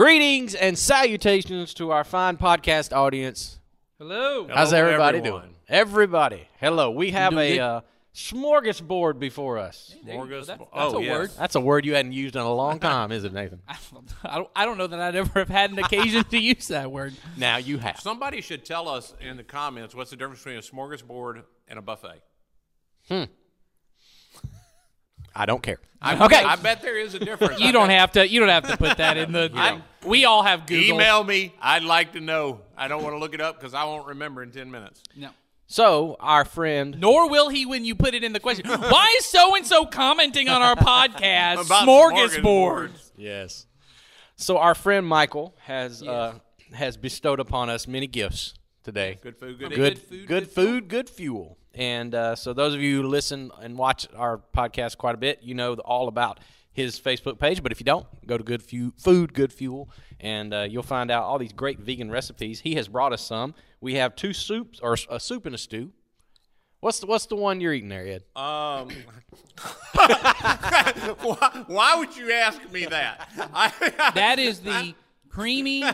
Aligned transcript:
Greetings 0.00 0.54
and 0.54 0.78
salutations 0.78 1.74
to 1.74 1.90
our 1.90 2.04
fine 2.04 2.38
podcast 2.38 2.96
audience. 2.96 3.58
Hello. 3.98 4.48
How's 4.48 4.70
Hello, 4.70 4.82
everybody 4.86 5.18
everyone. 5.18 5.40
doing? 5.42 5.54
Everybody, 5.68 6.48
hello. 6.58 6.90
We 6.90 7.10
have 7.10 7.34
a 7.36 7.48
good. 7.50 7.58
uh, 7.60 7.80
smorgasbord 8.14 9.18
before 9.18 9.58
us. 9.58 9.94
There 10.02 10.14
you 10.14 10.20
go. 10.20 10.26
Morgus- 10.26 10.46
That's, 10.46 10.58
that's 10.58 10.70
oh, 10.72 10.96
a 10.96 11.02
yes. 11.02 11.18
word. 11.18 11.30
That's 11.38 11.54
a 11.54 11.60
word 11.60 11.84
you 11.84 11.92
hadn't 11.96 12.12
used 12.12 12.34
in 12.34 12.40
a 12.40 12.50
long 12.50 12.78
time, 12.80 13.12
is 13.12 13.24
it, 13.24 13.34
Nathan? 13.34 13.60
I 13.68 13.76
don't, 14.36 14.48
I 14.56 14.64
don't 14.64 14.78
know 14.78 14.86
that 14.86 14.98
I'd 14.98 15.16
ever 15.16 15.38
have 15.40 15.50
had 15.50 15.70
an 15.70 15.78
occasion 15.78 16.24
to 16.24 16.38
use 16.38 16.68
that 16.68 16.90
word. 16.90 17.12
Now 17.36 17.58
you 17.58 17.76
have. 17.76 18.00
Somebody 18.00 18.40
should 18.40 18.64
tell 18.64 18.88
us 18.88 19.12
in 19.20 19.36
the 19.36 19.44
comments 19.44 19.94
what's 19.94 20.08
the 20.08 20.16
difference 20.16 20.42
between 20.42 20.56
a 20.56 20.62
smorgasbord 20.62 21.42
and 21.68 21.78
a 21.78 21.82
buffet. 21.82 22.22
I 25.34 25.46
don't 25.46 25.62
care. 25.62 25.78
I, 26.02 26.24
Okay. 26.24 26.42
I 26.42 26.56
bet 26.56 26.80
there 26.82 26.98
is 26.98 27.14
a 27.14 27.18
difference. 27.18 27.60
You 27.60 27.68
I 27.68 27.72
don't 27.72 27.88
bet- 27.88 27.98
have 28.00 28.12
to. 28.12 28.28
You 28.28 28.40
don't 28.40 28.48
have 28.48 28.68
to 28.68 28.76
put 28.76 28.96
that 28.98 29.16
in 29.16 29.32
the. 29.32 29.48
don't. 29.54 29.82
we 30.04 30.24
all 30.24 30.42
have 30.42 30.66
Google. 30.66 30.96
Email 30.96 31.22
me. 31.24 31.54
I'd 31.60 31.82
like 31.84 32.12
to 32.14 32.20
know. 32.20 32.62
I 32.76 32.88
don't 32.88 33.02
want 33.02 33.14
to 33.14 33.18
look 33.18 33.34
it 33.34 33.40
up 33.40 33.58
because 33.60 33.74
I 33.74 33.84
won't 33.84 34.06
remember 34.06 34.42
in 34.42 34.50
10 34.50 34.70
minutes. 34.70 35.02
No. 35.16 35.30
So 35.66 36.16
our 36.18 36.44
friend, 36.44 36.96
Nor 36.98 37.28
will 37.30 37.48
he 37.48 37.64
when 37.64 37.84
you 37.84 37.94
put 37.94 38.14
it 38.14 38.24
in 38.24 38.32
the 38.32 38.40
question. 38.40 38.66
Why 38.68 39.14
is 39.18 39.26
so 39.26 39.54
and 39.54 39.64
so 39.64 39.86
commenting 39.86 40.48
on 40.48 40.62
our 40.62 40.74
podcast? 40.74 41.66
About 41.66 41.86
Smorgasbord. 41.86 42.90
yes. 43.16 43.66
So 44.36 44.56
our 44.58 44.74
friend 44.74 45.06
Michael 45.06 45.54
has 45.60 46.02
uh, 46.02 46.34
has 46.72 46.96
bestowed 46.96 47.40
upon 47.40 47.68
us 47.70 47.86
many 47.86 48.06
gifts 48.06 48.54
today. 48.82 49.18
Good 49.22 49.36
food, 49.36 49.58
good, 49.58 49.68
good, 49.70 49.76
Good 49.76 49.98
food, 49.98 50.08
food, 50.08 50.18
good, 50.18 50.26
good 50.26 50.50
food, 50.50 50.88
good 50.88 51.08
fuel. 51.10 51.58
And 51.74 52.14
uh, 52.14 52.34
so, 52.34 52.52
those 52.52 52.74
of 52.74 52.80
you 52.80 53.02
who 53.02 53.08
listen 53.08 53.50
and 53.60 53.78
watch 53.78 54.06
our 54.16 54.40
podcast 54.54 54.98
quite 54.98 55.14
a 55.14 55.18
bit, 55.18 55.40
you 55.42 55.54
know 55.54 55.74
all 55.74 56.08
about 56.08 56.40
his 56.72 57.00
Facebook 57.00 57.38
page. 57.38 57.62
But 57.62 57.72
if 57.72 57.80
you 57.80 57.84
don't, 57.84 58.06
go 58.26 58.36
to 58.36 58.44
Good 58.44 58.62
Fu- 58.62 58.92
Food, 58.98 59.34
Good 59.34 59.52
Fuel, 59.52 59.88
and 60.18 60.52
uh, 60.52 60.66
you'll 60.68 60.82
find 60.82 61.10
out 61.10 61.24
all 61.24 61.38
these 61.38 61.52
great 61.52 61.78
vegan 61.80 62.10
recipes. 62.10 62.60
He 62.60 62.74
has 62.74 62.88
brought 62.88 63.12
us 63.12 63.22
some. 63.22 63.54
We 63.80 63.94
have 63.94 64.16
two 64.16 64.32
soups, 64.32 64.80
or 64.80 64.96
a 65.08 65.20
soup 65.20 65.46
and 65.46 65.54
a 65.54 65.58
stew. 65.58 65.92
What's 66.80 67.00
the, 67.00 67.06
what's 67.06 67.26
the 67.26 67.36
one 67.36 67.60
you're 67.60 67.74
eating 67.74 67.90
there, 67.90 68.06
Ed? 68.06 68.24
Um, 68.34 68.88
why, 69.92 71.64
why 71.66 71.96
would 71.98 72.16
you 72.16 72.32
ask 72.32 72.58
me 72.72 72.86
that? 72.86 73.30
I, 73.52 74.12
That 74.14 74.38
is 74.38 74.60
the 74.60 74.94
creamy. 75.28 75.84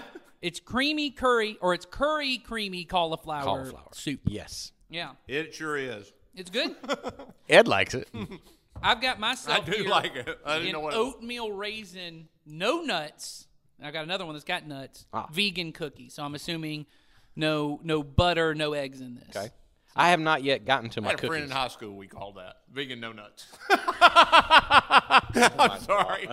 It's 0.43 0.61
creamy 0.61 1.11
curry, 1.11 1.59
or 1.61 1.75
it's 1.75 1.87
curry 1.87 2.39
creamy 2.39 2.85
cauliflower, 2.85 3.43
Cauliflower 3.43 3.89
soup. 3.93 4.21
Yes. 4.27 4.73
Yeah, 4.89 5.11
it 5.27 5.55
sure 5.55 5.77
is. 5.77 6.13
it's 6.35 6.51
good. 6.51 6.75
Ed 7.49 7.67
likes 7.69 7.95
it. 7.95 8.09
I've 8.83 9.01
got 9.01 9.19
my. 9.19 9.35
I 9.49 9.61
do 9.61 9.73
here 9.73 9.89
like 9.89 10.15
it. 10.15 10.39
I 10.45 10.59
didn't 10.59 10.73
know 10.73 10.81
what 10.81 10.95
oatmeal 10.95 11.51
raisin, 11.51 12.29
no 12.45 12.83
nuts. 12.83 13.47
I 13.83 13.91
got 13.91 14.05
another 14.05 14.25
one 14.25 14.35
that's 14.35 14.45
got 14.45 14.67
nuts. 14.67 15.07
Ah. 15.13 15.27
Vegan 15.33 15.73
cookie. 15.73 16.09
So 16.09 16.23
I'm 16.23 16.35
assuming 16.35 16.87
no 17.35 17.81
no 17.83 18.03
butter, 18.03 18.55
no 18.55 18.73
eggs 18.75 19.01
in 19.01 19.15
this. 19.17 19.37
Okay. 19.37 19.51
I 19.99 20.11
have 20.11 20.21
not 20.21 20.43
yet 20.43 20.67
gotten 20.67 20.91
to 20.91 21.01
I 21.01 21.05
my 21.05 21.09
had 21.11 21.15
a 21.25 21.27
friend 21.27 21.33
cookies. 21.45 21.51
in 21.51 21.57
high 21.57 21.69
school. 21.69 21.97
We 21.97 22.07
called 22.07 22.37
that 22.37 22.57
vegan 22.71 23.01
no 23.01 23.13
nuts. 23.13 23.47
I'm 25.59 25.81
sorry. 25.81 26.29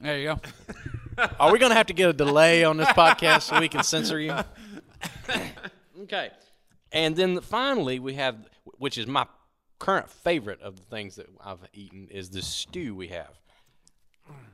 There 0.00 0.18
you 0.18 0.24
go. 0.26 0.40
Are 1.38 1.52
we 1.52 1.58
going 1.58 1.70
to 1.70 1.76
have 1.76 1.86
to 1.86 1.94
get 1.94 2.08
a 2.08 2.12
delay 2.12 2.64
on 2.64 2.76
this 2.76 2.88
podcast 2.88 3.42
so 3.42 3.60
we 3.60 3.68
can 3.68 3.82
censor 3.82 4.20
you? 4.20 4.34
okay. 6.02 6.30
And 6.92 7.16
then 7.16 7.40
finally, 7.40 7.98
we 7.98 8.14
have, 8.14 8.36
which 8.78 8.98
is 8.98 9.06
my 9.06 9.26
current 9.78 10.08
favorite 10.10 10.60
of 10.62 10.76
the 10.76 10.84
things 10.84 11.16
that 11.16 11.26
I've 11.44 11.58
eaten, 11.72 12.08
is 12.10 12.30
the 12.30 12.42
stew 12.42 12.94
we 12.94 13.08
have. 13.08 13.30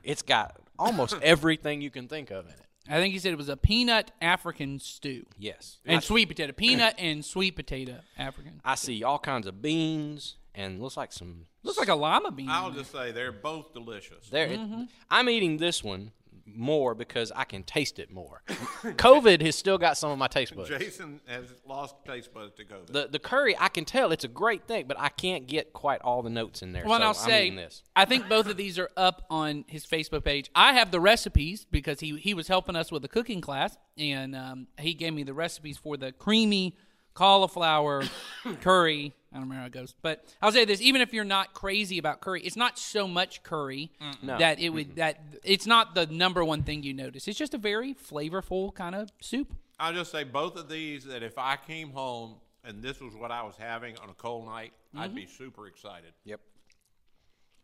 It's 0.03 0.21
got 0.21 0.59
almost 0.77 1.15
everything 1.21 1.81
you 1.81 1.91
can 1.91 2.07
think 2.07 2.31
of 2.31 2.45
in 2.45 2.51
it. 2.51 2.61
I 2.89 2.95
think 2.95 3.13
he 3.13 3.19
said 3.19 3.31
it 3.31 3.37
was 3.37 3.49
a 3.49 3.57
peanut 3.57 4.11
African 4.21 4.79
stew. 4.79 5.25
Yes. 5.37 5.77
And 5.85 6.03
sweet 6.03 6.27
potato. 6.27 6.51
Peanut 6.51 6.95
and 6.97 7.23
sweet 7.23 7.55
potato 7.55 7.99
African. 8.17 8.59
I 8.65 8.75
see 8.75 9.03
all 9.03 9.19
kinds 9.19 9.45
of 9.45 9.61
beans 9.61 10.37
and 10.55 10.81
looks 10.81 10.97
like 10.97 11.13
some. 11.13 11.45
Looks 11.63 11.77
like 11.77 11.89
a 11.89 11.95
lima 11.95 12.31
bean. 12.31 12.49
I'll 12.49 12.71
just 12.71 12.91
say 12.91 13.11
they're 13.11 13.31
both 13.31 13.73
delicious. 13.73 14.29
There, 14.29 14.47
it- 14.47 14.59
mm-hmm. 14.59 14.83
I'm 15.11 15.29
eating 15.29 15.57
this 15.57 15.83
one 15.83 16.11
more 16.55 16.95
because 16.95 17.31
I 17.35 17.43
can 17.43 17.63
taste 17.63 17.99
it 17.99 18.11
more. 18.11 18.41
COVID 18.83 19.41
has 19.41 19.55
still 19.55 19.77
got 19.77 19.97
some 19.97 20.11
of 20.11 20.17
my 20.17 20.27
taste 20.27 20.55
buds. 20.55 20.69
Jason 20.69 21.21
has 21.27 21.45
lost 21.65 21.95
taste 22.05 22.33
buds 22.33 22.53
to 22.55 22.65
COVID. 22.65 22.87
The 22.87 23.07
the 23.11 23.19
curry, 23.19 23.55
I 23.59 23.69
can 23.69 23.85
tell 23.85 24.11
it's 24.11 24.23
a 24.23 24.29
great 24.29 24.67
thing, 24.67 24.85
but 24.87 24.99
I 24.99 25.09
can't 25.09 25.47
get 25.47 25.73
quite 25.73 26.01
all 26.01 26.21
the 26.21 26.29
notes 26.29 26.61
in 26.61 26.73
there. 26.73 26.85
Well, 26.85 26.99
so 26.99 27.03
I'll 27.03 27.09
I'm 27.09 27.15
say, 27.29 27.49
this. 27.49 27.83
I 27.95 28.05
think 28.05 28.27
both 28.29 28.47
of 28.47 28.57
these 28.57 28.77
are 28.79 28.89
up 28.97 29.25
on 29.29 29.65
his 29.67 29.85
Facebook 29.85 30.23
page. 30.23 30.49
I 30.55 30.73
have 30.73 30.91
the 30.91 30.99
recipes 30.99 31.65
because 31.69 31.99
he 31.99 32.17
he 32.17 32.33
was 32.33 32.47
helping 32.47 32.75
us 32.75 32.91
with 32.91 33.03
a 33.05 33.09
cooking 33.09 33.41
class, 33.41 33.77
and 33.97 34.35
um, 34.35 34.67
he 34.79 34.93
gave 34.93 35.13
me 35.13 35.23
the 35.23 35.33
recipes 35.33 35.77
for 35.77 35.97
the 35.97 36.11
creamy 36.11 36.75
cauliflower 37.13 38.03
curry. 38.61 39.13
I 39.31 39.37
don't 39.37 39.43
remember 39.43 39.61
how 39.61 39.67
it 39.67 39.71
goes, 39.71 39.95
but 40.01 40.25
I'll 40.41 40.51
say 40.51 40.65
this: 40.65 40.81
even 40.81 41.01
if 41.01 41.13
you're 41.13 41.23
not 41.23 41.53
crazy 41.53 41.97
about 41.97 42.19
curry, 42.19 42.41
it's 42.41 42.57
not 42.57 42.77
so 42.77 43.07
much 43.07 43.43
curry 43.43 43.91
No. 44.21 44.37
that 44.37 44.59
it 44.59 44.69
would 44.69 44.97
that 44.97 45.21
it's 45.43 45.65
not 45.65 45.95
the 45.95 46.05
number 46.07 46.43
one 46.43 46.63
thing 46.63 46.83
you 46.83 46.93
notice. 46.93 47.27
It's 47.27 47.37
just 47.39 47.53
a 47.53 47.57
very 47.57 47.93
flavorful 47.93 48.73
kind 48.73 48.93
of 48.93 49.09
soup. 49.21 49.53
I'll 49.79 49.93
just 49.93 50.11
say 50.11 50.23
both 50.25 50.57
of 50.57 50.69
these 50.69 51.05
that 51.05 51.23
if 51.23 51.37
I 51.37 51.55
came 51.55 51.91
home 51.91 52.35
and 52.63 52.83
this 52.83 52.99
was 52.99 53.15
what 53.15 53.31
I 53.31 53.43
was 53.43 53.55
having 53.57 53.97
on 53.99 54.09
a 54.09 54.13
cold 54.13 54.45
night, 54.45 54.73
I'd 54.95 55.15
be 55.15 55.25
super 55.25 55.65
excited. 55.67 56.13
Yep. 56.25 56.41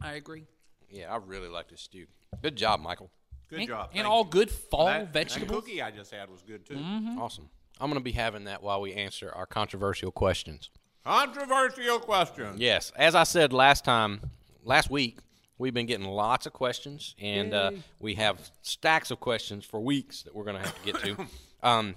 I 0.02 0.14
agree. 0.14 0.46
Yeah, 0.90 1.14
I 1.14 1.18
really 1.18 1.50
like 1.50 1.70
this 1.70 1.82
stew. 1.82 2.06
Good 2.42 2.56
job, 2.56 2.80
Michael. 2.80 3.12
Good 3.50 3.60
and, 3.60 3.68
job. 3.68 3.90
and 3.94 4.08
all 4.08 4.24
you. 4.24 4.30
good 4.30 4.52
fall 4.52 4.86
that, 4.88 5.14
vegetables. 5.14 5.50
That 5.50 5.56
cookie 5.56 5.82
I 5.82 5.92
just 5.92 6.12
had 6.12 6.30
was 6.30 6.42
good 6.42 6.66
too. 6.66 6.76
Mm-hmm. 6.76 7.20
Awesome. 7.20 7.50
I'm 7.80 7.90
going 7.90 8.00
to 8.00 8.04
be 8.04 8.12
having 8.14 8.46
that 8.46 8.64
while 8.64 8.82
we 8.82 8.94
answer 8.94 9.32
our 9.34 9.46
controversial 9.46 10.12
questions. 10.12 10.70
Controversial 11.08 12.00
question. 12.00 12.56
Yes, 12.58 12.92
as 12.98 13.16
I 13.16 13.24
said 13.24 13.54
last 13.54 13.86
time, 13.86 14.20
last 14.66 14.90
week, 14.90 15.20
we've 15.58 15.74
been 15.74 15.86
getting 15.86 16.06
lots 16.06 16.46
of 16.46 16.52
questions, 16.52 17.16
and 17.18 17.54
uh, 17.54 17.72
we 18.02 18.16
have 18.16 18.52
stacks 18.62 19.10
of 19.10 19.22
questions 19.22 19.64
for 19.64 19.80
weeks 19.80 20.24
that 20.24 20.36
we're 20.36 20.44
going 20.44 20.58
to 20.58 20.64
have 20.64 20.84
to 20.84 20.92
get 20.92 21.02
to. 21.04 21.28
um, 21.64 21.96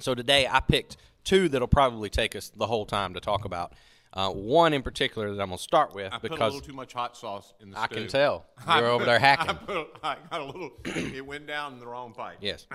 so 0.00 0.14
today, 0.14 0.46
I 0.46 0.60
picked 0.60 0.98
two 1.24 1.48
that'll 1.48 1.66
probably 1.66 2.10
take 2.10 2.36
us 2.36 2.50
the 2.50 2.66
whole 2.66 2.84
time 2.84 3.14
to 3.14 3.20
talk 3.20 3.46
about. 3.46 3.72
Uh, 4.12 4.28
one 4.28 4.74
in 4.74 4.82
particular 4.82 5.34
that 5.34 5.40
I'm 5.40 5.48
going 5.48 5.56
to 5.56 5.62
start 5.62 5.94
with 5.94 6.12
I 6.12 6.18
put 6.18 6.32
a 6.32 6.34
little 6.34 6.60
too 6.60 6.74
much 6.74 6.92
hot 6.92 7.16
sauce 7.16 7.54
in 7.60 7.70
the 7.70 7.78
I 7.78 7.86
stew. 7.86 7.94
can 7.94 8.08
tell 8.08 8.44
you're 8.68 8.86
over 8.86 9.06
there 9.06 9.16
I, 9.16 9.18
hacking. 9.18 9.56
put, 9.56 9.88
I 10.02 10.16
got 10.30 10.40
a 10.42 10.44
little. 10.44 10.72
it 10.84 11.24
went 11.26 11.46
down 11.46 11.80
the 11.80 11.86
wrong 11.86 12.12
pipe. 12.12 12.36
Yes. 12.42 12.66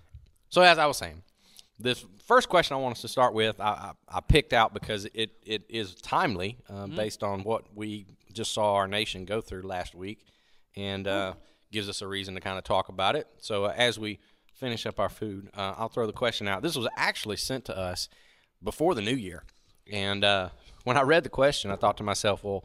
so 0.50 0.60
as 0.60 0.76
I 0.76 0.84
was 0.84 0.98
saying, 0.98 1.22
this 1.78 2.04
first 2.24 2.48
question 2.48 2.76
I 2.76 2.80
want 2.80 2.96
us 2.96 3.02
to 3.02 3.08
start 3.08 3.34
with, 3.34 3.60
I, 3.60 3.64
I, 3.64 3.92
I 4.08 4.20
picked 4.20 4.52
out 4.52 4.72
because 4.72 5.04
it, 5.12 5.32
it 5.44 5.62
is 5.68 5.94
timely 5.94 6.56
uh, 6.68 6.86
based 6.86 7.22
on 7.22 7.42
what 7.44 7.64
we 7.74 8.06
just 8.32 8.52
saw 8.52 8.74
our 8.74 8.88
nation 8.88 9.24
go 9.24 9.40
through 9.40 9.62
last 9.62 9.94
week, 9.94 10.24
and 10.76 11.06
uh, 11.06 11.34
gives 11.70 11.88
us 11.88 12.02
a 12.02 12.06
reason 12.06 12.34
to 12.34 12.40
kind 12.40 12.58
of 12.58 12.64
talk 12.64 12.88
about 12.88 13.16
it. 13.16 13.26
So 13.38 13.64
uh, 13.64 13.74
as 13.76 13.98
we 13.98 14.18
finish 14.54 14.86
up 14.86 14.98
our 14.98 15.08
food, 15.08 15.50
uh, 15.54 15.74
I'll 15.76 15.88
throw 15.88 16.06
the 16.06 16.12
question 16.12 16.48
out. 16.48 16.62
This 16.62 16.76
was 16.76 16.88
actually 16.96 17.36
sent 17.36 17.64
to 17.66 17.76
us 17.76 18.08
before 18.62 18.94
the 18.94 19.02
new 19.02 19.14
year, 19.14 19.44
and 19.92 20.24
uh, 20.24 20.48
when 20.84 20.96
I 20.96 21.02
read 21.02 21.24
the 21.24 21.30
question, 21.30 21.70
I 21.70 21.76
thought 21.76 21.96
to 21.98 22.02
myself, 22.02 22.42
well, 22.42 22.64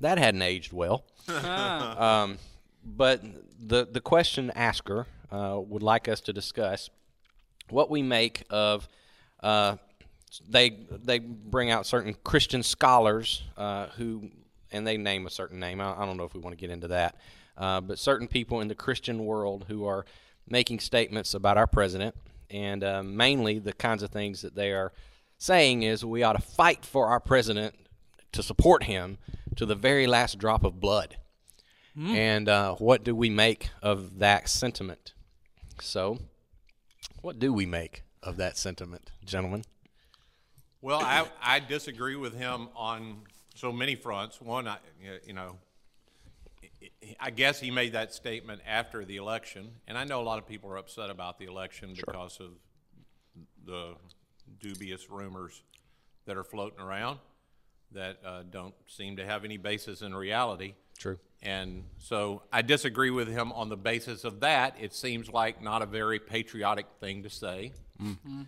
that 0.00 0.18
hadn't 0.18 0.42
aged 0.42 0.72
well. 0.72 1.04
Um, 1.28 2.38
but 2.84 3.22
the 3.58 3.86
the 3.90 4.00
question 4.00 4.50
asker 4.54 5.06
uh, 5.30 5.60
would 5.62 5.82
like 5.82 6.08
us 6.08 6.20
to 6.22 6.32
discuss 6.32 6.90
what 7.72 7.90
we 7.90 8.02
make 8.02 8.44
of. 8.50 8.88
Uh, 9.42 9.76
they 10.48 10.70
they 10.70 11.18
bring 11.18 11.70
out 11.70 11.86
certain 11.86 12.14
Christian 12.22 12.62
scholars 12.62 13.42
uh, 13.56 13.86
who, 13.96 14.30
and 14.70 14.86
they 14.86 14.96
name 14.96 15.26
a 15.26 15.30
certain 15.30 15.58
name. 15.58 15.80
I, 15.80 16.00
I 16.00 16.06
don't 16.06 16.16
know 16.16 16.24
if 16.24 16.34
we 16.34 16.40
want 16.40 16.56
to 16.56 16.60
get 16.60 16.70
into 16.70 16.88
that, 16.88 17.16
uh, 17.56 17.80
but 17.80 17.98
certain 17.98 18.28
people 18.28 18.60
in 18.60 18.68
the 18.68 18.74
Christian 18.74 19.24
world 19.24 19.64
who 19.68 19.84
are 19.86 20.04
making 20.48 20.80
statements 20.80 21.34
about 21.34 21.56
our 21.56 21.66
president, 21.66 22.14
and 22.48 22.84
uh, 22.84 23.02
mainly 23.02 23.58
the 23.58 23.72
kinds 23.72 24.02
of 24.02 24.10
things 24.10 24.42
that 24.42 24.54
they 24.54 24.72
are 24.72 24.92
saying 25.38 25.82
is 25.82 26.04
we 26.04 26.22
ought 26.22 26.34
to 26.34 26.42
fight 26.42 26.84
for 26.84 27.08
our 27.08 27.20
president 27.20 27.74
to 28.32 28.42
support 28.42 28.84
him 28.84 29.18
to 29.56 29.66
the 29.66 29.74
very 29.74 30.06
last 30.06 30.38
drop 30.38 30.64
of 30.64 30.80
blood. 30.80 31.16
And 32.14 32.48
uh, 32.48 32.74
what 32.76 33.02
do 33.02 33.16
we 33.16 33.30
make 33.30 33.70
of 33.82 34.20
that 34.20 34.48
sentiment? 34.48 35.12
So, 35.80 36.18
what 37.22 37.38
do 37.38 37.52
we 37.52 37.66
make 37.66 38.04
of 38.22 38.36
that 38.36 38.56
sentiment, 38.56 39.10
gentlemen? 39.24 39.64
Well, 40.82 41.00
I, 41.00 41.26
I 41.42 41.60
disagree 41.60 42.16
with 42.16 42.34
him 42.34 42.68
on 42.74 43.22
so 43.54 43.72
many 43.72 43.94
fronts. 43.94 44.40
One, 44.40 44.66
I, 44.66 44.78
you 45.26 45.34
know, 45.34 45.56
I 47.18 47.30
guess 47.30 47.60
he 47.60 47.70
made 47.70 47.92
that 47.92 48.14
statement 48.14 48.62
after 48.66 49.04
the 49.04 49.16
election, 49.16 49.72
and 49.86 49.98
I 49.98 50.04
know 50.04 50.20
a 50.20 50.24
lot 50.24 50.38
of 50.38 50.46
people 50.46 50.70
are 50.70 50.78
upset 50.78 51.10
about 51.10 51.38
the 51.38 51.46
election 51.46 51.92
because 51.94 52.40
of 52.40 52.52
the 53.66 53.94
dubious 54.58 55.10
rumors 55.10 55.62
that 56.24 56.36
are 56.36 56.44
floating 56.44 56.80
around 56.80 57.18
that 57.92 58.18
uh, 58.24 58.42
don't 58.48 58.74
seem 58.86 59.16
to 59.16 59.26
have 59.26 59.44
any 59.44 59.56
basis 59.56 60.00
in 60.00 60.14
reality. 60.14 60.74
True. 61.00 61.18
And 61.42 61.84
so 61.98 62.42
I 62.52 62.60
disagree 62.60 63.10
with 63.10 63.26
him 63.26 63.50
on 63.52 63.70
the 63.70 63.76
basis 63.76 64.24
of 64.24 64.40
that. 64.40 64.76
It 64.78 64.92
seems 64.92 65.30
like 65.30 65.62
not 65.62 65.80
a 65.80 65.86
very 65.86 66.18
patriotic 66.18 66.86
thing 67.00 67.22
to 67.22 67.30
say. 67.30 67.72
Mm-hmm. 68.00 68.42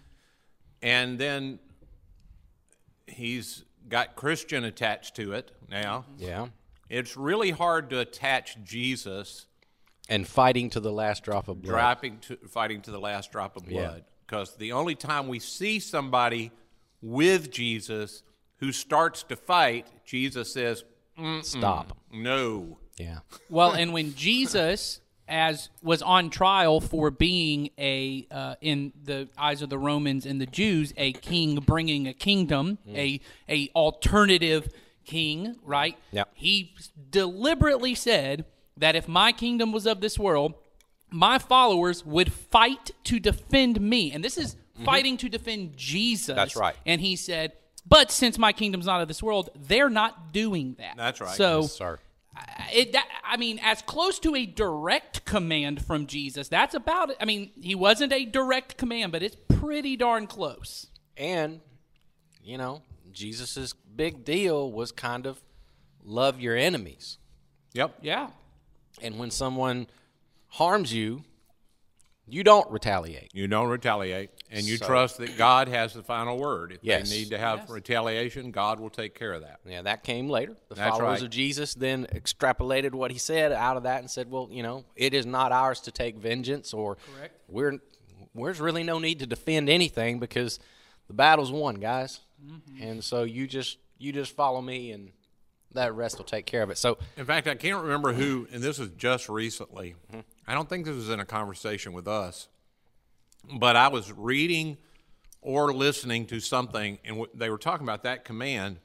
And 0.82 1.18
then 1.18 1.58
he's 3.06 3.64
got 3.88 4.14
Christian 4.14 4.64
attached 4.64 5.16
to 5.16 5.32
it 5.32 5.50
now. 5.70 6.04
Mm-hmm. 6.12 6.22
Yeah. 6.22 6.46
It's 6.90 7.16
really 7.16 7.50
hard 7.50 7.88
to 7.90 8.00
attach 8.00 8.62
Jesus 8.62 9.46
And 10.10 10.28
fighting 10.28 10.68
to 10.70 10.80
the 10.80 10.92
last 10.92 11.24
drop 11.24 11.48
of 11.48 11.62
blood. 11.62 11.72
dropping 11.72 12.18
to 12.18 12.36
fighting 12.48 12.82
to 12.82 12.90
the 12.90 13.00
last 13.00 13.32
drop 13.32 13.56
of 13.56 13.66
blood 13.66 14.04
because 14.26 14.54
the 14.56 14.72
only 14.72 14.94
time 14.94 15.28
we 15.28 15.38
see 15.38 15.80
somebody 15.80 16.52
with 17.00 17.50
Jesus 17.50 18.22
who 18.58 18.72
starts 18.72 19.22
to 19.24 19.36
fight, 19.36 19.86
Jesus 20.04 20.52
says, 20.52 20.84
Stop. 21.42 21.96
"No." 22.12 22.78
Yeah. 22.98 23.20
Well, 23.48 23.72
and 23.72 23.92
when 23.92 24.14
Jesus 24.14 25.00
as 25.28 25.70
was 25.82 26.02
on 26.02 26.28
trial 26.28 26.80
for 26.80 27.10
being 27.10 27.70
a 27.78 28.26
uh, 28.30 28.54
in 28.60 28.92
the 29.02 29.28
eyes 29.38 29.62
of 29.62 29.70
the 29.70 29.78
Romans 29.78 30.26
and 30.26 30.40
the 30.40 30.46
Jews 30.46 30.92
a 30.96 31.12
king 31.12 31.56
bringing 31.56 32.06
a 32.06 32.12
kingdom, 32.12 32.78
a 32.88 33.20
a 33.48 33.70
alternative 33.74 34.68
king, 35.04 35.56
right? 35.64 35.96
Yeah. 36.10 36.24
He 36.34 36.74
deliberately 37.10 37.94
said 37.94 38.44
that 38.76 38.96
if 38.96 39.08
my 39.08 39.32
kingdom 39.32 39.72
was 39.72 39.86
of 39.86 40.00
this 40.00 40.18
world, 40.18 40.54
my 41.10 41.38
followers 41.38 42.04
would 42.04 42.32
fight 42.32 42.90
to 43.04 43.20
defend 43.20 43.80
me. 43.80 44.12
And 44.12 44.24
this 44.24 44.38
is 44.38 44.56
fighting 44.84 45.16
to 45.18 45.28
defend 45.28 45.76
Jesus. 45.76 46.34
That's 46.34 46.56
right. 46.56 46.74
And 46.86 47.00
he 47.00 47.16
said, 47.16 47.52
but 47.86 48.10
since 48.10 48.38
my 48.38 48.52
kingdom's 48.52 48.86
not 48.86 49.00
of 49.00 49.08
this 49.08 49.22
world, 49.22 49.50
they're 49.56 49.90
not 49.90 50.32
doing 50.32 50.76
that. 50.78 50.96
That's 50.96 51.20
right. 51.20 51.36
So 51.36 51.62
Yes, 51.62 51.72
sir. 51.72 51.98
it 52.72 52.92
that, 52.92 53.06
I 53.24 53.36
mean, 53.36 53.60
as 53.62 53.82
close 53.82 54.18
to 54.20 54.34
a 54.34 54.46
direct 54.46 55.24
command 55.24 55.84
from 55.84 56.06
Jesus, 56.06 56.48
that's 56.48 56.74
about 56.74 57.10
it. 57.10 57.16
I 57.20 57.24
mean, 57.24 57.50
he 57.60 57.74
wasn't 57.74 58.12
a 58.12 58.24
direct 58.24 58.76
command, 58.76 59.12
but 59.12 59.22
it's 59.22 59.36
pretty 59.48 59.96
darn 59.96 60.26
close. 60.26 60.86
And, 61.16 61.60
you 62.42 62.56
know, 62.56 62.82
Jesus's 63.12 63.72
big 63.72 64.24
deal 64.24 64.70
was 64.72 64.92
kind 64.92 65.26
of 65.26 65.42
love 66.04 66.40
your 66.40 66.56
enemies. 66.56 67.18
Yep. 67.74 67.98
Yeah. 68.02 68.30
And 69.00 69.18
when 69.18 69.30
someone 69.30 69.86
harms 70.48 70.92
you, 70.92 71.24
you 72.26 72.44
don't 72.44 72.70
retaliate. 72.70 73.30
You 73.34 73.46
don't 73.48 73.68
retaliate, 73.68 74.30
and 74.50 74.64
you 74.64 74.76
So- 74.76 74.86
trust 74.86 75.18
that 75.18 75.36
God 75.36 75.68
has 75.68 75.92
the 75.92 76.02
final 76.02 76.38
word. 76.38 76.72
If 76.72 76.78
Yes. 76.82 77.10
they 77.10 77.16
need 77.18 77.30
to 77.30 77.38
have 77.38 77.60
Yes. 77.60 77.70
retaliation, 77.70 78.50
God 78.52 78.78
will 78.80 78.90
take 78.90 79.14
care 79.14 79.32
of 79.32 79.42
that. 79.42 79.60
Yeah, 79.66 79.82
that 79.82 80.04
came 80.04 80.28
later. 80.28 80.56
The 80.68 80.74
That's 80.76 80.90
followers 80.96 81.20
right. 81.20 81.22
of 81.22 81.30
Jesus 81.30 81.74
then 81.74 82.06
extrapolated 82.12 82.92
what 82.92 83.10
he 83.10 83.18
said 83.18 83.52
out 83.52 83.76
of 83.76 83.82
that 83.82 84.00
and 84.00 84.10
said, 84.10 84.30
"Well, 84.30 84.48
you 84.50 84.62
know, 84.62 84.84
it 84.96 85.14
is 85.14 85.26
not 85.26 85.52
ours 85.52 85.80
to 85.82 85.90
take 85.90 86.16
vengeance, 86.16 86.72
or 86.72 86.96
Correct. 87.16 87.40
we're 87.48 87.78
there's 88.34 88.60
really 88.60 88.82
no 88.82 88.98
need 88.98 89.18
to 89.18 89.26
defend 89.26 89.68
anything 89.68 90.18
because 90.18 90.58
the 91.06 91.12
battle's 91.12 91.52
won, 91.52 91.74
guys. 91.74 92.20
Mm-hmm. 92.42 92.82
And 92.82 93.04
so 93.04 93.24
you 93.24 93.46
just 93.46 93.78
you 93.98 94.12
just 94.12 94.34
follow 94.34 94.62
me, 94.62 94.90
and 94.90 95.12
that 95.72 95.94
rest 95.94 96.18
will 96.18 96.24
take 96.24 96.44
care 96.46 96.62
of 96.62 96.70
it. 96.70 96.78
So 96.78 96.98
In 97.16 97.24
fact, 97.26 97.46
I 97.46 97.54
can't 97.54 97.82
remember 97.82 98.12
who, 98.14 98.46
and 98.52 98.62
this 98.62 98.78
was 98.78 98.90
just 98.96 99.28
recently. 99.28 99.94
Mm-hmm. 100.10 100.20
I 100.46 100.54
don't 100.54 100.68
think 100.68 100.84
this 100.84 100.94
was 100.96 101.08
in 101.10 101.20
a 101.20 101.24
conversation 101.24 101.92
with 101.92 102.08
us, 102.08 102.48
but 103.58 103.76
I 103.76 103.88
was 103.88 104.12
reading 104.12 104.76
or 105.40 105.72
listening 105.72 106.26
to 106.26 106.40
something, 106.40 106.98
and 107.04 107.26
they 107.34 107.50
were 107.50 107.58
talking 107.58 107.84
about 107.86 108.02
that 108.04 108.24
command. 108.24 108.78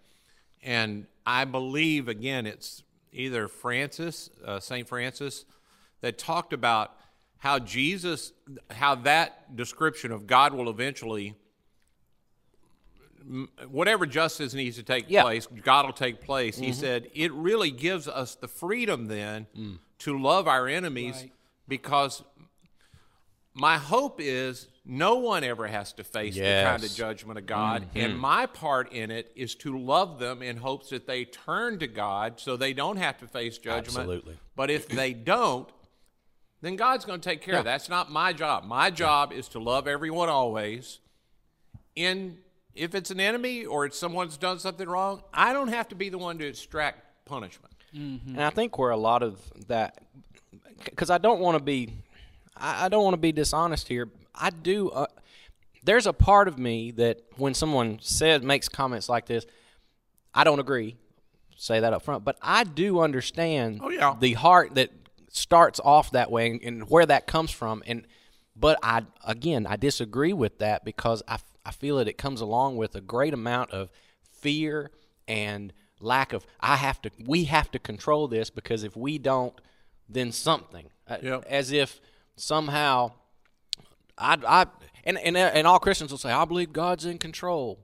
And 0.64 1.06
I 1.26 1.46
believe, 1.46 2.08
again, 2.08 2.46
it's 2.46 2.84
either 3.12 3.48
Francis, 3.48 4.30
uh, 4.46 4.60
St. 4.60 4.88
Francis, 4.88 5.46
that 6.02 6.18
talked 6.18 6.54
about 6.54 6.96
how 7.38 7.60
Jesus, 7.60 8.34
how 8.72 8.96
that 8.96 9.56
description 9.56 10.12
of 10.12 10.26
God 10.28 10.54
will 10.54 10.70
eventually 10.70 11.36
whatever 13.68 14.06
justice 14.06 14.54
needs 14.54 14.78
to 14.78 14.84
take 14.84 15.06
Yeah. 15.10 15.24
place, 15.24 15.48
God 15.48 15.86
will 15.86 15.94
take 15.94 16.22
place. 16.22 16.58
He 16.58 16.72
said 16.72 17.10
it 17.14 17.32
really 17.34 17.72
gives 17.72 18.08
us 18.08 18.36
the 18.36 18.48
freedom 18.48 19.08
then 19.08 19.48
to 20.00 20.18
love 20.18 20.48
our 20.48 20.68
enemies 20.68 21.16
Right. 21.18 21.32
Because 21.68 22.24
my 23.54 23.78
hope 23.78 24.20
is 24.22 24.68
no 24.86 25.16
one 25.16 25.44
ever 25.44 25.68
has 25.68 25.92
to 25.94 26.04
face 26.04 26.36
the 26.36 26.64
kind 26.64 26.84
of 26.84 26.94
judgment 26.94 27.38
of 27.38 27.46
God. 27.46 27.84
Mm-hmm. 27.84 27.98
And 28.00 28.20
my 28.20 28.46
part 28.46 28.94
in 28.94 29.12
it 29.12 29.32
is 29.36 29.56
to 29.56 29.78
love 29.78 30.20
them 30.20 30.42
in 30.42 30.58
hopes 30.58 30.90
that 30.90 31.08
they 31.08 31.26
turn 31.26 31.80
to 31.80 31.88
God 31.88 32.40
so 32.40 32.56
they 32.56 32.74
don't 32.74 32.98
have 32.98 33.18
to 33.20 33.28
face 33.28 33.58
judgment. 33.58 33.98
Absolutely. 33.98 34.38
But 34.56 34.70
if 34.70 34.88
they 34.88 35.14
don't, 35.14 35.68
then 36.62 36.76
God's 36.76 37.04
going 37.04 37.20
to 37.20 37.30
take 37.30 37.42
care 37.42 37.56
of 37.56 37.66
that. 37.66 37.72
That's 37.72 37.90
not 37.90 38.12
my 38.12 38.32
job. 38.32 38.64
My 38.64 38.90
job 38.90 39.34
is 39.34 39.50
to 39.50 39.60
love 39.60 39.88
everyone 39.88 40.30
always. 40.30 41.00
And 41.96 42.38
if 42.74 42.96
it's 42.96 43.12
an 43.12 43.20
enemy 43.20 43.66
or 43.66 43.86
it's 43.86 43.98
someone's 43.98 44.38
done 44.38 44.60
something 44.60 44.88
wrong, 44.88 45.22
I 45.34 45.52
don't 45.52 45.70
have 45.70 45.90
to 45.90 45.96
be 45.96 46.10
the 46.10 46.18
one 46.18 46.38
to 46.38 46.48
extract 46.48 47.26
punishment. 47.26 47.74
Mm-hmm. 47.96 48.36
And 48.36 48.44
I 48.44 48.52
think 48.52 48.78
where 48.78 48.92
a 48.92 48.98
lot 48.98 49.22
of 49.22 49.42
that, 49.68 50.00
because 50.86 51.10
I 51.10 51.18
don't 51.18 51.40
want 51.40 51.58
to 51.58 51.64
be, 51.64 51.94
I, 52.56 52.86
I 52.86 52.90
don't 52.90 53.04
want 53.04 53.14
to 53.14 53.18
be 53.22 53.32
dishonest 53.32 53.88
here. 53.88 54.10
I 54.36 54.50
do. 54.50 54.90
Uh, 54.90 55.08
there's 55.84 56.06
a 56.08 56.14
part 56.14 56.48
of 56.48 56.58
me 56.60 56.92
that 56.92 57.22
when 57.38 57.54
someone 57.54 58.00
says 58.02 58.42
makes 58.42 58.68
comments 58.70 59.10
like 59.10 59.26
this, 59.26 59.46
I 60.34 60.44
don't 60.44 60.60
agree. 60.60 60.96
Say 61.56 61.80
that 61.80 61.94
up 61.94 62.04
front, 62.04 62.24
but 62.24 62.38
I 62.42 62.64
do 62.66 63.00
understand 63.00 63.80
Oh, 63.82 63.90
yeah. 63.90 64.16
the 64.20 64.34
heart 64.34 64.76
that 64.76 64.92
starts 65.30 65.80
off 65.84 66.12
that 66.12 66.30
way 66.30 66.52
and, 66.52 66.62
and 66.62 66.90
where 66.90 67.06
that 67.06 67.26
comes 67.26 67.50
from. 67.52 67.82
And 67.88 68.06
but 68.56 68.78
I 68.84 69.04
again 69.26 69.66
I 69.68 69.76
disagree 69.76 70.34
with 70.34 70.60
that 70.60 70.86
because 70.86 71.24
I 71.28 71.38
I 71.66 71.72
feel 71.72 71.98
that 71.98 72.08
it 72.08 72.18
comes 72.18 72.42
along 72.42 72.78
with 72.78 72.96
a 72.96 73.02
great 73.02 73.34
amount 73.34 73.72
of 73.72 73.90
fear 74.32 74.92
and 75.28 75.74
lack 76.00 76.32
of 76.34 76.46
I 76.60 76.76
have 76.76 77.02
to 77.04 77.12
we 77.26 77.46
have 77.46 77.72
to 77.72 77.80
control 77.80 78.28
this 78.28 78.50
because 78.52 78.84
if 78.84 78.96
we 78.96 79.18
don't 79.18 79.60
then 80.10 80.32
something 80.32 80.88
Uh, 81.08 81.18
Yep. 81.22 81.46
as 81.50 81.72
if 81.72 82.00
somehow 82.36 83.12
I 84.18 84.38
I 84.48 84.66
and, 85.04 85.18
and 85.18 85.38
and 85.38 85.68
all 85.68 85.80
Christians 85.80 86.12
will 86.12 86.18
say 86.18 86.32
I 86.32 86.46
believe 86.46 86.74
God's 86.74 87.06
in 87.06 87.18
control 87.18 87.80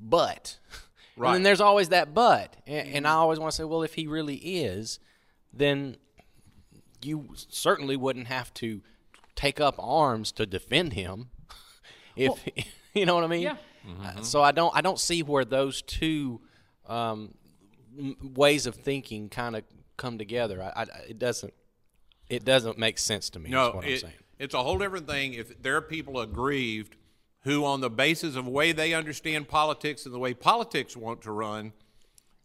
but 0.00 0.58
and 1.16 1.22
Right. 1.22 1.32
then 1.34 1.42
there's 1.42 1.60
always 1.60 1.90
that 1.90 2.14
but 2.14 2.56
and, 2.66 2.88
and 2.96 3.06
I 3.06 3.12
always 3.12 3.38
want 3.38 3.50
to 3.52 3.56
say 3.56 3.64
well 3.64 3.82
if 3.82 3.94
he 3.94 4.06
really 4.06 4.36
is 4.36 4.98
then 5.52 5.96
you 7.02 7.28
certainly 7.36 7.96
wouldn't 7.96 8.28
have 8.28 8.52
to 8.54 8.80
take 9.34 9.60
up 9.60 9.74
arms 9.78 10.30
to 10.32 10.46
defend 10.46 10.92
him 10.92 11.30
if 12.16 12.32
you 12.94 13.06
know 13.06 13.14
what 13.14 13.24
I 13.24 13.28
mean. 13.28 13.42
Yeah. 13.42 13.56
Uh, 14.04 14.22
So 14.22 14.40
I 14.42 14.52
don't 14.52 14.74
I 14.76 14.80
don't 14.80 15.00
see 15.00 15.22
where 15.22 15.44
those 15.44 15.82
two 15.82 16.40
um, 16.86 17.34
m- 17.98 18.16
ways 18.34 18.66
of 18.66 18.76
thinking 18.76 19.28
kind 19.28 19.56
of 19.56 19.64
come 19.96 20.18
together. 20.18 20.62
I, 20.62 20.82
I, 20.82 20.86
it 21.08 21.18
doesn't 21.18 21.52
it 22.28 22.44
doesn't 22.44 22.78
make 22.78 22.98
sense 22.98 23.28
to 23.30 23.38
me. 23.38 23.46
is 23.50 23.52
No, 23.52 23.70
what 23.72 23.84
I'm 23.84 23.90
it- 23.90 24.00
saying. 24.00 24.14
it's 24.38 24.54
a 24.54 24.62
whole 24.62 24.78
different 24.78 25.06
thing 25.06 25.34
if 25.34 25.60
there 25.62 25.76
are 25.76 25.82
people 25.82 26.20
aggrieved 26.20 26.96
who, 27.44 27.64
on 27.64 27.80
the 27.80 27.90
basis 27.90 28.36
of 28.36 28.44
the 28.44 28.50
way 28.50 28.70
they 28.72 28.94
understand 28.94 29.48
politics 29.48 30.06
and 30.06 30.14
the 30.14 30.18
way 30.18 30.32
politics 30.32 30.96
want 30.96 31.22
to 31.22 31.32
run, 31.32 31.72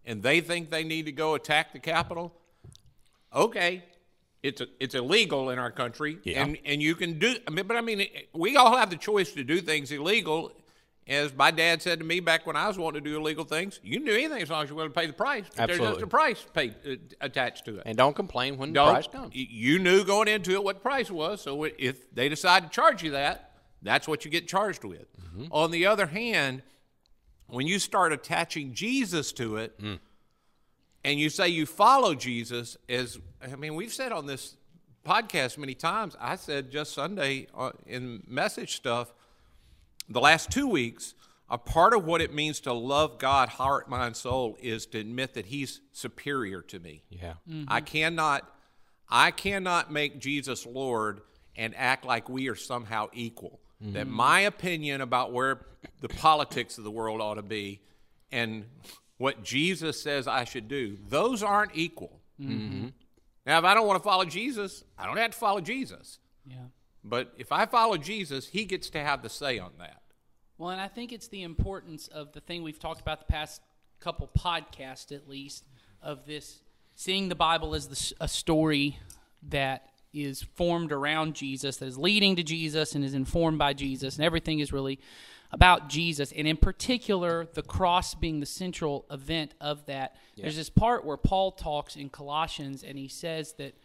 and 0.06 0.24
they 0.24 0.42
think 0.42 0.72
they 0.72 0.84
need 0.84 1.06
to 1.06 1.12
go 1.12 1.36
attack 1.36 1.72
the 1.72 1.78
Capitol, 1.80 2.34
okay, 3.34 3.84
it's 4.44 4.62
a, 4.62 4.68
it's 4.80 4.96
illegal 4.96 5.50
in 5.52 5.60
our 5.60 5.72
country, 5.72 6.18
Yeah. 6.24 6.44
and 6.44 6.58
and 6.66 6.82
you 6.82 6.96
can 6.96 7.20
do. 7.20 7.36
I 7.48 7.52
mean, 7.52 7.68
but 7.68 7.78
I 7.78 7.82
mean, 7.82 8.08
we 8.34 8.56
all 8.56 8.76
have 8.76 8.90
the 8.90 8.96
choice 8.98 9.32
to 9.34 9.44
do 9.44 9.62
things 9.62 9.92
illegal. 9.92 10.52
As 11.08 11.34
my 11.34 11.52
dad 11.52 11.82
said 11.82 12.00
to 12.00 12.06
me 12.06 12.20
back 12.20 12.46
when 12.46 12.56
I 12.58 12.68
was 12.68 12.78
wanting 12.78 13.02
to 13.04 13.10
do 13.10 13.16
illegal 13.18 13.46
things, 13.46 13.80
you 13.82 13.98
can 13.98 14.06
do 14.06 14.12
anything 14.14 14.42
as 14.42 14.50
long 14.50 14.64
as 14.64 14.70
you're 14.70 14.76
willing 14.76 14.92
to 14.92 15.00
pay 15.00 15.06
the 15.08 15.14
price. 15.14 15.46
But 15.56 15.68
There's 15.68 15.80
just 15.80 16.02
a 16.02 16.08
price 16.08 16.46
paid, 16.54 16.76
uh, 16.86 16.96
attached 17.22 17.64
to 17.66 17.78
it. 17.78 17.84
And 17.86 17.98
don't 17.98 18.16
complain 18.16 18.58
when 18.58 18.70
the 18.70 18.74
Don't- 18.76 18.92
price 18.94 19.08
comes. 19.08 19.34
You 19.34 19.80
knew 19.80 20.04
going 20.04 20.28
into 20.28 20.52
it 20.52 20.64
what 20.64 20.76
the 20.76 20.82
price 20.82 21.10
was, 21.10 21.42
so 21.42 21.64
if 21.64 22.14
they 22.14 22.28
decide 22.28 22.64
to 22.64 22.70
charge 22.70 23.04
you 23.04 23.12
that, 23.12 23.52
that's 23.82 24.08
what 24.08 24.26
you 24.26 24.32
get 24.32 24.48
charged 24.50 24.84
with. 24.84 25.06
Mm-hmm. 25.22 25.46
On 25.52 25.72
the 25.72 25.86
other 25.86 26.08
hand, 26.08 26.62
when 27.46 27.68
you 27.68 27.80
start 27.80 28.12
attaching 28.12 28.74
Jesus 28.74 29.32
to 29.34 29.56
it, 29.58 29.80
Mm. 29.80 30.00
and 31.06 31.20
you 31.20 31.30
say 31.30 31.48
you 31.48 31.66
follow 31.66 32.16
Jesus, 32.16 32.76
as 32.90 33.18
I 33.42 33.56
mean, 33.56 33.76
we've 33.76 33.94
said 33.94 34.12
on 34.12 34.26
this 34.26 34.58
podcast 35.06 35.58
many 35.58 35.74
times. 35.74 36.18
I 36.20 36.36
said 36.36 36.70
just 36.70 36.94
Sunday 36.94 37.48
uh, 37.56 37.72
in 37.86 38.24
message 38.28 38.76
stuff, 38.76 39.14
the 40.10 40.22
last 40.22 40.52
two 40.52 40.68
weeks. 40.68 41.14
A 41.50 41.58
part 41.58 41.94
of 41.94 42.04
what 42.04 42.20
it 42.20 42.34
means 42.34 42.60
to 42.62 42.74
love 42.74 43.20
God, 43.20 43.48
heart, 43.48 43.88
mind, 43.88 44.18
soul, 44.18 44.58
is 44.62 44.86
to 44.88 45.00
admit 45.00 45.34
that 45.36 45.46
He's 45.46 45.80
superior 45.94 46.62
to 46.64 46.78
me. 46.78 47.04
Yeah. 47.10 47.36
Mm-hmm. 47.50 47.64
I 47.70 47.80
mm-hmm. 47.80 47.86
cannot 47.86 48.54
I 49.10 49.32
cannot 49.32 49.90
make 49.90 50.20
Jesus 50.20 50.66
Lord 50.66 51.22
and 51.56 51.74
act 51.78 52.04
like 52.04 52.28
we 52.28 52.50
are 52.50 52.56
somehow 52.56 53.08
equal. 53.14 53.62
Mm-hmm. 53.82 53.94
That 53.94 54.08
my 54.08 54.42
opinion 54.42 55.00
about 55.00 55.32
where 55.32 55.62
the 56.02 56.10
politics 56.10 56.78
of 56.78 56.84
the 56.84 56.92
world 56.92 57.22
ought 57.22 57.36
to 57.36 57.42
be 57.42 57.80
and 58.32 58.66
what 59.18 59.44
Jesus 59.44 60.02
says 60.02 60.28
I 60.28 60.44
should 60.44 60.68
do, 60.68 60.98
those 61.08 61.44
aren't 61.44 61.72
equal. 61.76 62.20
Now, 63.46 63.60
if 63.60 63.64
I 63.64 63.74
don't 63.74 63.88
want 63.88 64.02
to 64.02 64.04
follow 64.04 64.26
Jesus, 64.26 64.84
I 64.98 65.06
don't 65.06 65.18
have 65.18 65.32
to 65.32 65.38
follow 65.38 65.62
Jesus. 65.62 66.20
Yeah. 66.46 66.58
But 67.10 67.34
if 67.38 67.52
I 67.52 67.66
follow 67.66 67.98
Jesus, 67.98 68.48
he 68.48 68.66
gets 68.66 68.90
to 68.92 69.00
have 69.00 69.22
the 69.22 69.30
say 69.30 69.60
on 69.60 69.72
that. 69.80 70.02
Well, 70.58 70.72
and 70.72 70.82
I 70.82 70.88
think 70.88 71.14
it's 71.14 71.28
the 71.28 71.44
importance 71.44 72.08
of 72.08 72.34
the 72.34 72.42
thing 72.42 72.64
we've 72.64 72.80
talked 72.80 73.02
about 73.02 73.20
the 73.20 73.32
past 73.32 73.62
couple 74.00 74.30
podcasts, 74.38 75.16
at 75.16 75.30
least, 75.30 75.66
of 76.02 76.26
this 76.26 76.62
seeing 76.96 77.30
the 77.30 77.36
Bible 77.36 77.76
as 77.76 77.88
the, 77.88 78.14
a 78.20 78.28
story 78.28 79.00
that 79.50 79.90
is 80.14 80.42
formed 80.56 80.92
around 80.92 81.36
Jesus, 81.36 81.78
that 81.78 81.86
is 81.86 81.98
leading 81.98 82.36
to 82.36 82.44
Jesus 82.44 82.96
and 82.96 83.06
is 83.06 83.14
informed 83.14 83.60
by 83.60 83.74
Jesus, 83.74 84.16
and 84.16 84.26
everything 84.26 84.60
is 84.60 84.74
really 84.74 85.00
about 85.52 85.90
Jesus, 85.90 86.34
and 86.34 86.48
in 86.48 86.58
particular, 86.58 87.48
the 87.54 87.62
cross 87.62 88.16
being 88.16 88.40
the 88.40 88.46
central 88.46 89.06
event 89.10 89.54
of 89.62 89.86
that. 89.86 90.16
There's 90.36 90.58
this 90.58 90.70
part 90.70 91.06
where 91.06 91.18
Paul 91.18 91.52
talks 91.52 91.96
in 91.96 92.10
Colossians, 92.10 92.84
and 92.84 92.98
he 92.98 93.08
says 93.08 93.54
that 93.54 93.76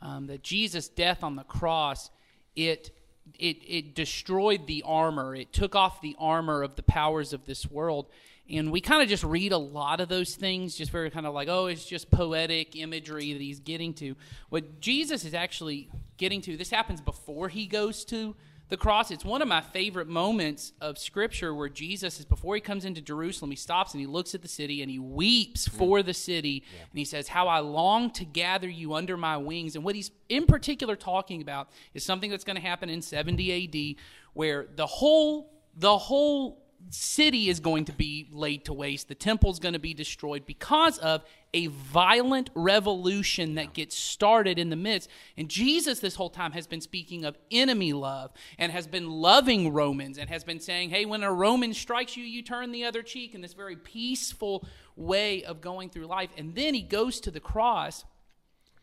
um, 0.00 0.28
that 0.28 0.42
Jesus' 0.42 0.88
death 0.88 1.22
on 1.22 1.36
the 1.36 1.42
cross 1.42 2.10
it 2.56 2.90
it 3.38 3.58
it 3.66 3.94
destroyed 3.94 4.66
the 4.66 4.82
armor. 4.86 5.34
It 5.34 5.52
took 5.52 5.74
off 5.74 6.00
the 6.00 6.16
armor 6.18 6.62
of 6.62 6.76
the 6.76 6.82
powers 6.82 7.32
of 7.32 7.46
this 7.46 7.70
world. 7.70 8.08
And 8.48 8.72
we 8.72 8.80
kind 8.80 9.00
of 9.00 9.08
just 9.08 9.22
read 9.22 9.52
a 9.52 9.58
lot 9.58 10.00
of 10.00 10.08
those 10.08 10.34
things, 10.34 10.74
just 10.74 10.90
very 10.90 11.08
kind 11.10 11.24
of 11.24 11.32
like, 11.32 11.46
oh, 11.46 11.66
it's 11.66 11.84
just 11.84 12.10
poetic 12.10 12.74
imagery 12.74 13.32
that 13.32 13.40
he's 13.40 13.60
getting 13.60 13.94
to. 13.94 14.16
What 14.48 14.80
Jesus 14.80 15.24
is 15.24 15.34
actually 15.34 15.88
getting 16.16 16.40
to, 16.42 16.56
this 16.56 16.70
happens 16.70 17.00
before 17.00 17.48
he 17.48 17.66
goes 17.66 18.04
to 18.06 18.34
the 18.70 18.76
cross. 18.76 19.10
It's 19.10 19.24
one 19.24 19.42
of 19.42 19.48
my 19.48 19.60
favorite 19.60 20.08
moments 20.08 20.72
of 20.80 20.96
Scripture 20.96 21.52
where 21.52 21.68
Jesus 21.68 22.20
is, 22.20 22.24
before 22.24 22.54
he 22.54 22.60
comes 22.60 22.84
into 22.84 23.02
Jerusalem, 23.02 23.50
he 23.50 23.56
stops 23.56 23.92
and 23.92 24.00
he 24.00 24.06
looks 24.06 24.34
at 24.34 24.42
the 24.42 24.48
city 24.48 24.80
and 24.80 24.90
he 24.90 24.98
weeps 24.98 25.68
mm. 25.68 25.76
for 25.76 26.02
the 26.02 26.14
city. 26.14 26.62
And 26.72 26.98
he 26.98 27.04
says, 27.04 27.28
How 27.28 27.48
I 27.48 27.58
long 27.58 28.10
to 28.12 28.24
gather 28.24 28.68
you 28.68 28.94
under 28.94 29.16
my 29.16 29.36
wings. 29.36 29.74
And 29.74 29.84
what 29.84 29.96
he's 29.96 30.12
in 30.28 30.46
particular 30.46 30.96
talking 30.96 31.42
about 31.42 31.68
is 31.94 32.04
something 32.04 32.30
that's 32.30 32.44
going 32.44 32.56
to 32.56 32.62
happen 32.62 32.88
in 32.88 33.02
70 33.02 33.96
AD 33.98 34.02
where 34.32 34.68
the 34.76 34.86
whole, 34.86 35.52
the 35.76 35.98
whole 35.98 36.62
city 36.88 37.48
is 37.48 37.60
going 37.60 37.84
to 37.84 37.92
be 37.92 38.28
laid 38.32 38.64
to 38.64 38.72
waste. 38.72 39.08
The 39.08 39.14
temple's 39.14 39.58
going 39.58 39.74
to 39.74 39.78
be 39.78 39.94
destroyed 39.94 40.46
because 40.46 40.98
of 40.98 41.22
a 41.52 41.66
violent 41.66 42.50
revolution 42.54 43.56
that 43.56 43.74
gets 43.74 43.96
started 43.96 44.58
in 44.58 44.70
the 44.70 44.76
midst. 44.76 45.10
And 45.36 45.48
Jesus, 45.48 46.00
this 46.00 46.14
whole 46.14 46.30
time, 46.30 46.52
has 46.52 46.66
been 46.66 46.80
speaking 46.80 47.24
of 47.24 47.36
enemy 47.50 47.92
love 47.92 48.32
and 48.58 48.72
has 48.72 48.86
been 48.86 49.10
loving 49.10 49.72
Romans 49.72 50.18
and 50.18 50.30
has 50.30 50.44
been 50.44 50.60
saying, 50.60 50.90
hey, 50.90 51.04
when 51.04 51.22
a 51.22 51.32
Roman 51.32 51.74
strikes 51.74 52.16
you, 52.16 52.24
you 52.24 52.42
turn 52.42 52.72
the 52.72 52.84
other 52.84 53.02
cheek 53.02 53.34
in 53.34 53.40
this 53.40 53.52
very 53.52 53.76
peaceful 53.76 54.66
way 54.96 55.44
of 55.44 55.60
going 55.60 55.90
through 55.90 56.06
life. 56.06 56.30
And 56.36 56.54
then 56.54 56.74
he 56.74 56.82
goes 56.82 57.20
to 57.20 57.30
the 57.30 57.40
cross, 57.40 58.04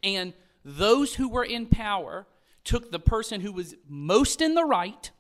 and 0.03 0.33
those 0.63 1.15
who 1.15 1.29
were 1.29 1.45
in 1.45 1.65
power 1.65 2.27
took 2.63 2.91
the 2.91 2.99
person 2.99 3.41
who 3.41 3.53
was 3.53 3.75
most 3.87 4.41
in 4.41 4.53
the 4.53 4.65
right 4.65 5.11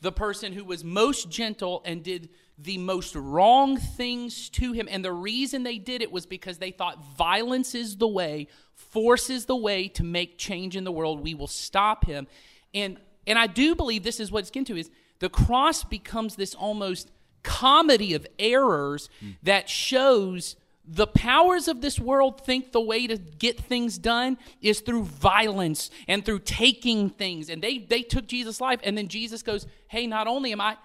the 0.00 0.12
person 0.12 0.52
who 0.52 0.64
was 0.64 0.84
most 0.84 1.28
gentle 1.30 1.82
and 1.84 2.02
did 2.02 2.30
the 2.58 2.78
most 2.78 3.14
wrong 3.14 3.76
things 3.76 4.48
to 4.50 4.72
him. 4.72 4.88
And 4.90 5.04
the 5.04 5.12
reason 5.12 5.62
they 5.62 5.78
did 5.78 6.02
it 6.02 6.12
was 6.12 6.26
because 6.26 6.58
they 6.58 6.70
thought 6.70 7.16
violence 7.16 7.74
is 7.74 7.96
the 7.96 8.08
way, 8.08 8.48
force 8.74 9.30
is 9.30 9.46
the 9.46 9.56
way 9.56 9.88
to 9.88 10.02
make 10.02 10.38
change 10.38 10.76
in 10.76 10.84
the 10.84 10.92
world. 10.92 11.22
We 11.22 11.34
will 11.34 11.46
stop 11.46 12.06
him. 12.06 12.26
And 12.74 12.98
and 13.26 13.38
I 13.38 13.46
do 13.46 13.74
believe 13.74 14.02
this 14.02 14.20
is 14.20 14.32
what 14.32 14.40
it's 14.40 14.50
getting 14.50 14.64
to 14.66 14.76
is 14.76 14.90
the 15.18 15.28
cross 15.28 15.84
becomes 15.84 16.36
this 16.36 16.54
almost 16.54 17.10
comedy 17.42 18.14
of 18.14 18.26
errors 18.38 19.08
hmm. 19.20 19.30
that 19.42 19.68
shows 19.68 20.56
the 20.92 21.06
powers 21.06 21.68
of 21.68 21.80
this 21.80 22.00
world 22.00 22.44
think 22.44 22.72
the 22.72 22.80
way 22.80 23.06
to 23.06 23.16
get 23.16 23.60
things 23.60 23.96
done 23.96 24.36
is 24.60 24.80
through 24.80 25.04
violence 25.04 25.88
and 26.08 26.24
through 26.24 26.40
taking 26.40 27.08
things. 27.10 27.48
And 27.48 27.62
they 27.62 27.78
they 27.78 28.02
took 28.02 28.26
jesus 28.26 28.60
life 28.60 28.80
and 28.82 28.98
then 28.98 29.06
jesus 29.06 29.42
goes 29.42 29.66
hey 29.86 30.06
not 30.06 30.26
only 30.26 30.50
am 30.52 30.60
i 30.60 30.76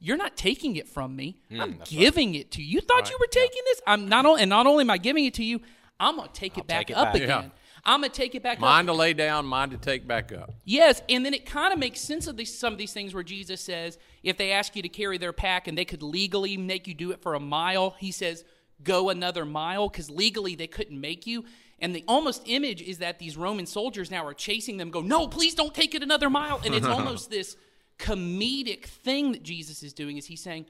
you're 0.00 0.16
not 0.16 0.36
taking 0.36 0.76
it 0.76 0.88
from 0.88 1.14
me. 1.14 1.36
Hmm, 1.50 1.60
I'm 1.60 1.80
giving 1.84 2.34
it 2.34 2.50
to 2.52 2.62
you. 2.62 2.76
You 2.76 2.80
thought 2.80 3.08
you 3.10 3.16
were 3.20 3.28
taking 3.30 3.60
this? 3.66 3.80
I'm 3.86 4.08
not 4.08 4.26
only 4.26 4.42
and 4.42 4.48
not 4.48 4.66
only 4.66 4.82
am 4.82 4.90
i 4.90 4.98
giving 4.98 5.26
it 5.26 5.34
to 5.34 5.44
you 5.44 5.60
i'm 6.00 6.16
going 6.16 6.28
to 6.28 6.34
take 6.34 6.56
it 6.56 6.66
back 6.66 6.86
take 6.86 6.90
it 6.90 6.96
up 6.96 7.12
back. 7.12 7.16
again. 7.16 7.28
Yeah. 7.28 7.48
i'm 7.84 8.00
going 8.00 8.10
to 8.10 8.16
take 8.16 8.34
it 8.34 8.42
back 8.42 8.58
Mine 8.58 8.88
up 8.88 8.94
to 8.94 8.98
lay 8.98 9.12
down, 9.12 9.44
mine 9.44 9.70
to 9.70 9.76
take 9.76 10.06
back 10.06 10.32
up. 10.32 10.54
Yes, 10.64 11.02
and 11.10 11.24
then 11.24 11.34
it 11.34 11.44
kind 11.44 11.72
of 11.74 11.78
makes 11.78 12.00
sense 12.00 12.26
of 12.26 12.38
these, 12.38 12.56
some 12.56 12.72
of 12.72 12.78
these 12.78 12.94
things 12.94 13.12
where 13.12 13.22
Jesus 13.22 13.60
says 13.60 13.98
if 14.22 14.38
they 14.38 14.52
ask 14.52 14.74
you 14.74 14.80
to 14.82 14.88
carry 14.88 15.18
their 15.18 15.34
pack 15.34 15.68
and 15.68 15.76
they 15.76 15.84
could 15.84 16.02
legally 16.02 16.56
make 16.56 16.86
you 16.86 16.94
do 16.94 17.10
it 17.10 17.20
for 17.22 17.34
a 17.34 17.40
mile, 17.40 17.94
he 17.98 18.10
says 18.10 18.44
go 18.84 19.10
another 19.10 19.44
mile 19.44 19.88
because 19.88 20.10
legally 20.10 20.54
they 20.54 20.66
couldn't 20.66 21.00
make 21.00 21.26
you. 21.26 21.44
And 21.78 21.94
the 21.94 22.04
almost 22.06 22.42
image 22.46 22.82
is 22.82 22.98
that 22.98 23.18
these 23.18 23.36
Roman 23.36 23.66
soldiers 23.66 24.10
now 24.10 24.26
are 24.26 24.34
chasing 24.34 24.76
them, 24.76 24.90
go, 24.90 25.00
no, 25.00 25.26
please 25.26 25.54
don't 25.54 25.74
take 25.74 25.94
it 25.94 26.02
another 26.02 26.28
mile. 26.28 26.60
And 26.64 26.74
it's 26.74 26.86
almost 26.98 27.30
this 27.30 27.56
comedic 27.98 28.84
thing 28.84 29.32
that 29.32 29.42
Jesus 29.42 29.82
is 29.82 29.92
doing 29.92 30.16
is 30.16 30.26
he's 30.26 30.42
saying, 30.42 30.66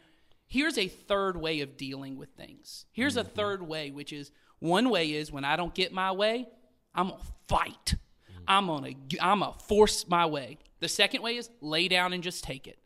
here's 0.47 0.79
a 0.79 0.89
third 0.89 1.37
way 1.37 1.61
of 1.61 1.77
dealing 1.77 2.17
with 2.17 2.31
things. 2.31 2.87
Here's 2.93 3.17
a 3.17 3.25
mm-hmm. 3.25 3.35
third 3.35 3.63
way, 3.63 3.91
which 3.91 4.13
is 4.13 4.31
one 4.61 4.91
way 4.91 5.13
is 5.13 5.33
when 5.33 5.45
I 5.45 5.57
don't 5.57 5.75
get 5.75 5.93
my 5.93 6.13
way, 6.13 6.49
I'm 6.95 7.09
gonna 7.09 7.23
fight. 7.49 7.95
Mm-hmm. 7.95 8.45
I'm 8.47 8.67
gonna 8.67 8.93
I'm 9.21 9.41
gonna 9.41 9.55
force 9.67 10.07
my 10.09 10.27
way. 10.27 10.59
The 10.81 10.89
second 10.89 11.23
way 11.23 11.37
is 11.37 11.51
lay 11.61 11.89
down 11.89 12.13
and 12.13 12.23
just 12.23 12.45
take 12.45 12.67
it. 12.67 12.79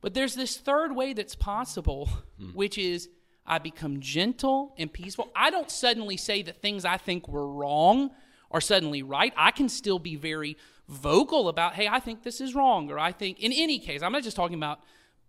But 0.00 0.14
there's 0.14 0.34
this 0.34 0.56
third 0.56 0.94
way 0.94 1.12
that's 1.12 1.34
possible, 1.34 2.08
hmm. 2.38 2.50
which 2.50 2.78
is 2.78 3.08
I 3.48 3.58
become 3.58 4.00
gentle 4.00 4.74
and 4.76 4.92
peaceful. 4.92 5.32
I 5.34 5.50
don't 5.50 5.70
suddenly 5.70 6.18
say 6.18 6.42
that 6.42 6.60
things 6.60 6.84
I 6.84 6.98
think 6.98 7.26
were 7.26 7.48
wrong 7.48 8.10
are 8.50 8.60
suddenly 8.60 9.02
right. 9.02 9.32
I 9.36 9.50
can 9.50 9.68
still 9.68 9.98
be 9.98 10.16
very 10.16 10.56
vocal 10.86 11.48
about, 11.48 11.74
hey, 11.74 11.88
I 11.88 11.98
think 11.98 12.22
this 12.22 12.40
is 12.40 12.54
wrong, 12.54 12.90
or 12.90 12.98
I 12.98 13.12
think, 13.12 13.40
in 13.40 13.52
any 13.52 13.78
case, 13.78 14.02
I'm 14.02 14.12
not 14.12 14.22
just 14.22 14.36
talking 14.36 14.56
about 14.56 14.80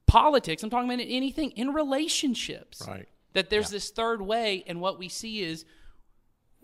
politics, 0.06 0.64
I'm 0.64 0.70
talking 0.70 0.90
about 0.90 1.04
anything 1.06 1.52
in 1.52 1.74
relationships. 1.74 2.84
Right. 2.88 3.08
That 3.34 3.50
there's 3.50 3.70
this 3.70 3.90
third 3.90 4.22
way, 4.22 4.64
and 4.68 4.82
what 4.82 5.00
we 5.00 5.08
see 5.08 5.42
is 5.42 5.66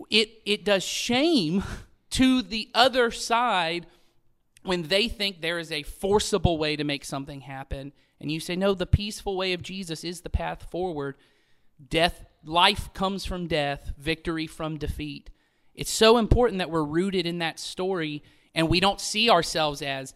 it 0.10 0.42
it 0.46 0.66
does 0.66 0.84
shame 0.84 1.64
to 2.12 2.42
the 2.42 2.70
other 2.74 3.12
side 3.12 3.86
when 4.64 4.84
they 4.84 5.08
think 5.08 5.42
there 5.42 5.60
is 5.60 5.72
a 5.72 5.84
forcible 5.84 6.58
way 6.58 6.76
to 6.76 6.84
make 6.84 7.06
something 7.06 7.42
happen 7.42 7.94
and 8.20 8.32
you 8.32 8.40
say 8.40 8.56
no 8.56 8.74
the 8.74 8.86
peaceful 8.86 9.38
way 9.38 9.54
of 9.54 9.62
Jesus 9.62 10.04
is 10.04 10.22
the 10.22 10.30
path 10.30 10.70
forward 10.72 11.16
death 11.89 12.25
life 12.44 12.94
comes 12.94 13.25
from 13.25 13.48
death 13.48 13.91
victory 13.98 14.48
from 14.48 14.77
defeat 14.77 15.29
it's 15.74 15.91
so 15.91 16.17
important 16.17 16.60
that 16.60 16.70
we're 16.70 16.84
rooted 16.84 17.25
in 17.25 17.39
that 17.39 17.60
story 17.60 18.24
and 18.53 18.70
we 18.70 18.79
don't 18.79 19.01
see 19.01 19.29
ourselves 19.29 19.82
as 19.82 20.13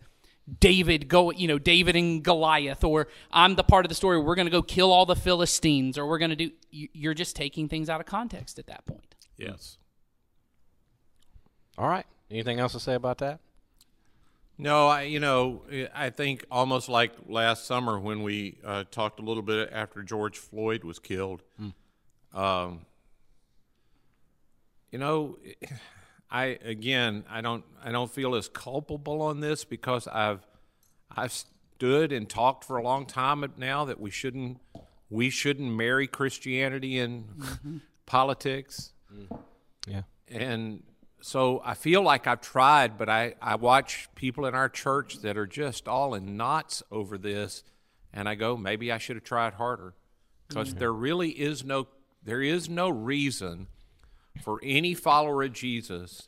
David 0.60 1.08
go 1.08 1.32
you 1.32 1.48
know 1.48 1.60
David 1.60 1.96
and 1.96 2.24
Goliath 2.24 2.84
or 2.84 3.08
I'm 3.32 3.56
the 3.56 3.64
part 3.64 3.86
of 3.86 3.90
the 3.90 3.96
story 3.96 4.20
we're 4.20 4.36
going 4.36 4.48
to 4.48 4.52
go 4.52 4.62
kill 4.62 4.92
all 4.92 5.06
the 5.06 5.16
Philistines 5.16 5.98
or 5.98 6.08
we're 6.08 6.18
going 6.18 6.30
to 6.32 6.36
do 6.36 6.52
you- 6.72 6.90
you're 6.94 7.14
just 7.14 7.36
taking 7.36 7.68
things 7.68 7.90
out 7.90 8.00
of 8.00 8.06
context 8.08 8.58
at 8.60 8.68
that 8.68 8.86
point 8.86 9.16
Yes. 9.38 9.78
All 11.78 11.88
right. 11.88 12.06
Anything 12.30 12.60
else 12.60 12.74
to 12.74 12.80
say 12.80 12.94
about 12.94 13.20
that? 13.20 13.40
No, 14.62 14.88
I 14.90 15.04
you 15.04 15.20
know 15.22 15.64
I 15.96 16.10
think 16.10 16.46
almost 16.52 16.90
like 16.90 17.14
last 17.28 17.66
summer 17.66 17.98
when 17.98 18.22
we 18.24 18.60
uh, 18.66 18.84
talked 18.92 19.20
a 19.20 19.24
little 19.24 19.42
bit 19.42 19.70
after 19.72 20.04
George 20.04 20.38
Floyd 20.38 20.84
was 20.84 21.00
killed. 21.00 21.42
Um, 22.34 22.86
you 24.92 25.00
know, 25.00 25.38
I 26.30 26.60
again 26.64 27.24
I 27.30 27.40
don't 27.42 27.64
I 27.84 27.92
don't 27.92 28.12
feel 28.12 28.36
as 28.36 28.50
culpable 28.50 29.22
on 29.22 29.40
this 29.40 29.64
because 29.64 30.08
I've 30.08 30.46
I've 31.10 31.32
stood 31.32 32.12
and 32.12 32.28
talked 32.30 32.66
for 32.66 32.78
a 32.78 32.84
long 32.84 33.06
time 33.06 33.46
now 33.58 33.86
that 33.86 34.00
we 34.00 34.12
shouldn't 34.12 34.60
we 35.10 35.30
shouldn't 35.30 35.72
marry 35.74 36.06
Christianity 36.06 37.00
and 37.00 37.82
politics 38.06 38.92
Yeah. 39.88 40.02
and 40.28 40.84
so 41.22 41.62
I 41.66 41.74
feel 41.74 42.02
like 42.02 42.28
I've 42.28 42.42
tried, 42.42 42.98
but 42.98 43.10
I, 43.10 43.36
I 43.42 43.56
watch 43.56 44.10
people 44.16 44.46
in 44.46 44.56
our 44.56 44.70
church 44.70 45.20
that 45.22 45.38
are 45.38 45.48
just 45.48 45.88
all 45.88 46.14
in 46.14 46.38
knots 46.38 46.84
over 46.92 47.18
this, 47.18 47.64
and 48.14 48.28
I 48.30 48.36
go, 48.36 48.56
maybe 48.58 48.92
I 48.92 48.98
should 48.98 49.16
have 49.16 49.24
tried 49.24 49.54
harder, 49.54 49.94
because 50.48 50.70
mm-hmm. 50.70 50.80
there 50.80 50.94
really 50.94 51.30
is 51.30 51.64
no 51.64 51.88
there 52.24 52.42
is 52.42 52.70
no 52.70 52.90
reason 52.90 53.68
for 54.42 54.60
any 54.62 54.94
follower 54.94 55.44
of 55.44 55.54
Jesus 55.54 56.28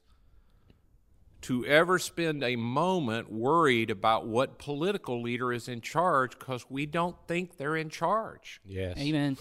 to 1.41 1.65
ever 1.65 1.99
spend 1.99 2.43
a 2.43 2.55
moment 2.55 3.31
worried 3.31 3.89
about 3.89 4.25
what 4.27 4.59
political 4.59 5.21
leader 5.21 5.51
is 5.51 5.67
in 5.67 5.81
charge, 5.81 6.37
because 6.37 6.65
we 6.69 6.85
don't 6.85 7.15
think 7.27 7.57
they're 7.57 7.75
in 7.75 7.89
charge. 7.89 8.61
Yes. 8.65 8.97
amen. 8.97 9.37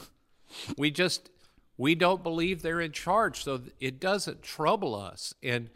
We 0.76 0.90
just 0.90 1.30
we 1.80 1.94
don't 1.94 2.22
believe 2.22 2.60
they're 2.60 2.80
in 2.80 2.92
charge 2.92 3.42
so 3.42 3.60
it 3.80 3.98
doesn't 3.98 4.42
trouble 4.42 4.94
us 4.94 5.34
and 5.42 5.70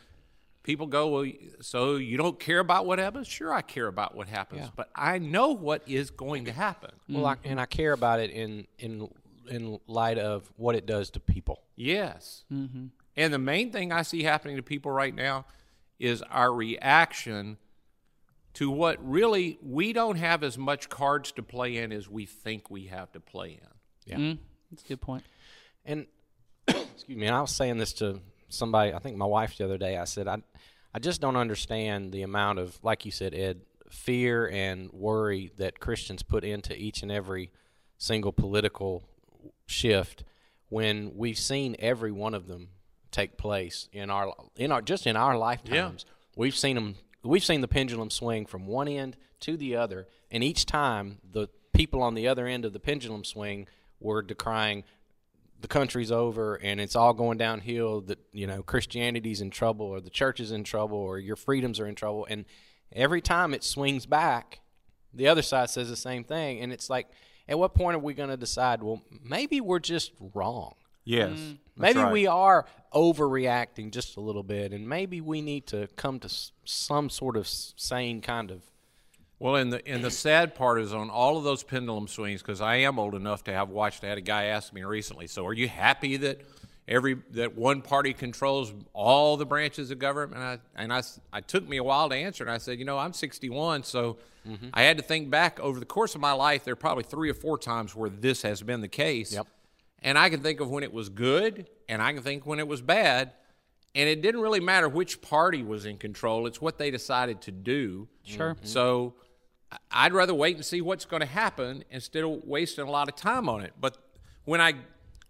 people 0.63 0.87
go 0.87 1.09
well 1.09 1.33
so 1.61 1.97
you 1.97 2.17
don't 2.17 2.39
care 2.39 2.59
about 2.59 2.85
what 2.85 2.99
happens 2.99 3.27
sure 3.27 3.53
i 3.53 3.63
care 3.63 3.87
about 3.87 4.15
what 4.15 4.29
happens 4.29 4.61
Yeah. 4.61 4.69
but 4.77 4.91
i 4.95 5.19
know 5.19 5.49
what 5.53 5.83
is 5.87 6.11
going 6.11 6.45
to 6.45 6.53
happen 6.53 6.91
mm. 7.11 7.15
Well, 7.17 7.27
I, 7.27 7.37
and 7.45 7.61
I 7.61 7.67
care 7.67 7.93
about 7.93 8.21
it 8.21 8.31
in 8.31 8.67
in 8.79 9.09
in 9.49 9.79
light 9.87 10.19
of 10.19 10.51
what 10.57 10.75
it 10.75 10.87
does 10.87 11.11
to 11.11 11.21
people. 11.21 11.63
yes 11.77 12.45
mm-hmm. 12.53 12.87
And 13.17 13.33
the 13.33 13.39
main 13.39 13.71
thing 13.71 13.93
I 13.93 14.03
see 14.03 14.25
happening 14.25 14.57
to 14.57 14.63
people 14.63 14.91
right 14.91 15.15
now 15.15 15.45
is 16.01 16.21
our 16.23 16.53
reaction 16.53 17.59
to 18.55 18.71
what 18.71 18.99
really 19.09 19.59
we 19.63 19.93
don't 19.93 20.17
have 20.17 20.43
as 20.43 20.59
much 20.59 20.89
cards 20.89 21.31
to 21.33 21.43
play 21.43 21.77
in 21.77 21.93
as 21.93 22.09
we 22.09 22.27
think 22.27 22.71
we 22.71 22.87
have 22.87 23.13
to 23.13 23.21
play 23.21 23.51
in. 23.51 23.69
Yeah. 24.05 24.17
Mm-hmm. 24.17 24.43
That's 24.71 24.83
a 24.85 24.89
good 24.89 25.01
point. 25.01 25.25
And 25.85 26.07
excuse 26.69 27.19
me, 27.19 27.26
and 27.26 27.35
I 27.35 27.41
was 27.41 27.50
saying 27.50 27.79
this 27.79 27.93
to 27.95 28.21
somebody, 28.49 28.93
I 28.93 28.99
think 28.99 29.17
my 29.17 29.26
wife 29.26 29.57
the 29.59 29.64
other 29.64 29.79
day. 29.79 29.97
I 29.97 30.05
said, 30.05 30.29
I, 30.29 30.43
I 30.93 30.99
just 30.99 31.21
don't 31.21 31.37
understand 31.37 32.12
the 32.12 32.23
amount 32.23 32.59
of, 32.59 32.79
like 32.83 33.05
you 33.05 33.11
said, 33.11 33.35
Ed, 33.35 33.61
fear 33.91 34.49
and 34.49 34.93
worry 34.93 35.53
that 35.59 35.81
Christians 35.81 36.23
put 36.23 36.45
into 36.45 36.76
each 36.76 37.03
and 37.03 37.12
every 37.12 37.50
single 37.99 38.33
political 38.33 39.05
shift 39.67 40.25
when 40.69 41.12
we've 41.17 41.38
seen 41.38 41.76
every 41.79 42.12
one 42.12 42.35
of 42.35 42.47
them 42.47 42.69
take 43.11 43.37
place 43.37 43.88
in 43.93 44.11
our 44.11 44.35
in 44.57 44.73
our 44.73 44.83
just 44.83 45.07
in 45.07 45.17
our 45.17 45.38
lifetimes. 45.38 46.05
We've 46.37 46.57
seen 46.57 46.75
them. 46.75 46.97
We've 47.23 47.45
seen 47.45 47.61
the 47.61 47.69
pendulum 47.69 48.11
swing 48.11 48.45
from 48.45 48.67
one 48.67 48.88
end 48.88 49.17
to 49.41 49.57
the 49.57 49.76
other, 49.76 50.09
and 50.31 50.43
each 50.43 50.67
time 50.67 51.19
the 51.29 51.49
people 51.73 52.03
on 52.03 52.14
the 52.14 52.29
other 52.29 52.47
end 52.47 52.64
of 52.64 52.73
the 52.73 52.81
pendulum 52.81 53.25
swing 53.25 53.67
were 54.00 54.21
decrying 54.21 54.85
the 55.61 55.69
country's 55.69 56.13
over 56.13 56.57
and 56.57 56.81
it's 56.81 56.95
all 56.97 57.15
going 57.15 57.39
downhill 57.39 58.03
that 58.03 58.19
you 58.33 58.47
know 58.47 58.63
christianity's 58.63 59.41
in 59.41 59.51
trouble 59.51 59.87
or 59.87 60.01
the 60.01 60.11
church 60.11 60.39
is 60.41 60.53
in 60.53 60.63
trouble 60.65 60.99
or 60.99 61.19
your 61.19 61.37
freedoms 61.37 61.81
are 61.81 61.87
in 61.87 61.95
trouble. 61.95 62.27
And 62.29 62.45
every 62.93 63.21
time 63.23 63.55
it 63.55 63.65
swings 63.65 64.07
back 64.07 64.61
the 65.13 65.29
other 65.29 65.43
side 65.43 65.71
says 65.71 65.89
the 65.89 65.97
same 65.97 66.25
thing. 66.25 66.61
And 66.61 66.73
it's 66.73 66.91
like 66.91 67.09
at 67.49 67.59
what 67.59 67.75
point 67.75 67.95
are 67.97 68.01
we 68.01 68.15
going 68.15 68.31
to 68.31 68.37
decide 68.37 68.83
well 68.83 69.03
maybe 69.23 69.61
we're 69.61 69.79
just 69.79 70.13
wrong? 70.35 70.75
Yes. 71.07 71.39
Mm. 71.39 71.59
maybe 71.77 71.99
we 72.13 72.27
are 72.27 72.65
overreacting 72.95 73.91
just 73.91 74.17
a 74.17 74.21
little 74.21 74.43
bit 74.43 74.73
and 74.73 74.89
maybe 74.89 75.21
we 75.21 75.41
need 75.43 75.67
to 75.69 75.87
come 75.97 76.19
to 76.21 76.27
s- 76.27 76.53
some 76.65 77.11
sort 77.11 77.37
of 77.37 77.45
s- 77.45 77.75
sane 77.77 78.21
kind 78.21 78.51
of 78.51 78.63
Well, 79.45 79.57
and 79.57 79.71
the 79.71 79.87
and 79.87 80.03
the 80.03 80.11
sad 80.11 80.55
part 80.55 80.81
is 80.81 80.95
on 80.95 81.11
all 81.11 81.37
of 81.37 81.45
those 81.45 81.63
pendulum 81.63 82.09
swings 82.09 82.41
because 82.41 82.63
I 82.63 82.77
am 82.77 82.99
old 82.99 83.15
enough 83.15 83.45
to 83.45 83.53
have 83.53 83.69
watched. 83.69 84.03
I 84.03 84.07
had 84.07 84.17
a 84.17 84.23
guy 84.23 84.45
ask 84.45 84.73
me 84.73 84.85
recently. 84.85 85.27
So, 85.27 85.45
are 85.45 85.53
you 85.53 85.69
happy 85.69 86.17
that 86.17 86.41
every 86.89 87.19
that 87.33 87.55
one 87.55 87.83
party 87.83 88.15
controls 88.15 88.73
all 88.95 89.37
the 89.37 89.45
branches 89.45 89.91
of 89.91 89.99
government? 89.99 90.41
And 90.41 90.45
I 90.45 90.83
and 90.83 90.91
I, 90.91 91.03
I 91.31 91.43
took 91.43 91.69
me 91.69 91.77
a 91.77 91.85
while 91.85 92.09
to 92.09 92.15
answer, 92.15 92.43
and 92.43 92.51
I 92.51 92.57
said, 92.57 92.79
you 92.79 92.87
know, 92.87 92.97
I'm 92.97 93.13
61, 93.13 93.83
so 93.83 94.17
mm-hmm. 94.49 94.69
I 94.73 94.85
had 94.85 94.97
to 94.97 95.03
think 95.03 95.29
back 95.29 95.61
over 95.61 95.79
the 95.79 95.85
course 95.85 96.15
of 96.15 96.23
my 96.23 96.33
life. 96.33 96.65
There 96.65 96.73
are 96.73 96.77
probably 96.77 97.05
three 97.05 97.29
or 97.29 97.35
four 97.35 97.59
times 97.59 97.95
where 97.95 98.09
this 98.09 98.41
has 98.41 98.63
been 98.63 98.81
the 98.81 98.89
case. 98.89 99.35
Yep. 99.35 99.47
And 100.01 100.17
I 100.17 100.31
can 100.31 100.41
think 100.41 100.61
of 100.61 100.71
when 100.71 100.85
it 100.85 100.93
was 100.95 101.11
good, 101.11 101.69
and 101.87 102.01
I 102.01 102.15
can 102.15 102.23
think 102.23 102.47
when 102.47 102.61
it 102.61 102.67
was 102.67 102.81
bad. 102.81 103.33
And 103.97 104.09
it 104.09 104.23
didn't 104.23 104.41
really 104.41 104.59
matter 104.59 104.89
which 104.89 105.21
party 105.21 105.63
was 105.63 105.87
in 105.87 105.99
control. 105.99 106.49
It's 106.49 106.61
what 106.61 106.79
they 106.79 106.91
decided 106.91 107.43
to 107.43 107.53
do. 107.53 108.09
Sure. 108.25 108.57
So 108.65 109.15
I- 109.17 109.24
I'd 109.90 110.12
rather 110.12 110.35
wait 110.35 110.57
and 110.57 110.64
see 110.64 110.81
what's 110.81 111.04
going 111.04 111.21
to 111.21 111.26
happen 111.26 111.85
instead 111.90 112.25
of 112.25 112.45
wasting 112.45 112.87
a 112.87 112.90
lot 112.90 113.09
of 113.09 113.16
time 113.16 113.49
on 113.49 113.62
it. 113.62 113.73
But 113.81 113.97
when 114.45 114.61
I 114.61 114.75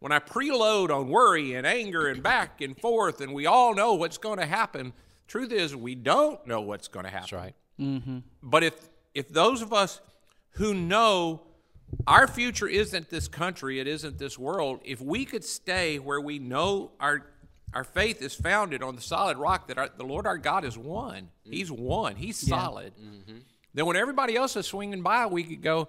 when 0.00 0.12
I 0.12 0.18
preload 0.18 0.90
on 0.90 1.08
worry 1.08 1.54
and 1.54 1.66
anger 1.66 2.08
and 2.08 2.22
back 2.22 2.60
and 2.60 2.78
forth, 2.78 3.20
and 3.20 3.32
we 3.32 3.46
all 3.46 3.74
know 3.74 3.94
what's 3.94 4.18
going 4.18 4.38
to 4.38 4.46
happen, 4.46 4.92
truth 5.26 5.52
is 5.52 5.74
we 5.74 5.94
don't 5.94 6.46
know 6.46 6.60
what's 6.60 6.88
going 6.88 7.04
to 7.04 7.10
happen. 7.10 7.22
That's 7.22 7.32
right. 7.32 7.54
Mm-hmm. 7.80 8.18
But 8.42 8.64
if 8.64 8.74
if 9.14 9.28
those 9.28 9.62
of 9.62 9.72
us 9.72 10.00
who 10.52 10.74
know 10.74 11.42
our 12.06 12.26
future 12.26 12.66
isn't 12.66 13.10
this 13.10 13.28
country, 13.28 13.80
it 13.80 13.86
isn't 13.86 14.18
this 14.18 14.38
world, 14.38 14.80
if 14.84 15.00
we 15.00 15.24
could 15.24 15.44
stay 15.44 15.98
where 15.98 16.20
we 16.20 16.38
know 16.38 16.92
our 17.00 17.26
our 17.72 17.84
faith 17.84 18.22
is 18.22 18.34
founded 18.34 18.82
on 18.82 18.94
the 18.94 19.02
solid 19.02 19.36
rock 19.36 19.66
that 19.68 19.78
our, 19.78 19.88
the 19.96 20.04
Lord 20.04 20.26
our 20.26 20.38
God 20.38 20.64
is 20.64 20.78
one. 20.78 21.24
Mm-hmm. 21.24 21.52
He's 21.52 21.72
one. 21.72 22.16
He's 22.16 22.36
solid. 22.36 22.92
Mm-hmm. 22.96 23.38
Then 23.74 23.86
when 23.86 23.96
everybody 23.96 24.36
else 24.36 24.56
is 24.56 24.66
swinging 24.66 25.02
by, 25.02 25.26
we 25.26 25.42
could 25.42 25.62
go, 25.62 25.88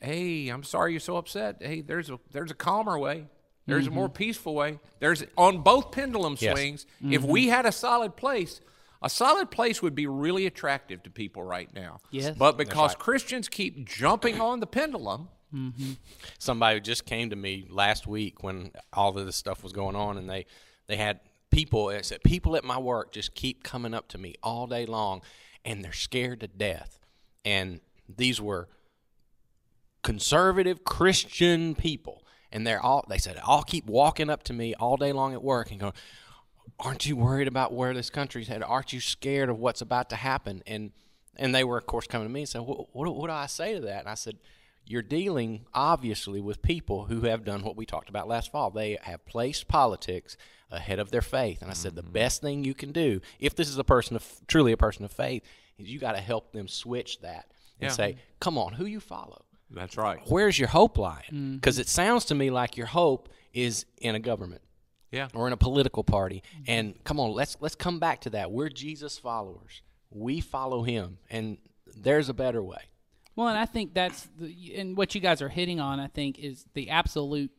"Hey, 0.00 0.48
I'm 0.48 0.64
sorry 0.64 0.92
you're 0.92 1.00
so 1.00 1.16
upset. 1.16 1.56
Hey, 1.60 1.80
there's 1.80 2.10
a 2.10 2.18
there's 2.32 2.50
a 2.50 2.54
calmer 2.54 2.98
way. 2.98 3.28
There's 3.66 3.86
a 3.86 3.88
mm-hmm. 3.88 3.98
more 3.98 4.08
peaceful 4.08 4.54
way. 4.54 4.78
There's 5.00 5.24
on 5.38 5.62
both 5.62 5.90
pendulum 5.90 6.36
Yes. 6.38 6.52
swings. 6.52 6.86
If 7.00 7.22
mm-hmm. 7.22 7.30
we 7.30 7.48
had 7.48 7.64
a 7.64 7.72
solid 7.72 8.14
place, 8.16 8.60
a 9.02 9.08
solid 9.08 9.50
place 9.50 9.80
would 9.80 9.94
be 9.94 10.06
really 10.06 10.46
attractive 10.46 11.02
to 11.04 11.10
people 11.10 11.42
right 11.42 11.72
now. 11.74 12.00
Yes. 12.10 12.36
But 12.36 12.58
because 12.58 12.94
Christians 12.94 13.48
keep 13.48 13.86
jumping 13.86 14.40
on 14.40 14.60
the 14.60 14.66
pendulum, 14.66 15.28
mm-hmm. 15.54 15.92
somebody 16.38 16.80
just 16.80 17.06
came 17.06 17.30
to 17.30 17.36
me 17.36 17.66
last 17.70 18.06
week 18.06 18.42
when 18.42 18.72
all 18.92 19.16
of 19.16 19.24
this 19.24 19.36
stuff 19.36 19.62
was 19.62 19.72
going 19.72 19.96
on 19.96 20.18
and 20.18 20.28
they 20.28 20.46
they 20.86 20.96
had 20.96 21.20
people 21.50 21.88
it 21.90 22.04
said 22.04 22.22
people 22.24 22.56
at 22.56 22.64
my 22.64 22.78
work 22.78 23.12
just 23.12 23.34
keep 23.34 23.62
coming 23.62 23.94
up 23.94 24.08
to 24.08 24.18
me 24.18 24.34
all 24.42 24.66
day 24.66 24.84
long 24.84 25.22
and 25.64 25.84
they're 25.84 25.92
scared 25.92 26.40
to 26.40 26.48
death 26.48 26.98
and 27.44 27.80
these 28.08 28.40
were 28.40 28.68
conservative 30.02 30.84
christian 30.84 31.74
people 31.74 32.22
and 32.52 32.66
they're 32.66 32.80
all 32.80 33.04
they 33.08 33.18
said 33.18 33.38
all 33.44 33.62
keep 33.62 33.86
walking 33.86 34.28
up 34.28 34.42
to 34.42 34.52
me 34.52 34.74
all 34.74 34.96
day 34.96 35.12
long 35.12 35.32
at 35.32 35.42
work 35.42 35.70
and 35.70 35.80
going 35.80 35.92
aren't 36.78 37.06
you 37.06 37.16
worried 37.16 37.48
about 37.48 37.72
where 37.72 37.94
this 37.94 38.10
country's 38.10 38.48
headed? 38.48 38.64
Aren't 38.64 38.92
you 38.92 39.00
scared 39.00 39.48
of 39.48 39.58
what's 39.58 39.80
about 39.80 40.10
to 40.10 40.16
happen? 40.16 40.62
And 40.66 40.92
and 41.36 41.52
they 41.52 41.64
were, 41.64 41.76
of 41.76 41.86
course, 41.86 42.06
coming 42.06 42.28
to 42.28 42.32
me 42.32 42.42
and 42.42 42.48
saying, 42.48 42.64
what, 42.64 42.94
what, 42.94 43.12
what 43.16 43.26
do 43.26 43.32
I 43.32 43.46
say 43.46 43.74
to 43.74 43.80
that? 43.80 44.00
And 44.00 44.08
I 44.08 44.14
said, 44.14 44.38
you're 44.86 45.02
dealing 45.02 45.66
obviously 45.74 46.40
with 46.40 46.62
people 46.62 47.06
who 47.06 47.22
have 47.22 47.44
done 47.44 47.64
what 47.64 47.76
we 47.76 47.84
talked 47.84 48.08
about 48.08 48.28
last 48.28 48.52
fall. 48.52 48.70
They 48.70 48.98
have 49.02 49.26
placed 49.26 49.66
politics 49.66 50.36
ahead 50.70 51.00
of 51.00 51.10
their 51.10 51.22
faith. 51.22 51.60
And 51.60 51.72
I 51.72 51.74
said, 51.74 51.96
the 51.96 52.02
mm-hmm. 52.02 52.12
best 52.12 52.40
thing 52.40 52.62
you 52.62 52.72
can 52.72 52.92
do, 52.92 53.20
if 53.40 53.56
this 53.56 53.68
is 53.68 53.78
a 53.78 53.84
person 53.84 54.14
of 54.14 54.24
truly 54.46 54.70
a 54.70 54.76
person 54.76 55.04
of 55.04 55.10
faith, 55.10 55.42
is 55.78 55.90
you 55.90 55.98
got 55.98 56.12
to 56.12 56.20
help 56.20 56.52
them 56.52 56.68
switch 56.68 57.20
that 57.20 57.52
and 57.80 57.90
Yeah. 57.90 57.94
say, 57.94 58.16
come 58.40 58.58
on, 58.58 58.74
who 58.74 58.86
you 58.86 59.00
follow? 59.00 59.44
that's 59.70 59.96
right. 59.96 60.20
Where's 60.26 60.56
your 60.56 60.68
hope 60.68 60.98
lying? 60.98 61.56
Because 61.56 61.78
mm. 61.78 61.80
it 61.80 61.88
sounds 61.88 62.26
to 62.26 62.34
me 62.34 62.50
like 62.50 62.76
your 62.76 62.86
hope 62.86 63.28
is 63.52 63.86
in 63.98 64.14
a 64.14 64.20
government 64.20 64.62
Yeah. 65.10 65.28
or 65.34 65.48
in 65.48 65.52
a 65.52 65.56
political 65.56 66.04
party. 66.04 66.44
Mm-hmm. 66.52 66.64
And 66.68 67.04
come 67.04 67.18
on, 67.18 67.32
let's 67.32 67.56
let's 67.60 67.74
come 67.74 67.98
back 67.98 68.20
to 68.20 68.30
that. 68.30 68.52
We're 68.52 68.68
Jesus 68.68 69.18
followers. 69.18 69.82
We 70.10 70.40
follow 70.40 70.84
him 70.84 71.18
and 71.28 71.58
there's 71.96 72.28
a 72.28 72.34
better 72.34 72.62
way. 72.62 72.82
Well, 73.36 73.48
and 73.48 73.58
I 73.58 73.66
think 73.66 73.94
that's 73.94 74.28
the, 74.38 74.76
and 74.76 74.96
what 74.96 75.14
you 75.14 75.20
guys 75.20 75.42
are 75.42 75.48
hitting 75.48 75.80
on. 75.80 75.98
I 75.98 76.06
think 76.06 76.38
is 76.38 76.64
the 76.74 76.90
absolute. 76.90 77.50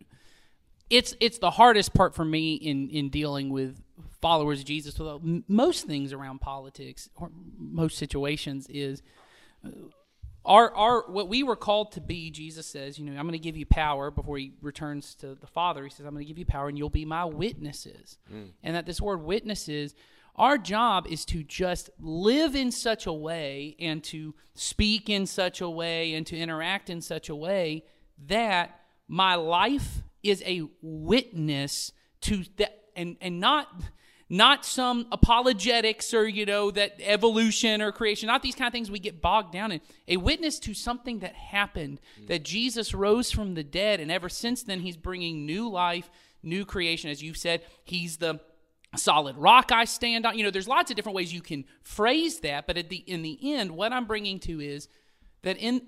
It's 0.90 1.16
it's 1.20 1.40
the 1.40 1.52
hardest 1.52 1.94
part 1.94 2.16
for 2.16 2.24
me 2.24 2.54
in 2.56 2.90
in 2.90 3.10
dealing 3.10 3.50
with 3.50 3.82
followers 4.22 4.60
of 4.60 4.66
Jesus. 4.66 5.00
Although 5.00 5.42
most 5.48 5.86
things 5.88 6.14
around 6.14 6.42
politics 6.42 7.10
or 7.16 7.32
most 7.58 7.98
situations 7.98 8.68
is 8.70 9.02
uh, 9.66 9.70
our 10.46 10.74
our 10.76 11.04
what 11.08 11.28
we 11.28 11.44
were 11.44 11.56
called 11.56 11.92
to 11.94 12.02
be. 12.02 12.30
Jesus 12.30 12.68
says, 12.68 13.00
you 13.00 13.06
know, 13.06 13.12
I'm 13.12 13.26
going 13.26 13.34
to 13.34 13.40
give 13.40 13.58
you 13.58 13.66
power 13.66 14.12
before 14.12 14.38
he 14.38 14.54
returns 14.62 15.16
to 15.16 15.36
the 15.36 15.48
Father. 15.48 15.84
He 15.84 15.90
says, 15.90 16.06
I'm 16.06 16.14
going 16.14 16.26
to 16.26 16.28
give 16.28 16.38
you 16.38 16.46
power, 16.46 16.68
and 16.68 16.78
you'll 16.78 16.90
be 16.90 17.06
my 17.06 17.26
witnesses. 17.26 18.18
And 18.64 18.76
that 18.76 18.86
this 18.86 19.02
word 19.02 19.24
witnesses 19.24 19.96
our 20.38 20.58
job 20.58 21.08
is 21.08 21.24
to 21.26 21.44
just 21.44 21.90
live 22.00 22.56
in 22.56 22.72
such 22.72 23.06
a 23.06 23.14
way 23.14 23.76
and 23.80 24.04
to 24.06 24.36
speak 24.54 25.10
in 25.10 25.26
such 25.26 25.62
a 25.62 25.70
way 25.70 26.14
and 26.14 26.28
to 26.28 26.38
interact 26.38 26.90
in 26.90 27.02
such 27.02 27.30
a 27.30 27.36
way 27.36 27.86
that 28.28 28.80
my 29.08 29.36
life 29.36 30.04
is 30.24 30.44
a 30.46 30.64
witness 30.82 31.92
to 32.22 32.44
that 32.58 32.82
and 32.96 33.18
and 33.22 33.40
not 33.40 33.68
not 34.28 34.66
some 34.66 35.08
apologetics 35.12 36.14
or 36.14 36.28
you 36.28 36.46
know 36.46 36.72
that 36.72 36.96
evolution 37.00 37.82
or 37.82 37.92
creation 37.92 38.28
not 38.28 38.42
these 38.42 38.56
kind 38.56 38.68
of 38.68 38.74
things 38.74 38.90
we 38.90 39.00
get 39.00 39.22
bogged 39.22 39.52
down 39.52 39.72
in. 39.72 39.82
A 40.08 40.18
witness 40.18 40.60
to 40.60 40.74
something 40.74 41.20
that 41.20 41.34
happened 41.34 42.00
hmm. 42.18 42.26
that 42.28 42.44
jesus 42.44 42.94
rose 42.94 43.32
from 43.32 43.54
the 43.54 43.64
dead 43.64 44.00
and 44.00 44.12
ever 44.12 44.30
since 44.30 44.64
then 44.64 44.80
he's 44.80 44.98
bringing 44.98 45.46
new 45.46 45.70
life 45.70 46.10
new 46.42 46.66
creation. 46.66 47.10
As 47.10 47.22
you 47.22 47.34
said 47.34 47.62
he's 47.84 48.18
the 48.18 48.40
solid 48.98 49.38
rock 49.38 49.72
I 49.72 49.86
stand 49.86 50.26
on. 50.26 50.38
You 50.38 50.44
know, 50.44 50.52
there's 50.52 50.68
lots 50.68 50.92
of 50.92 50.96
different 50.96 51.16
ways 51.16 51.34
you 51.34 51.42
can 51.42 51.66
phrase 51.82 52.40
that, 52.40 52.68
but 52.68 52.78
at 52.78 52.90
the 52.90 52.98
in 52.98 53.22
the 53.22 53.38
end, 53.56 53.72
what 53.72 53.92
I'm 53.92 54.06
bringing 54.06 54.40
to 54.42 54.60
is 54.62 54.88
that 55.44 55.58
in 55.58 55.82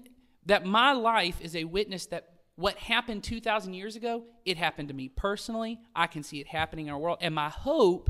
that 0.46 0.66
my 0.66 0.94
life 0.94 1.42
is 1.42 1.56
a 1.56 1.64
witness 1.66 2.06
that 2.08 2.30
what 2.58 2.76
happened 2.76 3.24
2,000 3.24 3.74
years 3.74 3.96
ago, 3.96 4.24
it 4.44 4.58
happened 4.58 4.90
to 4.90 4.94
me 4.94 5.10
personally. 5.10 5.80
I 5.96 6.08
can 6.08 6.24
see 6.24 6.42
it 6.42 6.48
happening 6.48 6.88
in 6.88 6.94
our 6.94 7.00
world, 7.00 7.20
and 7.22 7.34
my 7.34 7.50
hope 7.50 8.10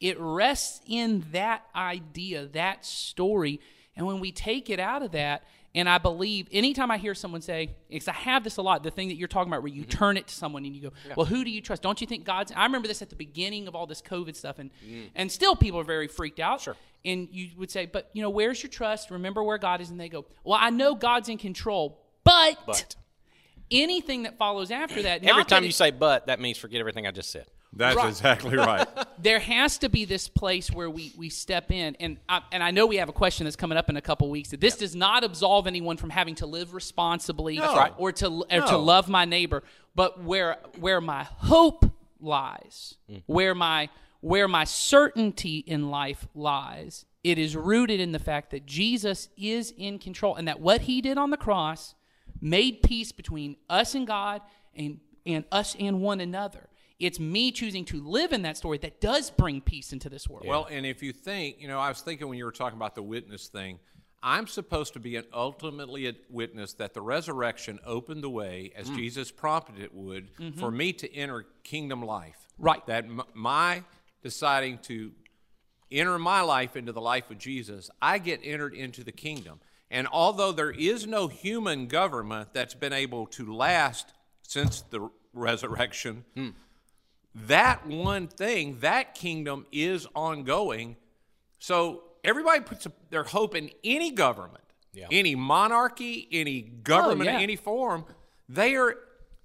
it 0.00 0.18
rests 0.18 0.80
in 0.86 1.24
that 1.32 1.64
idea, 1.74 2.46
that 2.46 2.86
story. 2.86 3.60
And 3.96 4.06
when 4.06 4.20
we 4.20 4.30
take 4.30 4.70
it 4.70 4.78
out 4.78 5.02
of 5.02 5.10
that, 5.12 5.42
and 5.74 5.88
I 5.88 5.98
believe 5.98 6.46
anytime 6.52 6.90
I 6.90 6.98
hear 6.98 7.14
someone 7.14 7.42
say, 7.42 7.74
because 7.90 8.08
I 8.08 8.12
have 8.12 8.44
this 8.44 8.56
a 8.56 8.62
lot, 8.62 8.82
the 8.84 8.90
thing 8.90 9.08
that 9.08 9.16
you're 9.16 9.28
talking 9.28 9.52
about 9.52 9.62
where 9.62 9.72
you 9.72 9.82
mm-hmm. 9.82 9.90
turn 9.90 10.16
it 10.16 10.28
to 10.28 10.34
someone 10.34 10.64
and 10.64 10.74
you 10.74 10.82
go, 10.82 10.92
well, 11.16 11.26
who 11.26 11.44
do 11.44 11.50
you 11.50 11.60
trust? 11.60 11.82
Don't 11.82 12.00
you 12.00 12.06
think 12.06 12.24
God's. 12.24 12.52
I 12.54 12.64
remember 12.64 12.88
this 12.88 13.02
at 13.02 13.10
the 13.10 13.16
beginning 13.16 13.68
of 13.68 13.74
all 13.74 13.86
this 13.86 14.00
COVID 14.00 14.34
stuff, 14.34 14.60
and, 14.60 14.70
mm. 14.88 15.10
and 15.14 15.30
still 15.30 15.56
people 15.56 15.80
are 15.80 15.84
very 15.84 16.08
freaked 16.08 16.40
out. 16.40 16.60
Sure. 16.60 16.76
And 17.04 17.28
you 17.32 17.50
would 17.58 17.70
say, 17.70 17.86
but, 17.86 18.08
you 18.12 18.22
know, 18.22 18.30
where's 18.30 18.62
your 18.62 18.70
trust? 18.70 19.10
Remember 19.10 19.42
where 19.42 19.58
God 19.58 19.80
is. 19.80 19.90
And 19.90 20.00
they 20.00 20.08
go, 20.08 20.24
well, 20.42 20.58
I 20.60 20.70
know 20.70 20.94
God's 20.94 21.28
in 21.28 21.38
control, 21.38 22.00
but, 22.24 22.58
But 22.66 22.96
anything 23.70 24.24
that 24.24 24.38
follows 24.38 24.70
after 24.70 25.02
that, 25.02 25.16
every 25.22 25.26
not 25.28 25.48
that 25.48 25.54
time 25.54 25.64
it- 25.64 25.66
you 25.66 25.72
say 25.72 25.90
but, 25.90 26.26
that 26.26 26.40
means 26.40 26.58
forget 26.58 26.80
everything 26.80 27.06
I 27.06 27.10
just 27.10 27.30
said. 27.30 27.46
That's 27.72 27.96
Right. 27.96 28.08
exactly 28.08 28.56
right. 28.56 28.88
there 29.18 29.38
has 29.38 29.76
to 29.78 29.90
be 29.90 30.06
this 30.06 30.26
place 30.26 30.70
where 30.70 30.88
we, 30.88 31.12
we 31.18 31.28
step 31.28 31.70
in 31.70 31.96
and 32.00 32.16
I, 32.26 32.40
and 32.50 32.62
I 32.62 32.70
know 32.70 32.86
we 32.86 32.96
have 32.96 33.10
a 33.10 33.12
question 33.12 33.44
that's 33.44 33.56
coming 33.56 33.76
up 33.76 33.90
in 33.90 33.96
a 33.98 34.00
couple 34.00 34.30
weeks 34.30 34.50
that 34.50 34.60
this 34.60 34.78
does 34.78 34.96
not 34.96 35.22
absolve 35.22 35.66
anyone 35.66 35.98
from 35.98 36.08
having 36.08 36.34
to 36.36 36.46
live 36.46 36.72
responsibly 36.72 37.58
That's 37.58 37.76
right. 37.76 37.92
or 37.98 38.10
to 38.12 38.26
or 38.50 38.60
to 38.62 38.76
love 38.78 39.08
my 39.10 39.26
neighbor 39.26 39.62
but 39.94 40.22
where 40.24 40.56
where 40.78 41.02
my 41.02 41.24
hope 41.24 41.84
lies 42.20 42.94
mm. 43.10 43.22
where 43.26 43.54
my 43.54 43.90
where 44.20 44.48
my 44.48 44.64
certainty 44.64 45.58
in 45.58 45.90
life 45.90 46.26
lies 46.34 47.04
it 47.22 47.38
is 47.38 47.54
rooted 47.54 48.00
in 48.00 48.12
the 48.12 48.18
fact 48.18 48.50
that 48.52 48.64
Jesus 48.64 49.28
is 49.36 49.74
in 49.76 49.98
control 49.98 50.34
and 50.36 50.48
that 50.48 50.60
what 50.60 50.82
he 50.82 51.00
did 51.02 51.18
on 51.18 51.30
the 51.30 51.36
cross 51.36 51.94
made 52.40 52.82
peace 52.82 53.12
between 53.12 53.56
us 53.68 53.94
and 53.94 54.06
God 54.06 54.42
and 54.74 55.00
and 55.26 55.44
us 55.52 55.76
and 55.78 56.00
one 56.00 56.20
another 56.20 56.68
it's 56.98 57.20
me 57.20 57.52
choosing 57.52 57.84
to 57.86 58.00
live 58.02 58.32
in 58.32 58.42
that 58.42 58.56
story 58.56 58.78
that 58.78 59.00
does 59.00 59.30
bring 59.30 59.60
peace 59.60 59.92
into 59.92 60.08
this 60.08 60.28
world. 60.28 60.46
Well, 60.46 60.66
and 60.70 60.84
if 60.84 61.02
you 61.02 61.12
think, 61.12 61.60
you 61.60 61.68
know, 61.68 61.78
I 61.78 61.88
was 61.88 62.00
thinking 62.00 62.28
when 62.28 62.38
you 62.38 62.44
were 62.44 62.52
talking 62.52 62.76
about 62.76 62.94
the 62.94 63.02
witness 63.02 63.46
thing, 63.46 63.78
I'm 64.20 64.48
supposed 64.48 64.94
to 64.94 65.00
be 65.00 65.14
an 65.14 65.24
ultimately 65.32 66.08
a 66.08 66.14
witness 66.28 66.72
that 66.74 66.94
the 66.94 67.00
resurrection 67.00 67.78
opened 67.86 68.24
the 68.24 68.30
way, 68.30 68.72
as 68.74 68.90
mm. 68.90 68.96
Jesus 68.96 69.30
prompted 69.30 69.78
it 69.78 69.94
would, 69.94 70.34
mm-hmm. 70.36 70.58
for 70.58 70.72
me 70.72 70.92
to 70.94 71.14
enter 71.14 71.46
kingdom 71.62 72.02
life. 72.02 72.48
Right. 72.58 72.84
That 72.86 73.04
m- 73.04 73.22
my 73.32 73.84
deciding 74.22 74.78
to 74.78 75.12
enter 75.92 76.18
my 76.18 76.40
life 76.40 76.74
into 76.74 76.90
the 76.90 77.00
life 77.00 77.30
of 77.30 77.38
Jesus, 77.38 77.90
I 78.02 78.18
get 78.18 78.40
entered 78.42 78.74
into 78.74 79.04
the 79.04 79.12
kingdom. 79.12 79.60
And 79.90 80.06
although 80.06 80.52
there 80.52 80.70
is 80.70 81.06
no 81.06 81.28
human 81.28 81.86
government 81.86 82.50
that's 82.52 82.74
been 82.74 82.92
able 82.92 83.26
to 83.28 83.52
last 83.54 84.12
since 84.42 84.82
the 84.82 85.08
resurrection, 85.32 86.24
that 87.34 87.86
one 87.86 88.26
thing, 88.28 88.78
that 88.80 89.14
kingdom 89.14 89.66
is 89.72 90.06
ongoing. 90.14 90.96
So 91.58 92.02
everybody 92.24 92.60
puts 92.60 92.86
their 93.10 93.24
hope 93.24 93.54
in 93.54 93.70
any 93.84 94.10
government, 94.10 94.64
Yeah. 94.92 95.06
any 95.10 95.34
monarchy, 95.34 96.28
any 96.32 96.60
government 96.62 97.28
Oh, 97.28 97.32
yeah. 97.32 97.36
in 97.38 97.42
any 97.42 97.56
form. 97.56 98.04
They 98.48 98.74
are 98.76 98.96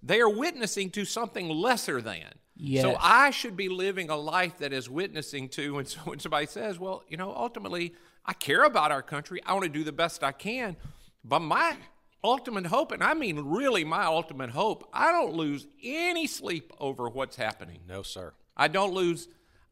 they 0.06 0.20
are 0.20 0.28
witnessing 0.30 0.90
to 0.92 1.06
something 1.06 1.48
lesser 1.48 2.02
than. 2.02 2.26
Yes. 2.58 2.82
So 2.84 2.98
I 3.00 3.32
should 3.32 3.56
be 3.56 3.70
living 3.70 4.10
a 4.10 4.18
life 4.18 4.58
that 4.58 4.74
is 4.74 4.90
witnessing 4.90 5.48
to. 5.50 5.78
And 5.80 5.88
so 5.88 6.00
when 6.02 6.20
somebody 6.26 6.46
says, 6.46 6.78
"Well, 6.78 7.04
you 7.08 7.16
know, 7.16 7.34
ultimately, 7.34 7.94
I 8.26 8.34
care 8.34 8.64
about 8.64 8.92
our 8.92 9.02
country. 9.02 9.42
I 9.46 9.54
want 9.54 9.66
to 9.66 9.70
do 9.70 9.84
the 9.84 9.92
best 9.92 10.24
I 10.24 10.32
can," 10.32 10.76
but 11.24 11.40
my 11.40 11.76
ultimate 12.24 12.68
hope, 12.68 12.92
and 12.92 13.04
I 13.04 13.14
mean 13.14 13.40
really 13.40 13.84
my 13.84 14.06
ultimate 14.06 14.52
hope, 14.52 14.88
I 14.94 15.12
don't 15.12 15.34
lose 15.34 15.68
any 15.84 16.26
sleep 16.28 16.72
over 16.80 17.10
what's 17.10 17.36
happening. 17.36 17.80
No, 17.88 18.02
sir. 18.02 18.34
I 18.56 18.68
don't 18.68 18.94
lose 18.94 19.28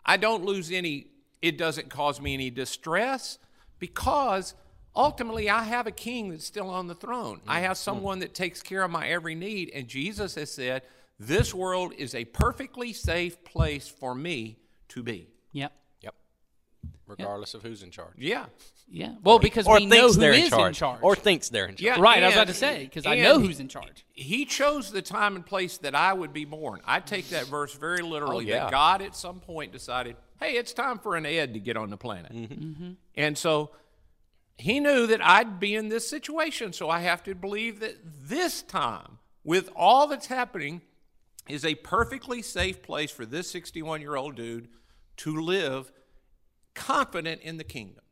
I 0.05 0.17
don't 0.17 0.43
lose 0.43 0.71
any 0.71 1.07
it 1.41 1.57
doesn't 1.57 1.89
cause 1.89 2.19
me 2.19 2.33
any 2.33 2.49
distress 2.49 3.37
because 3.79 4.53
ultimately 4.95 5.49
I 5.49 5.63
have 5.63 5.87
a 5.87 5.91
king 5.91 6.29
that's 6.29 6.45
still 6.45 6.69
on 6.69 6.87
the 6.87 6.95
throne. 6.95 7.41
I 7.47 7.61
have 7.61 7.71
mm-hmm. 7.71 7.83
someone 7.83 8.19
that 8.19 8.33
takes 8.33 8.61
care 8.61 8.83
of 8.83 8.91
my 8.91 9.07
every 9.07 9.35
need 9.35 9.71
and 9.73 9.87
Jesus 9.87 10.35
has 10.35 10.51
said 10.51 10.83
this 11.19 11.53
world 11.53 11.93
is 11.97 12.15
a 12.15 12.25
perfectly 12.25 12.93
safe 12.93 13.43
place 13.43 13.87
for 13.87 14.13
me 14.15 14.57
to 14.89 15.03
be. 15.03 15.29
Yep. 15.53 15.71
Yep. 17.11 17.19
Regardless 17.19 17.53
of 17.53 17.61
who's 17.63 17.83
in 17.83 17.91
charge. 17.91 18.13
Yeah. 18.17 18.45
Yeah. 18.89 19.15
Well, 19.23 19.39
because 19.39 19.67
Or 19.67 19.75
we 19.75 19.85
know 19.85 19.95
thinks 20.01 20.15
who 20.15 20.21
they're 20.21 20.33
is 20.33 20.43
in 20.45 20.49
charge. 20.49 20.67
in 20.69 20.73
charge. 20.73 20.99
Or 21.01 21.15
thinks 21.15 21.49
they're 21.49 21.65
in 21.65 21.75
charge. 21.75 21.81
Yeah. 21.97 22.01
right. 22.01 22.21
I 22.21 22.27
was 22.27 22.35
about 22.35 22.47
to 22.47 22.53
say 22.53 22.83
because 22.83 23.05
I 23.05 23.15
know 23.15 23.39
who's 23.39 23.59
in 23.59 23.67
charge. 23.67 24.05
He 24.13 24.45
chose 24.45 24.91
the 24.91 25.01
time 25.01 25.35
and 25.35 25.45
place 25.45 25.77
that 25.79 25.95
I 25.95 26.13
would 26.13 26.33
be 26.33 26.45
born. 26.45 26.81
I 26.85 26.99
take 26.99 27.29
that 27.29 27.45
verse 27.47 27.73
very 27.73 28.01
literally. 28.01 28.45
Oh, 28.45 28.55
yeah. 28.55 28.59
That 28.65 28.71
God 28.71 29.01
at 29.01 29.15
some 29.15 29.39
point 29.39 29.71
decided, 29.71 30.15
hey, 30.39 30.53
it's 30.53 30.73
time 30.73 30.99
for 30.99 31.15
an 31.15 31.25
Ed 31.25 31.53
to 31.53 31.59
get 31.59 31.77
on 31.77 31.89
the 31.89 31.97
planet. 31.97 32.33
Mm-hmm. 32.33 32.91
And 33.15 33.37
so 33.37 33.71
he 34.57 34.79
knew 34.79 35.07
that 35.07 35.25
I'd 35.25 35.59
be 35.59 35.75
in 35.75 35.89
this 35.89 36.07
situation. 36.09 36.73
So 36.73 36.89
I 36.89 36.99
have 36.99 37.23
to 37.23 37.33
believe 37.35 37.79
that 37.79 37.97
this 38.03 38.61
time, 38.61 39.17
with 39.43 39.69
all 39.75 40.07
that's 40.07 40.27
happening, 40.27 40.81
is 41.47 41.65
a 41.65 41.75
perfectly 41.75 42.41
safe 42.41 42.81
place 42.83 43.09
for 43.11 43.25
this 43.25 43.49
61 43.49 44.01
year 44.01 44.15
old 44.15 44.35
dude 44.35 44.67
to 45.17 45.39
live 45.41 45.91
confident 46.73 47.41
in 47.41 47.57
the 47.57 47.63
kingdom. 47.63 48.03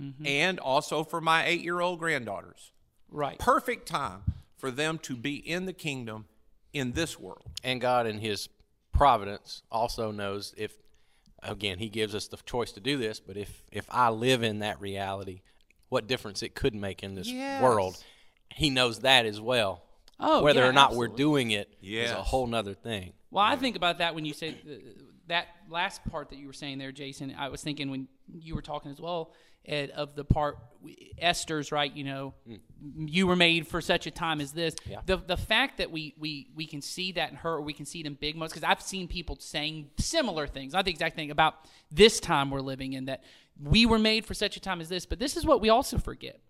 Mm-hmm. 0.00 0.26
And 0.26 0.60
also 0.60 1.02
for 1.02 1.20
my 1.20 1.44
eight 1.46 1.60
year 1.62 1.80
old 1.80 1.98
granddaughters 1.98 2.70
Right. 3.10 3.36
perfect 3.38 3.88
time 3.88 4.22
for 4.56 4.70
them 4.70 4.98
to 5.00 5.16
be 5.16 5.34
in 5.36 5.66
the 5.66 5.72
kingdom 5.72 6.26
in 6.72 6.92
this 6.92 7.18
world. 7.18 7.50
And 7.64 7.80
God, 7.80 8.06
in 8.06 8.18
His 8.18 8.48
providence, 8.92 9.62
also 9.72 10.12
knows 10.12 10.54
if, 10.56 10.76
again, 11.42 11.78
He 11.78 11.88
gives 11.88 12.14
us 12.14 12.28
the 12.28 12.36
choice 12.36 12.70
to 12.72 12.80
do 12.80 12.96
this. 12.96 13.18
But 13.18 13.36
if 13.36 13.64
if 13.72 13.86
I 13.90 14.10
live 14.10 14.44
in 14.44 14.60
that 14.60 14.80
reality, 14.80 15.40
what 15.88 16.06
difference 16.06 16.44
it 16.44 16.54
could 16.54 16.76
make 16.76 17.02
in 17.02 17.16
this 17.16 17.28
Yes. 17.28 17.60
world, 17.60 17.96
He 18.54 18.70
knows 18.70 19.00
that 19.00 19.26
as 19.26 19.40
well. 19.40 19.82
Oh, 20.20 20.42
whether 20.42 20.60
yeah, 20.60 20.68
or 20.68 20.72
not 20.72 20.94
we're 20.94 21.08
doing 21.08 21.50
it 21.50 21.68
is 21.82 21.88
Yes. 21.88 22.10
a 22.12 22.22
whole 22.22 22.46
nother 22.46 22.74
thing. 22.74 23.14
Well, 23.32 23.44
I 23.44 23.56
think 23.56 23.74
about 23.74 23.98
that 23.98 24.14
when 24.14 24.24
you 24.24 24.32
say 24.34 24.52
th- 24.52 24.80
that 25.28 25.46
last 25.68 26.04
part 26.10 26.30
that 26.30 26.38
you 26.38 26.46
were 26.46 26.52
saying 26.52 26.78
there, 26.78 26.92
Jason. 26.92 27.34
I 27.38 27.48
was 27.48 27.62
thinking 27.62 27.90
when 27.90 28.08
you 28.38 28.54
were 28.54 28.62
talking 28.62 28.90
as 28.90 29.00
well, 29.00 29.32
Ed, 29.64 29.90
of 29.90 30.14
the 30.14 30.24
part 30.24 30.58
Esther's 31.18 31.70
right. 31.72 31.94
You 31.94 32.04
know, 32.04 32.34
mm. 32.48 32.58
you 33.06 33.26
were 33.26 33.36
made 33.36 33.66
for 33.66 33.80
such 33.80 34.06
a 34.06 34.10
time 34.10 34.40
as 34.40 34.52
this. 34.52 34.74
Yeah. 34.86 35.00
The 35.04 35.16
the 35.16 35.36
fact 35.36 35.78
that 35.78 35.90
we 35.90 36.14
we 36.18 36.48
we 36.54 36.66
can 36.66 36.80
see 36.80 37.12
that 37.12 37.30
in 37.30 37.36
her, 37.36 37.54
or 37.54 37.60
we 37.62 37.72
can 37.72 37.86
see 37.86 38.00
it 38.00 38.06
in 38.06 38.14
big 38.14 38.36
moments, 38.36 38.54
because 38.54 38.68
I've 38.68 38.82
seen 38.82 39.08
people 39.08 39.36
saying 39.40 39.90
similar 39.98 40.46
things, 40.46 40.72
not 40.72 40.84
the 40.84 40.90
exact 40.90 41.16
thing 41.16 41.30
about 41.30 41.54
this 41.90 42.20
time 42.20 42.50
we're 42.50 42.60
living 42.60 42.94
in. 42.94 43.06
That 43.06 43.22
we 43.62 43.86
were 43.86 43.98
made 43.98 44.24
for 44.24 44.34
such 44.34 44.56
a 44.56 44.60
time 44.60 44.80
as 44.80 44.88
this, 44.88 45.06
but 45.06 45.18
this 45.18 45.36
is 45.36 45.44
what 45.44 45.60
we 45.60 45.68
also 45.68 45.98
forget 45.98 46.40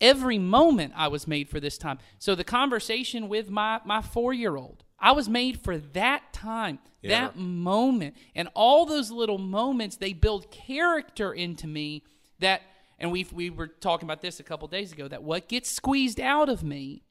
every 0.00 0.38
moment 0.38 0.92
I 0.96 1.08
was 1.08 1.26
made 1.26 1.48
for 1.48 1.60
this 1.60 1.78
time. 1.78 1.98
So 2.18 2.34
the 2.34 2.44
conversation 2.44 3.28
with 3.28 3.50
my 3.50 3.80
my 3.84 4.00
4-year-old, 4.00 4.83
I 5.04 5.12
was 5.12 5.28
made 5.28 5.60
for 5.60 5.76
that 5.76 6.32
time, 6.32 6.78
that 7.02 7.36
moment. 7.36 8.16
And 8.34 8.48
all 8.54 8.86
those 8.86 9.10
little 9.10 9.36
moments, 9.36 9.96
they 9.96 10.14
build 10.14 10.50
character 10.50 11.30
into 11.34 11.66
me 11.66 12.04
that 12.38 12.62
and 12.98 13.12
we 13.12 13.26
we 13.30 13.50
were 13.50 13.66
talking 13.66 14.06
about 14.06 14.22
this 14.22 14.40
a 14.40 14.42
couple 14.42 14.66
days 14.66 14.92
ago 14.92 15.06
that 15.08 15.22
what 15.22 15.46
gets 15.46 15.70
squeezed 15.70 16.20
out 16.20 16.48
of 16.48 16.62
me 16.62 17.02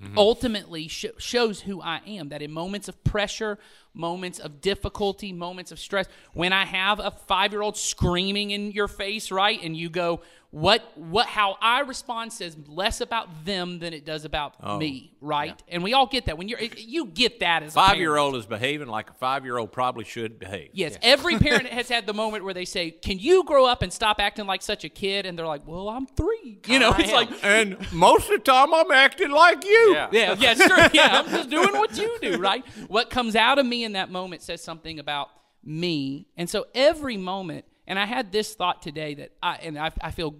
mm-hmm. 0.00 0.18
ultimately 0.18 0.88
sh- 0.88 1.06
shows 1.18 1.62
who 1.62 1.80
I 1.80 2.00
am. 2.06 2.28
That 2.28 2.42
in 2.42 2.52
moments 2.52 2.88
of 2.88 3.02
pressure, 3.04 3.58
moments 3.92 4.38
of 4.38 4.60
difficulty, 4.60 5.32
moments 5.32 5.72
of 5.72 5.78
stress, 5.78 6.06
when 6.32 6.52
I 6.52 6.64
have 6.64 7.00
a 7.00 7.10
five 7.10 7.52
year 7.52 7.62
old 7.62 7.76
screaming 7.76 8.50
in 8.50 8.72
your 8.72 8.88
face, 8.88 9.30
right, 9.30 9.60
and 9.62 9.76
you 9.76 9.88
go, 9.88 10.20
what, 10.54 10.92
what, 10.94 11.26
how 11.26 11.56
I 11.60 11.80
respond 11.80 12.32
says 12.32 12.56
less 12.68 13.00
about 13.00 13.44
them 13.44 13.80
than 13.80 13.92
it 13.92 14.04
does 14.04 14.24
about 14.24 14.54
oh, 14.62 14.78
me, 14.78 15.12
right? 15.20 15.60
And 15.66 15.82
we 15.82 15.94
all 15.94 16.06
get 16.06 16.26
that. 16.26 16.38
When 16.38 16.46
you're, 16.46 16.60
you 16.60 17.06
get 17.06 17.40
that 17.40 17.64
as 17.64 17.72
a 17.72 17.74
Five 17.74 17.96
year 17.96 18.16
old 18.16 18.36
is 18.36 18.46
behaving 18.46 18.86
like 18.86 19.10
a 19.10 19.14
five 19.14 19.44
year 19.44 19.58
old 19.58 19.72
probably 19.72 20.04
should 20.04 20.38
behave. 20.38 20.70
Yes, 20.72 20.96
every 21.02 21.38
parent 21.40 21.66
has 21.66 21.88
had 21.88 22.06
the 22.06 22.14
moment 22.14 22.44
where 22.44 22.54
they 22.54 22.66
say, 22.66 22.92
"Can 22.92 23.18
you 23.18 23.42
grow 23.42 23.66
up 23.66 23.82
and 23.82 23.92
stop 23.92 24.20
acting 24.20 24.46
like 24.46 24.62
such 24.62 24.84
a 24.84 24.88
kid?" 24.88 25.26
And 25.26 25.36
they're 25.36 25.44
like, 25.44 25.66
"Well, 25.66 25.88
I'm 25.88 26.06
three. 26.06 26.60
You 26.68 26.78
know, 26.78 26.90
I 26.90 27.00
it's 27.00 27.08
am. 27.08 27.14
like, 27.16 27.30
And 27.44 27.92
most 27.92 28.30
of 28.30 28.36
the 28.36 28.44
time 28.44 28.72
I'm 28.72 28.92
acting 28.92 29.32
like 29.32 29.64
you. 29.64 29.92
Yeah. 29.92 30.08
yeah, 30.12 30.36
yeah, 30.38 30.54
sure. 30.54 30.88
Yeah, 30.94 31.20
I'm 31.20 31.30
just 31.30 31.50
doing 31.50 31.72
what 31.72 31.98
you 31.98 32.16
do, 32.22 32.38
right? 32.38 32.64
What 32.86 33.10
comes 33.10 33.34
out 33.34 33.58
of 33.58 33.66
me 33.66 33.82
in 33.82 33.94
that 33.94 34.08
moment 34.08 34.42
says 34.42 34.62
something 34.62 35.00
about 35.00 35.30
me. 35.64 36.28
And 36.36 36.48
so 36.48 36.66
every 36.76 37.16
moment, 37.16 37.64
and 37.86 37.98
I 37.98 38.06
had 38.06 38.32
this 38.32 38.54
thought 38.54 38.82
today 38.82 39.14
that 39.14 39.32
I, 39.42 39.56
and 39.56 39.78
I, 39.78 39.90
I 40.00 40.10
feel 40.10 40.34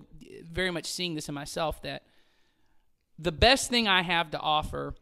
very 0.51 0.71
much 0.71 0.87
seeing 0.87 1.15
this 1.15 1.29
in 1.29 1.35
myself 1.35 1.83
that 1.83 2.03
the 3.19 3.33
best 3.33 3.71
thing 3.71 3.87
I 3.87 4.03
have 4.03 4.31
to 4.33 4.39
offer 4.39 4.95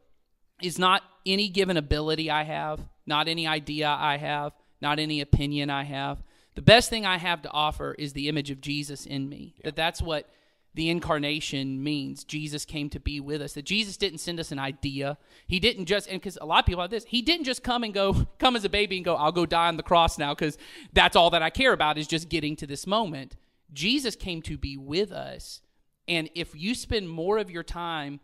is 0.60 0.78
not 0.78 1.02
any 1.24 1.48
given 1.48 1.76
ability 1.76 2.30
I 2.30 2.44
have, 2.44 2.80
not 3.06 3.28
any 3.28 3.46
idea 3.46 3.88
I 3.88 4.16
have, 4.16 4.52
not 4.80 4.98
any 4.98 5.20
opinion 5.20 5.70
I 5.70 5.84
have. 5.84 6.22
The 6.54 6.62
best 6.62 6.90
thing 6.90 7.06
I 7.06 7.18
have 7.18 7.42
to 7.42 7.50
offer 7.50 7.94
is 7.98 8.12
the 8.12 8.28
image 8.28 8.50
of 8.50 8.60
Jesus 8.60 9.06
in 9.06 9.28
me. 9.28 9.54
That 9.64 9.76
that's 9.76 10.02
what 10.02 10.28
the 10.74 10.88
incarnation 10.88 11.82
means. 11.82 12.24
Jesus 12.24 12.64
came 12.64 12.88
to 12.90 13.00
be 13.00 13.20
with 13.20 13.42
us. 13.42 13.52
That 13.52 13.64
Jesus 13.64 13.96
didn't 13.96 14.18
send 14.18 14.40
us 14.40 14.52
an 14.52 14.58
idea. 14.58 15.18
He 15.46 15.60
didn't 15.60 15.86
just 15.86 16.08
and 16.08 16.20
because 16.20 16.38
a 16.40 16.46
lot 16.46 16.60
of 16.60 16.66
people 16.66 16.80
have 16.80 16.90
this. 16.90 17.04
He 17.04 17.20
didn't 17.20 17.44
just 17.44 17.62
come 17.62 17.84
and 17.84 17.92
go, 17.92 18.26
come 18.38 18.56
as 18.56 18.64
a 18.64 18.70
baby 18.70 18.96
and 18.96 19.04
go, 19.04 19.14
I'll 19.14 19.32
go 19.32 19.46
die 19.46 19.68
on 19.68 19.76
the 19.76 19.82
cross 19.82 20.18
now 20.18 20.34
because 20.34 20.56
that's 20.92 21.16
all 21.16 21.30
that 21.30 21.42
I 21.42 21.50
care 21.50 21.72
about 21.72 21.98
is 21.98 22.06
just 22.06 22.28
getting 22.28 22.56
to 22.56 22.66
this 22.66 22.86
moment. 22.86 23.36
Jesus 23.72 24.16
came 24.16 24.42
to 24.42 24.56
be 24.56 24.76
with 24.76 25.12
us. 25.12 25.60
And 26.08 26.30
if 26.34 26.54
you 26.54 26.74
spend 26.74 27.08
more 27.08 27.38
of 27.38 27.50
your 27.50 27.62
time 27.62 28.20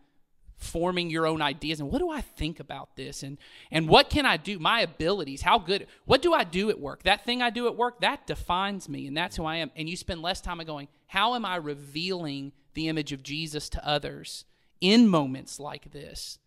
forming 0.59 1.09
your 1.09 1.25
own 1.25 1.41
ideas 1.41 1.79
and 1.79 1.89
what 1.89 1.99
do 1.99 2.11
I 2.11 2.21
think 2.21 2.59
about 2.59 2.95
this 2.95 3.23
and 3.23 3.37
and 3.71 3.87
what 3.87 4.09
can 4.09 4.25
I 4.25 4.37
do 4.37 4.59
my 4.59 4.81
abilities 4.81 5.41
how 5.41 5.57
good 5.57 5.87
what 6.05 6.21
do 6.21 6.33
I 6.33 6.43
do 6.43 6.69
at 6.69 6.79
work 6.79 7.03
that 7.03 7.25
thing 7.25 7.41
I 7.41 7.49
do 7.49 7.67
at 7.67 7.75
work 7.75 8.01
that 8.01 8.27
defines 8.27 8.87
me 8.89 9.07
and 9.07 9.15
that's 9.15 9.37
who 9.37 9.45
I 9.45 9.57
am 9.57 9.71
and 9.75 9.89
you 9.89 9.95
spend 9.95 10.21
less 10.21 10.41
time 10.41 10.59
going 10.59 10.89
how 11.07 11.33
am 11.35 11.45
I 11.45 11.55
revealing 11.55 12.51
the 12.73 12.89
image 12.89 13.13
of 13.13 13.23
Jesus 13.23 13.69
to 13.69 13.87
others 13.87 14.43
in 14.81 15.07
moments 15.07 15.59
like 15.59 15.91
this 15.91 16.39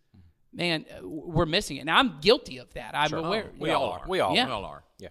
man, 0.53 0.85
uh, 0.91 1.07
we're 1.07 1.45
missing 1.45 1.77
it. 1.77 1.85
Now 1.85 1.97
I'm 1.97 2.19
guilty 2.21 2.57
of 2.59 2.71
that. 2.73 2.95
I'm 2.95 3.13
aware. 3.13 3.49
We 3.57 3.71
all 3.71 3.91
are. 3.91 4.03
We 4.07 4.19
all 4.19 4.35
Yeah. 4.35 4.45
We 4.45 4.51
all 4.51 4.65
are. 4.65 4.83
Yeah. 4.99 5.09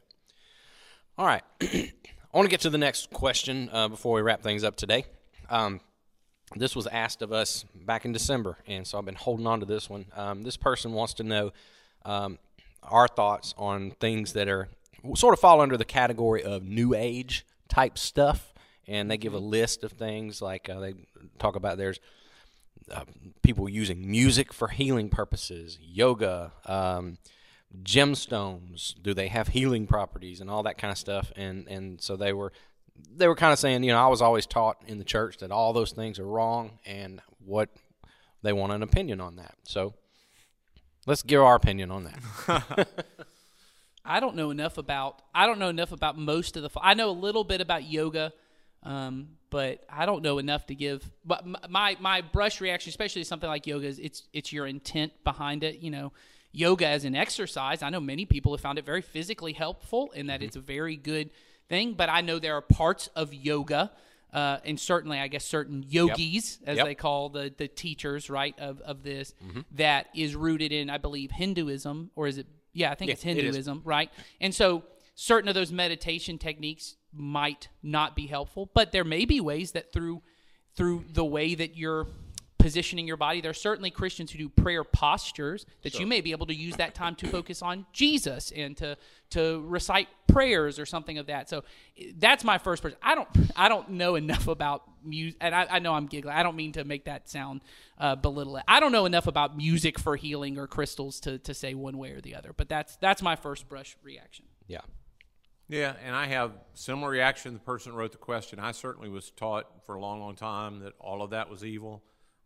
All 1.19 1.27
right. 1.27 1.43
I 1.61 2.39
want 2.39 2.47
to 2.47 2.51
get 2.51 2.61
to 2.61 2.71
the 2.71 2.79
next 2.79 3.11
question 3.11 3.69
uh, 3.73 3.89
before 3.89 4.15
we 4.15 4.23
wrap 4.23 4.43
things 4.43 4.65
up 4.65 4.77
today. 4.77 5.05
Um, 5.51 5.81
this 6.57 6.77
was 6.77 6.87
asked 6.87 7.23
of 7.23 7.33
us 7.33 7.65
back 7.75 8.05
in 8.05 8.13
December, 8.13 8.59
and 8.67 8.87
so 8.87 8.99
I've 8.99 9.05
been 9.05 9.15
holding 9.15 9.47
on 9.47 9.61
to 9.61 9.67
this 9.67 9.89
one. 9.89 10.07
Um, 10.17 10.43
this 10.43 10.57
person 10.57 10.93
wants 10.93 11.15
to 11.15 11.23
know 11.23 11.53
um, 12.05 12.39
our 12.83 13.09
thoughts 13.09 13.55
on 13.57 13.93
things 14.01 14.33
that 14.35 14.49
are 14.49 14.69
sort 15.15 15.35
of 15.35 15.41
fall 15.41 15.61
under 15.61 15.77
the 15.77 15.85
category 15.85 16.43
of 16.43 16.63
new 16.63 16.95
age 16.95 17.47
type 17.69 17.99
stuff, 17.99 18.53
and 18.87 19.11
they 19.11 19.17
give 19.17 19.35
a 19.35 19.39
list 19.39 19.85
of 19.85 19.93
things 19.93 20.43
like 20.43 20.69
uh, 20.69 20.81
they 20.81 20.95
talk 21.39 21.57
about 21.57 21.79
there's 21.79 22.01
uh, 22.91 23.05
people 23.43 23.69
using 23.69 24.11
music 24.11 24.53
for 24.53 24.69
healing 24.69 25.09
purposes, 25.09 25.79
yoga, 25.81 26.53
um, 26.67 27.19
gemstones. 27.83 28.95
Do 29.01 29.15
they 29.15 29.29
have 29.29 29.49
healing 29.49 29.87
properties 29.87 30.41
and 30.41 30.51
all 30.51 30.63
that 30.65 30.79
kind 30.79 30.91
of 30.91 30.99
stuff? 30.99 31.33
And 31.37 31.67
and 31.69 32.01
so 32.01 32.17
they 32.17 32.33
were 32.33 32.53
they 33.15 33.29
were 33.29 33.35
kind 33.35 33.53
of 33.53 33.59
saying, 33.59 33.83
you 33.85 33.93
know, 33.93 34.03
I 34.03 34.09
was 34.09 34.23
always 34.23 34.47
taught 34.47 34.79
in 34.87 34.99
the 34.99 35.05
church 35.05 35.39
that 35.39 35.51
all 35.51 35.73
those 35.73 35.93
things 35.93 36.19
are 36.19 36.27
wrong, 36.27 36.79
and 36.87 37.21
what 37.45 37.69
they 38.43 38.53
want 38.53 38.73
an 38.73 38.83
opinion 38.83 39.21
on 39.21 39.37
that. 39.37 39.55
So 39.65 39.95
let's 41.07 41.23
give 41.23 41.43
our 41.43 41.55
opinion 41.55 41.91
on 41.91 42.05
that. 42.05 42.89
I 44.05 44.21
don't 44.21 44.35
know 44.35 44.51
enough 44.51 44.79
about. 44.79 45.23
I 45.35 45.47
don't 45.47 45.59
know 45.59 45.69
enough 45.69 45.93
about 45.93 46.19
most 46.19 46.57
of 46.57 46.63
the. 46.63 46.71
I 46.81 46.95
know 46.95 47.11
a 47.11 47.13
little 47.13 47.45
bit 47.45 47.61
about 47.61 47.85
yoga, 47.85 48.33
um, 48.83 49.29
but 49.51 49.85
I 49.89 50.07
don't 50.07 50.23
know 50.23 50.39
enough 50.39 50.67
to 50.67 50.75
give. 50.75 51.09
But 51.25 51.47
my 51.71 51.97
my 52.01 52.21
brush 52.21 52.61
reaction, 52.61 52.91
especially 52.91 53.23
to 53.23 53.29
something 53.29 53.49
like 53.49 53.67
yoga, 53.67 53.87
is 53.87 53.99
it's 53.99 54.25
it's 54.33 54.53
your 54.53 54.67
intent 54.67 55.13
behind 55.23 55.63
it. 55.63 55.79
You 55.79 55.91
know, 55.91 56.13
yoga 56.51 56.87
as 56.87 57.05
an 57.05 57.15
exercise. 57.15 57.83
I 57.83 57.91
know 57.91 58.01
many 58.01 58.25
people 58.25 58.53
have 58.53 58.61
found 58.61 58.79
it 58.79 58.85
very 58.85 59.03
physically 59.03 59.53
helpful, 59.53 60.11
in 60.13 60.27
that 60.27 60.43
it's 60.43 60.57
a 60.57 60.61
very 60.61 60.97
good 60.97 61.31
thing. 61.69 61.95
But 61.95 62.09
I 62.09 62.21
know 62.21 62.39
there 62.39 62.55
are 62.57 62.63
parts 62.63 63.09
of 63.17 63.33
yoga. 63.35 63.93
Uh, 64.33 64.59
and 64.65 64.81
certainly, 64.81 65.19
I 65.19 65.29
guess 65.29 65.45
certain 65.45 65.85
yogis, 65.87 66.59
as 66.67 66.79
Yep. 66.79 66.87
they 66.87 66.95
call 66.95 67.29
the 67.29 67.53
the 67.55 67.69
teachers, 67.69 68.31
right, 68.31 68.59
of 68.59 68.81
of 68.81 69.03
this, 69.03 69.35
that 69.73 70.07
is 70.15 70.35
rooted 70.35 70.73
in, 70.73 70.89
I 70.89 70.97
believe, 70.97 71.31
Hinduism, 71.31 72.11
or 72.17 72.27
is 72.27 72.39
it? 72.39 72.47
Yeah, 72.73 72.91
I 72.91 72.95
think 72.95 73.11
it's 73.11 73.23
it 73.27 73.37
is. 73.37 73.37
Hinduism, 73.45 73.83
right? 73.85 74.11
And 74.41 74.55
so 74.55 74.85
certain 75.15 75.49
of 75.49 75.55
those 75.55 75.71
meditation 75.71 76.39
techniques 76.39 76.97
might 77.13 77.69
not 77.83 78.17
be 78.17 78.27
helpful, 78.27 78.71
but 78.73 78.91
there 78.91 79.05
may 79.05 79.27
be 79.27 79.39
ways 79.39 79.73
that 79.73 79.93
through 79.93 80.23
through 80.75 81.05
the 81.13 81.27
way 81.27 81.55
that 81.55 81.77
you're 81.77 82.07
positioning 82.63 83.09
your 83.09 83.17
body, 83.17 83.41
there 83.41 83.51
are 83.51 83.55
certainly 83.55 83.91
Christians 83.91 84.31
who 84.31 84.39
do 84.39 84.49
prayer 84.49 84.85
postures 84.85 85.67
that 85.83 85.99
you 85.99 86.07
may 86.07 86.21
be 86.21 86.31
able 86.31 86.47
to 86.47 86.55
use 86.55 86.77
that 86.77 86.95
time 86.95 87.17
to 87.17 87.27
focus 87.27 87.61
on 87.61 87.87
Jesus 87.93 88.53
and 88.55 88.77
to 88.77 88.97
to 89.31 89.65
recite 89.67 90.09
prayers 90.29 90.79
or 90.79 90.87
something 90.87 91.19
of 91.19 91.27
that. 91.27 91.49
So 91.51 91.65
that's 92.17 92.45
my 92.45 92.59
first 92.59 92.83
person. 92.83 92.97
I 93.03 93.17
don't 93.17 93.29
I 93.57 93.69
don't 93.69 93.91
know 93.91 94.15
enough 94.15 94.47
about 94.47 94.85
music, 95.05 95.39
and 95.41 95.55
I, 95.55 95.67
I 95.71 95.79
know 95.81 95.93
I'm 95.95 96.07
giggling. 96.07 96.35
I 96.35 96.45
don't 96.45 96.55
mean 96.55 96.73
to 96.73 96.85
make 96.85 97.07
that 97.07 97.29
sound 97.29 97.63
uh, 97.99 98.15
belittle 98.15 98.57
it. 98.59 98.65
I 98.69 98.79
don't 98.79 98.93
know 98.93 99.07
enough 99.07 99.27
about 99.27 99.57
music 99.57 99.99
for 99.99 100.15
healing 100.15 100.57
or 100.57 100.69
crystals 100.69 101.19
to 101.21 101.39
to 101.39 101.55
say 101.55 101.75
one 101.75 101.99
way 101.99 102.13
or 102.13 102.21
the 102.21 102.37
other. 102.37 102.53
But 102.57 102.69
that's 102.69 102.97
that's 102.97 103.23
my 103.23 103.35
first 103.35 103.69
brush 103.69 103.97
reaction. 104.03 104.45
yeah. 104.69 104.83
Yeah, 105.69 105.95
and 106.05 106.15
I 106.15 106.27
have 106.27 106.53
similar 106.75 107.09
reaction. 107.09 107.55
The 107.55 107.61
person 107.61 107.93
who 107.93 107.99
wrote 107.99 108.13
the 108.13 108.19
question. 108.19 108.59
I 108.59 108.73
certainly 108.73 109.09
was 109.09 109.31
taught 109.31 109.87
for 109.87 109.95
a 109.95 110.01
long, 110.01 110.21
long 110.21 110.37
time 110.37 110.81
that 110.81 110.93
all 111.01 111.23
of 111.23 111.31
that 111.31 111.49
was 111.49 111.65
evil. 111.65 112.03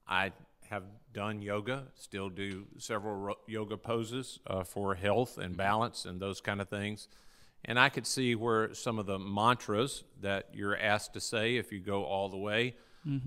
I 0.09 0.33
have 0.69 0.85
done 1.13 1.43
yoga, 1.43 1.85
still 1.95 2.29
do 2.29 2.67
several 2.79 3.15
ro- 3.15 3.39
yoga 3.47 3.77
poses 3.77 4.41
uh, 4.47 4.65
for 4.65 4.95
health 4.95 5.39
and 5.39 5.57
balance 5.57 6.05
and 6.05 6.21
those 6.21 6.41
kind 6.41 6.61
of 6.61 6.69
things. 6.69 7.09
And 7.65 7.79
I 7.79 7.89
could 7.89 8.07
see 8.07 8.35
where 8.35 8.75
some 8.75 8.99
of 8.99 9.07
the 9.07 9.19
mantras 9.19 10.05
that 10.21 10.49
you're 10.53 10.77
asked 10.77 11.15
to 11.15 11.21
say, 11.21 11.57
if 11.57 11.73
you 11.73 11.81
go 11.81 12.05
all 12.05 12.29
the 12.29 12.37
way, 12.37 12.77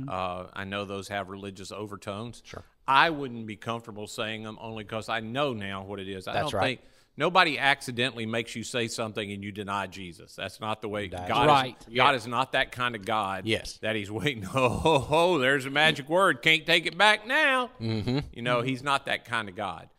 uh, 0.10 0.48
I 0.54 0.65
know 0.65 0.84
those 0.84 1.08
have 1.08 1.30
religious 1.30 1.72
overtones. 1.72 2.42
Sure. 2.46 2.63
I 2.88 3.10
wouldn't 3.12 3.48
be 3.48 3.56
comfortable 3.56 4.08
saying 4.08 4.44
them 4.44 4.58
only 4.60 4.84
because 4.84 5.08
I 5.08 5.22
know 5.22 5.54
now 5.54 5.84
what 5.84 6.00
it 6.00 6.10
is. 6.10 6.28
I 6.28 6.34
That's 6.34 6.52
don't 6.52 6.60
right. 6.60 6.80
think 6.80 6.82
nobody 7.17 7.58
accidentally 7.60 8.26
makes 8.26 8.56
you 8.56 8.63
say 8.63 8.88
something 8.88 9.32
and 9.32 9.43
you 9.43 9.52
deny 9.52 9.88
Jesus. 9.88 10.36
That's 10.36 10.60
not 10.60 10.82
the 10.82 10.89
way 10.89 11.08
God 11.08 11.30
Right. 11.48 11.76
is. 11.88 11.93
God 11.95 12.15
is 12.15 12.28
not 12.28 12.54
that 12.54 12.72
kind 12.72 12.95
of 12.95 13.06
God. 13.06 13.45
Yes. 13.45 13.78
That 13.82 13.95
He's 13.95 14.12
waiting. 14.12 14.45
Oh, 14.54 14.69
ho, 14.69 15.00
ho, 15.00 15.38
there's 15.38 15.65
a 15.65 15.69
magic 15.69 16.10
word. 16.10 16.41
Can't 16.41 16.65
take 16.65 16.86
it 16.86 16.98
back 16.98 17.28
now. 17.28 17.69
Mm-hmm. 17.82 18.19
You 18.34 18.41
know, 18.41 18.62
He's 18.62 18.84
not 18.84 19.06
that 19.06 19.26
kind 19.26 19.50
of 19.50 19.56
God. 19.56 19.89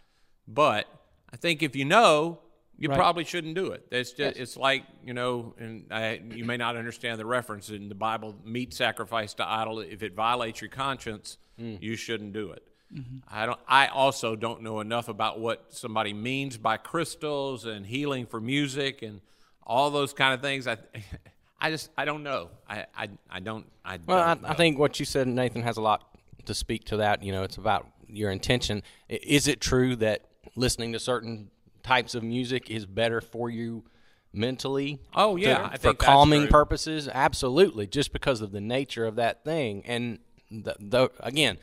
But 0.49 0.87
I 1.33 1.37
think 1.37 1.63
if 1.63 1.77
you 1.77 1.85
know, 1.85 2.41
you 2.77 2.89
Right. 2.89 2.97
probably 2.97 3.25
shouldn't 3.25 3.55
do 3.55 3.73
it. 3.73 3.87
It's 3.93 4.13
just, 4.13 4.39
it's 4.39 4.57
like 4.57 4.85
you 5.05 5.13
know, 5.13 5.55
and 5.59 5.85
I, 5.91 6.21
you 6.35 6.47
may 6.47 6.57
not 6.57 6.77
understand 6.77 7.21
the 7.21 7.27
reference 7.27 7.69
in 7.69 7.91
the 7.91 7.95
Bible. 7.95 8.35
Meat 8.43 8.73
sacrifice 8.73 9.35
to 9.35 9.47
idol. 9.47 9.81
If 9.81 10.03
it 10.03 10.15
violates 10.15 10.63
your 10.63 10.71
conscience, 10.71 11.37
you 11.59 11.95
shouldn't 11.95 12.33
do 12.33 12.53
it. 12.53 12.63
Mm-hmm. 12.95 13.19
I 13.29 13.47
don't. 13.47 13.61
I 13.69 13.87
also 13.89 14.35
don't 14.37 14.63
know 14.63 14.81
enough 14.81 15.09
about 15.09 15.39
what 15.39 15.67
somebody 15.71 16.13
means 16.13 16.57
by 16.57 16.77
crystals 16.77 17.65
and 17.65 17.87
healing 17.87 18.27
for 18.27 18.41
music 18.41 19.03
and 19.03 19.21
all 19.65 19.91
those 19.91 20.13
kind 20.13 20.35
of 20.35 20.41
things. 20.41 20.67
I, 20.67 20.77
I 21.61 21.71
just 21.71 21.91
I 21.97 22.05
don't 22.05 22.23
know. 22.23 22.51
I 22.69 22.87
I, 22.97 23.09
I 23.31 23.41
don't. 23.41 23.67
I 23.85 23.99
Well, 24.05 24.19
I, 24.19 24.35
don't 24.35 24.45
I 24.45 24.49
know. 24.51 24.55
think 24.55 24.79
what 24.79 24.99
you 24.99 25.07
said, 25.07 25.29
Nathan, 25.29 25.63
has 25.63 25.77
a 25.77 25.83
lot 25.83 26.03
to 26.47 26.55
speak 26.55 26.85
to 26.87 26.97
that. 26.99 27.23
You 27.23 27.31
know, 27.33 27.43
it's 27.45 27.59
about 27.59 27.87
your 28.09 28.31
intention. 28.33 28.83
Is 29.09 29.47
it 29.47 29.61
true 29.61 29.95
that 29.97 30.25
listening 30.57 30.93
to 30.95 30.99
certain 30.99 31.51
types 31.85 32.15
of 32.17 32.23
music 32.25 32.71
is 32.71 32.87
better 32.87 33.21
for 33.21 33.49
you 33.51 33.85
mentally? 34.33 34.99
Oh, 35.15 35.37
yeah, 35.37 35.59
to- 35.59 35.75
I 35.75 35.77
for 35.77 35.95
calming 35.95 36.49
purposes, 36.49 37.09
absolutely, 37.09 37.87
just 37.87 38.13
because 38.13 38.41
of 38.41 38.51
the 38.53 38.61
nature 38.61 39.07
of 39.07 39.17
that 39.17 39.45
thing. 39.45 39.83
And 39.87 40.19
the, 40.51 40.75
the, 40.81 41.11
again, 41.21 41.59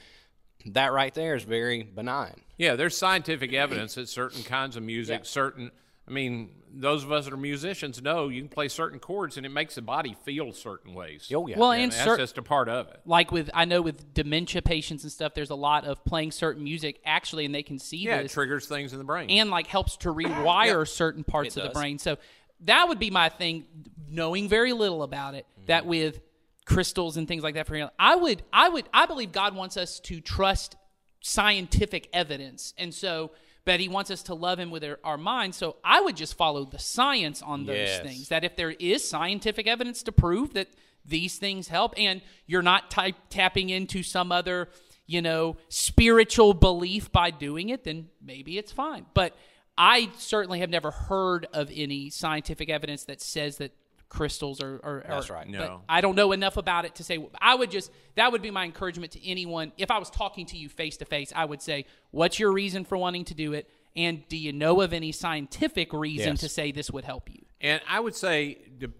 that 0.73 0.93
right 0.93 1.13
there 1.13 1.35
is 1.35 1.43
very 1.43 1.83
benign. 1.83 2.41
Yeah, 2.57 2.75
there's 2.75 2.97
scientific 2.97 3.53
evidence 3.53 3.95
that 3.95 4.09
certain 4.09 4.43
kinds 4.43 4.75
of 4.75 4.83
music, 4.83 5.25
certain. 5.25 5.71
I 6.07 6.11
mean, 6.11 6.49
those 6.73 7.03
of 7.03 7.11
us 7.11 7.25
that 7.25 7.33
are 7.33 7.37
musicians 7.37 8.01
know 8.01 8.29
you 8.29 8.41
can 8.41 8.49
play 8.49 8.67
certain 8.67 8.99
chords 8.99 9.37
and 9.37 9.45
it 9.45 9.49
makes 9.49 9.75
the 9.75 9.81
body 9.81 10.15
feel 10.23 10.53
certain 10.53 10.93
ways. 10.93 11.29
Oh 11.33 11.47
yeah. 11.47 11.57
Well, 11.57 11.71
and 11.71 11.83
and 11.83 11.91
that's 11.91 12.03
cer- 12.03 12.17
just 12.17 12.37
a 12.37 12.41
part 12.41 12.69
of 12.69 12.87
it. 12.87 13.01
like 13.05 13.31
with 13.31 13.49
I 13.53 13.65
know 13.65 13.81
with 13.81 14.13
dementia 14.13 14.61
patients 14.61 15.03
and 15.03 15.11
stuff, 15.11 15.33
there's 15.33 15.49
a 15.49 15.55
lot 15.55 15.85
of 15.85 16.03
playing 16.05 16.31
certain 16.31 16.63
music 16.63 16.99
actually, 17.05 17.45
and 17.45 17.53
they 17.53 17.63
can 17.63 17.79
see 17.79 17.97
Yeah, 17.97 18.17
it 18.17 18.31
triggers 18.31 18.67
things 18.67 18.93
in 18.93 18.99
the 18.99 19.05
brain. 19.05 19.29
and 19.29 19.49
like 19.49 19.67
helps 19.67 19.97
to 19.97 20.09
rewire 20.13 20.87
certain 20.87 21.23
parts 21.23 21.57
It 21.57 21.63
of 21.63 21.69
the 21.69 21.79
brain. 21.79 21.99
So 21.99 22.17
that 22.61 22.87
would 22.87 22.99
be 22.99 23.09
my 23.09 23.29
thing. 23.29 23.65
Knowing 24.09 24.47
very 24.47 24.71
little 24.73 25.03
about 25.03 25.35
it, 25.35 25.45
that 25.65 25.81
mm-hmm. 25.81 25.89
with 25.89 26.21
crystals 26.67 27.17
and 27.17 27.27
things 27.27 27.43
like 27.43 27.55
that 27.55 27.65
for 27.65 27.75
healing, 27.75 27.91
I 27.97 28.15
would, 28.15 28.43
I 28.53 28.69
would, 28.69 28.85
I 28.93 29.05
believe 29.07 29.31
God 29.31 29.55
wants 29.55 29.77
us 29.77 29.99
to 30.01 30.21
trust 30.21 30.75
scientific 31.21 32.09
evidence, 32.13 32.73
and 32.77 32.93
so. 32.93 33.31
But 33.65 33.81
he 33.81 33.89
wants 33.89 34.09
us 34.11 34.23
to 34.23 34.33
love 34.33 34.59
him 34.59 34.71
with 34.71 34.81
our, 34.85 34.97
our 35.03 35.17
mind. 35.17 35.53
So 35.53 35.75
I 35.83 35.99
would 35.99 36.15
just 36.15 36.37
follow 36.37 36.63
the 36.63 36.79
science 36.79 37.41
on 37.41 37.65
those 37.65 37.75
Yes. 37.75 38.01
things. 38.01 38.29
That 38.29 38.45
if 38.45 38.55
there 38.55 38.71
is 38.71 39.05
scientific 39.05 39.67
evidence 39.67 40.03
to 40.03 40.13
prove 40.13 40.53
that 40.53 40.69
these 41.03 41.37
things 41.37 41.67
help, 41.67 41.93
and 41.97 42.21
you're 42.45 42.61
not 42.61 42.89
type, 42.89 43.15
tapping 43.29 43.69
into 43.69 44.03
some 44.03 44.31
other, 44.31 44.69
you 45.05 45.21
know, 45.21 45.57
spiritual 45.67 46.53
belief 46.53 47.11
by 47.11 47.29
doing 47.29 47.67
it, 47.67 47.83
then 47.83 48.07
maybe 48.21 48.57
it's 48.57 48.71
fine. 48.71 49.05
But 49.13 49.35
I 49.77 50.11
certainly 50.17 50.59
have 50.61 50.69
never 50.69 50.91
heard 50.91 51.45
of 51.51 51.69
any 51.75 52.09
scientific 52.09 52.69
evidence 52.69 53.03
that 53.03 53.21
says 53.21 53.57
that 53.57 53.73
crystals 54.09 54.61
or, 54.61 54.79
are 54.83 55.03
That's 55.07 55.29
are- 55.29 55.33
right. 55.33 55.45
but 55.51 55.51
No. 55.51 55.81
I 55.89 56.01
don't 56.01 56.15
know 56.15 56.31
enough 56.31 56.57
about 56.57 56.85
it 56.85 56.95
to 56.95 57.03
say. 57.03 57.25
I 57.41 57.55
would 57.55 57.69
just 57.71 57.91
that 58.15 58.31
would 58.31 58.41
be 58.41 58.51
my 58.51 58.63
encouragement 58.65 59.11
to 59.13 59.27
anyone. 59.27 59.71
If 59.77 59.91
I 59.91 59.97
was 59.97 60.09
talking 60.09 60.45
to 60.47 60.57
you 60.57 60.69
face 60.69 60.97
to 60.97 61.05
face, 61.05 61.31
I 61.35 61.45
would 61.45 61.61
say, 61.61 61.85
"What's 62.11 62.39
your 62.39 62.51
reason 62.51 62.83
for 62.85 62.97
wanting 62.97 63.25
to 63.25 63.33
do 63.33 63.53
it?" 63.53 63.69
And 63.95 64.27
do 64.27 64.37
you 64.37 64.53
know 64.53 64.81
of 64.81 64.93
any 64.93 65.11
scientific 65.11 65.91
reason 65.91 66.33
Yes. 66.33 66.39
to 66.41 66.49
say 66.49 66.71
this 66.71 66.91
would 66.91 67.03
help 67.03 67.29
you? 67.29 67.43
And 67.61 67.81
I 67.87 67.99
would 67.99 68.15
say 68.15 68.59
to, 68.79 68.91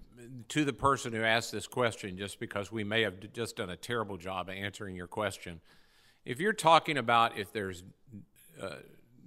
to 0.50 0.66
the 0.66 0.74
person 0.74 1.14
who 1.14 1.22
asked 1.22 1.52
this 1.52 1.68
question, 1.68 2.18
just 2.18 2.40
because 2.40 2.72
we 2.72 2.84
may 2.84 3.04
have 3.04 3.16
just 3.32 3.56
done 3.58 3.70
a 3.70 3.76
terrible 3.78 4.18
job 4.18 4.50
of 4.50 4.56
answering 4.56 4.96
your 4.96 5.06
question, 5.08 5.62
if 6.26 6.40
you're 6.40 6.52
talking 6.54 6.98
about 6.98 7.38
if 7.38 7.54
there's 7.54 7.84
uh, 8.62 8.78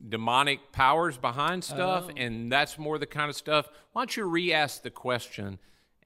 demonic 0.08 0.72
powers 0.72 1.16
behind 1.18 1.62
stuff 1.62 2.08
and 2.16 2.50
that's 2.50 2.78
more 2.78 2.98
the 2.98 3.06
kind 3.06 3.30
of 3.30 3.36
stuff, 3.36 3.68
why 3.92 4.00
don't 4.02 4.16
you 4.16 4.24
re 4.24 4.52
ask 4.52 4.82
the 4.82 4.90
question 4.90 5.58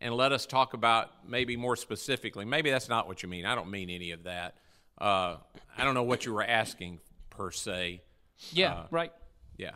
and 0.04 0.14
let 0.14 0.30
us 0.30 0.46
talk 0.46 0.74
about 0.74 1.10
maybe 1.28 1.56
more 1.56 1.74
specifically? 1.74 2.44
Maybe 2.44 2.70
that's 2.70 2.88
not 2.88 3.08
what 3.08 3.22
you 3.24 3.28
mean. 3.28 3.44
I 3.46 3.56
don't 3.56 3.70
mean 3.70 3.90
any 3.90 4.12
of 4.12 4.22
that. 4.24 4.54
Uh, 4.96 5.38
I 5.76 5.82
don't 5.84 5.94
know 5.94 6.04
what 6.04 6.24
you 6.24 6.32
were 6.32 6.44
asking 6.44 7.00
per 7.30 7.50
se. 7.50 8.02
Yeah, 8.52 8.72
Uh, 8.74 8.86
right. 8.90 9.12
Yeah. 9.56 9.72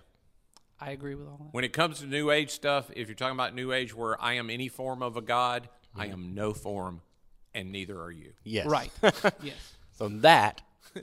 I 0.80 0.90
agree 0.92 1.14
with 1.16 1.26
all 1.26 1.38
that. 1.38 1.52
When 1.54 1.64
it 1.64 1.72
comes 1.72 1.98
to 2.00 2.06
New 2.06 2.30
Age 2.30 2.50
stuff, 2.50 2.88
if 2.94 3.08
you're 3.08 3.16
talking 3.16 3.34
about 3.34 3.54
New 3.54 3.72
Age 3.72 3.94
where 3.94 4.20
I 4.22 4.34
am 4.34 4.48
any 4.50 4.68
form 4.68 5.02
of 5.02 5.16
a 5.16 5.20
God, 5.20 5.68
I 5.96 6.06
am 6.06 6.34
no 6.34 6.52
form, 6.52 7.00
and 7.52 7.72
neither 7.72 8.00
are 8.00 8.12
you. 8.12 8.34
Yes. 8.44 8.66
Right. 8.66 8.92
yes. 9.42 9.74
So 9.94 10.08
that, 10.08 10.60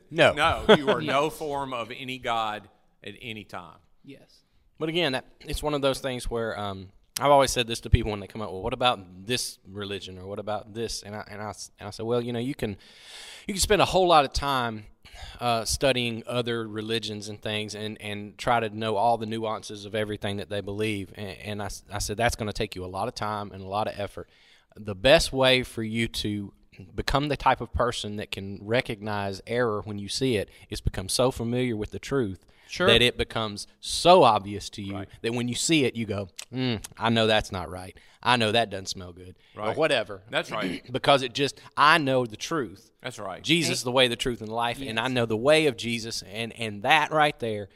no. 0.10 0.32
No, 0.44 0.64
you 0.78 0.90
are 0.90 1.02
no 1.18 1.30
form 1.30 1.74
of 1.74 1.92
any 1.92 2.20
God. 2.20 2.70
at 3.04 3.16
any 3.22 3.44
time. 3.44 3.80
Yes. 4.06 4.44
But 4.80 4.90
again, 4.90 5.12
that 5.14 5.26
it's 5.42 5.62
one 5.64 5.74
of 5.74 5.82
those 5.82 6.00
things 6.00 6.30
where 6.30 6.58
um, 6.60 6.90
I've 7.20 7.32
always 7.32 7.52
said 7.52 7.66
this 7.68 7.80
to 7.82 7.90
people 7.90 8.12
when 8.12 8.20
they 8.20 8.28
come 8.28 8.42
up. 8.42 8.52
Well, 8.52 8.62
what 8.62 8.74
about 8.74 9.26
this 9.26 9.58
religion, 9.66 10.18
or 10.18 10.28
what 10.28 10.40
about 10.40 10.74
this? 10.74 11.02
And 11.02 11.16
I 11.16 11.24
and 11.32 11.42
I 11.42 11.54
and 11.80 11.88
I 11.88 11.92
say, 11.92 12.04
well, 12.04 12.22
you 12.22 12.34
know, 12.34 12.40
you 12.40 12.56
can 12.56 12.76
you 13.48 13.54
can 13.54 13.62
spend 13.62 13.82
a 13.82 13.86
whole 13.86 14.08
lot 14.08 14.26
of 14.26 14.34
time 14.34 14.86
uh, 15.40 15.64
studying 15.64 16.24
other 16.28 16.68
religions 16.68 17.30
and 17.30 17.42
things, 17.42 17.74
and 17.74 18.00
and 18.02 18.38
try 18.38 18.60
to 18.60 18.70
know 18.70 18.98
all 18.98 19.18
the 19.18 19.26
nuances 19.26 19.86
of 19.86 19.96
everything 19.96 20.38
that 20.38 20.50
they 20.50 20.60
believe. 20.60 21.14
And, 21.16 21.38
and 21.38 21.64
I 21.64 21.70
I 21.90 22.00
said 22.00 22.18
that's 22.18 22.36
going 22.36 22.48
to 22.48 22.54
take 22.54 22.76
you 22.76 22.84
a 22.84 22.88
lot 22.88 23.08
of 23.08 23.16
time 23.16 23.52
and 23.54 23.64
a 23.64 23.68
lot 23.68 23.88
of 23.88 23.98
effort. 23.98 24.30
The 24.76 24.96
best 24.96 25.32
way 25.32 25.64
for 25.64 25.84
you 25.84 26.10
to 26.10 26.52
become 26.96 27.28
the 27.30 27.38
type 27.38 27.62
of 27.62 27.72
person 27.74 28.16
that 28.18 28.32
can 28.32 28.60
recognize 28.62 29.42
error 29.48 29.82
when 29.84 29.98
you 30.00 30.10
see 30.10 30.38
it. 30.38 30.50
it 30.70 30.74
is 30.74 30.82
become 30.82 31.10
so 31.10 31.32
familiar 31.32 31.76
with 31.76 31.92
the 31.92 32.00
truth 32.00 32.46
Sure. 32.68 32.88
that 32.88 33.02
it 33.02 33.16
becomes 33.18 33.68
so 33.80 34.24
obvious 34.24 34.70
to 34.72 34.82
you 34.82 35.06
that 35.22 35.34
when 35.34 35.48
you 35.48 35.54
see 35.56 35.86
it, 35.86 35.96
you 35.96 36.06
go, 36.06 36.30
mm, 36.54 36.84
"I 36.98 37.10
know 37.10 37.28
that's 37.28 37.52
not 37.52 37.70
right. 37.70 37.96
I 38.24 38.38
know 38.38 38.52
that 38.52 38.72
doesn't 38.72 38.88
smell 38.88 39.14
good, 39.14 39.36
or 39.56 39.74
whatever." 39.76 40.24
That's 40.32 40.50
right. 40.50 40.82
because 40.92 41.22
it 41.22 41.34
just 41.34 41.62
I 41.78 42.00
know 42.00 42.26
the 42.26 42.36
truth. 42.38 42.92
That's 43.04 43.20
right. 43.20 43.44
Jesus, 43.44 43.84
the 43.84 43.92
way, 43.92 44.08
the 44.08 44.16
truth, 44.16 44.40
and 44.42 44.50
the 44.50 44.56
life, 44.56 44.82
and 44.82 45.00
I 45.00 45.08
know 45.10 45.28
the 45.28 45.38
way 45.38 45.68
of 45.68 45.78
Jesus, 45.78 46.24
and 46.24 46.52
and 46.54 46.82
that 46.82 47.12
right 47.12 47.38
there 47.40 47.70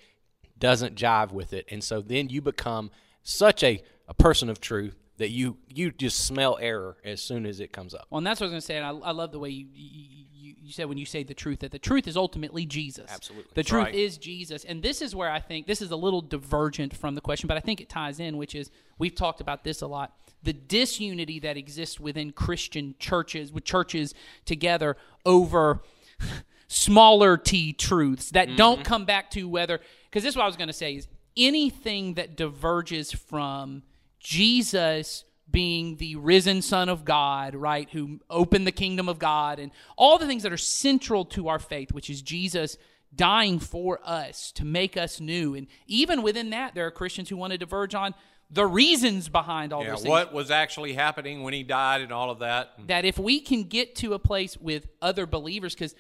doesn't 0.58 0.96
jive 0.96 1.32
with 1.32 1.54
it, 1.54 1.66
and 1.70 1.84
so 1.84 2.02
then 2.02 2.30
you 2.30 2.42
become 2.42 2.90
such 3.24 3.64
a 3.64 3.82
a 4.08 4.14
person 4.16 4.50
of 4.50 4.60
truth 4.60 4.96
that 5.20 5.30
you 5.30 5.58
you 5.68 5.92
just 5.92 6.26
smell 6.26 6.58
error 6.60 6.98
as 7.04 7.22
soon 7.22 7.46
as 7.46 7.60
it 7.60 7.72
comes 7.72 7.94
up. 7.94 8.08
Well, 8.10 8.18
and 8.18 8.26
that's 8.26 8.40
what 8.40 8.46
I 8.46 8.48
was 8.48 8.52
going 8.54 8.62
to 8.62 8.66
say. 8.66 8.78
And 8.78 8.86
I, 8.86 9.10
I 9.10 9.12
love 9.12 9.32
the 9.32 9.40
way 9.40 9.50
you, 9.50 9.68
you 9.74 10.26
you 10.34 10.56
you 10.62 10.72
said 10.72 10.88
when 10.88 10.98
you 10.98 11.06
say 11.06 11.24
the 11.24 11.34
truth 11.34 11.60
that 11.60 11.72
the 11.72 11.80
truth 11.80 12.08
is 12.08 12.18
ultimately 12.18 12.66
Jesus. 12.66 13.12
Absolutely. 13.12 13.52
the 13.54 13.64
truth 13.64 13.86
right. 13.86 13.96
is 13.96 14.18
Jesus. 14.18 14.64
And 14.64 14.82
this 14.82 15.02
is 15.02 15.14
where 15.16 15.30
I 15.30 15.40
think 15.40 15.68
this 15.68 15.82
is 15.82 15.92
a 15.92 15.96
little 15.98 16.22
divergent 16.22 16.96
from 16.96 17.16
the 17.16 17.22
question, 17.22 17.48
but 17.48 17.58
I 17.58 17.60
think 17.60 17.82
it 17.82 17.90
ties 17.90 18.20
in, 18.20 18.38
which 18.38 18.56
is 18.56 18.72
we've 18.98 19.14
talked 19.14 19.42
about 19.42 19.64
this 19.64 19.82
a 19.82 19.88
lot. 19.88 20.14
The 20.42 20.54
disunity 20.54 21.40
that 21.42 21.58
exists 21.58 22.00
within 22.00 22.32
Christian 22.32 22.96
churches, 22.98 23.52
with 23.52 23.66
churches 23.66 24.14
together 24.46 24.96
over 25.26 25.82
smaller 26.70 27.36
t 27.36 27.74
truths 27.74 28.32
that 28.32 28.48
mm-hmm. 28.48 28.58
don't 28.58 28.86
come 28.86 29.04
back 29.04 29.32
to 29.32 29.50
whether 29.50 29.82
because 30.06 30.24
this 30.24 30.32
is 30.32 30.38
what 30.38 30.44
I 30.44 30.48
was 30.48 30.56
going 30.56 30.68
to 30.68 30.74
say 30.74 30.96
is 30.96 31.10
anything 31.36 32.14
that 32.14 32.38
diverges 32.38 33.12
from 33.12 33.84
Jesus 34.20 35.26
being 35.50 35.96
the 35.98 36.16
risen 36.16 36.62
Son 36.62 36.90
of 36.90 37.06
God, 37.06 37.56
right, 37.56 37.90
who 37.92 38.20
opened 38.30 38.68
the 38.68 38.72
kingdom 38.72 39.10
of 39.10 39.18
God, 39.18 39.60
and 39.60 39.72
all 39.98 40.18
the 40.18 40.28
things 40.28 40.44
that 40.44 40.54
are 40.54 40.58
central 40.58 41.26
to 41.26 41.48
our 41.48 41.60
faith, 41.60 41.92
which 41.92 42.10
is 42.10 42.22
Jesus 42.22 42.78
dying 43.16 43.60
for 43.60 44.00
us 44.04 44.52
to 44.52 44.66
make 44.66 44.96
us 44.96 45.20
new. 45.20 45.56
And 45.56 45.68
even 45.88 46.22
within 46.22 46.52
that, 46.52 46.76
there 46.76 46.86
are 46.86 46.92
Christians 46.92 47.30
who 47.30 47.38
want 47.38 47.52
to 47.52 47.58
diverge 47.58 47.96
on 47.96 48.14
the 48.52 48.66
reasons 48.66 49.30
behind 49.30 49.74
all 49.74 49.84
Yeah, 49.84 49.92
those 49.92 50.02
things 50.02 50.10
what 50.10 50.34
was 50.34 50.52
actually 50.52 50.94
happening 50.94 51.44
when 51.44 51.54
he 51.54 51.64
died 51.64 52.02
and 52.02 52.12
all 52.12 52.30
of 52.30 52.40
that. 52.40 52.72
that 52.88 53.06
if 53.06 53.18
we 53.18 53.40
can 53.40 53.64
get 53.64 53.96
to 53.98 54.14
a 54.14 54.20
place 54.20 54.58
with 54.58 54.88
other 55.02 55.26
believers, 55.26 55.74
because 55.74 55.96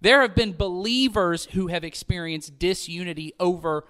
there 0.00 0.22
have 0.22 0.34
been 0.34 0.54
believers 0.54 1.46
who 1.52 1.66
have 1.68 1.84
experienced 1.84 2.58
disunity 2.58 3.34
over 3.38 3.84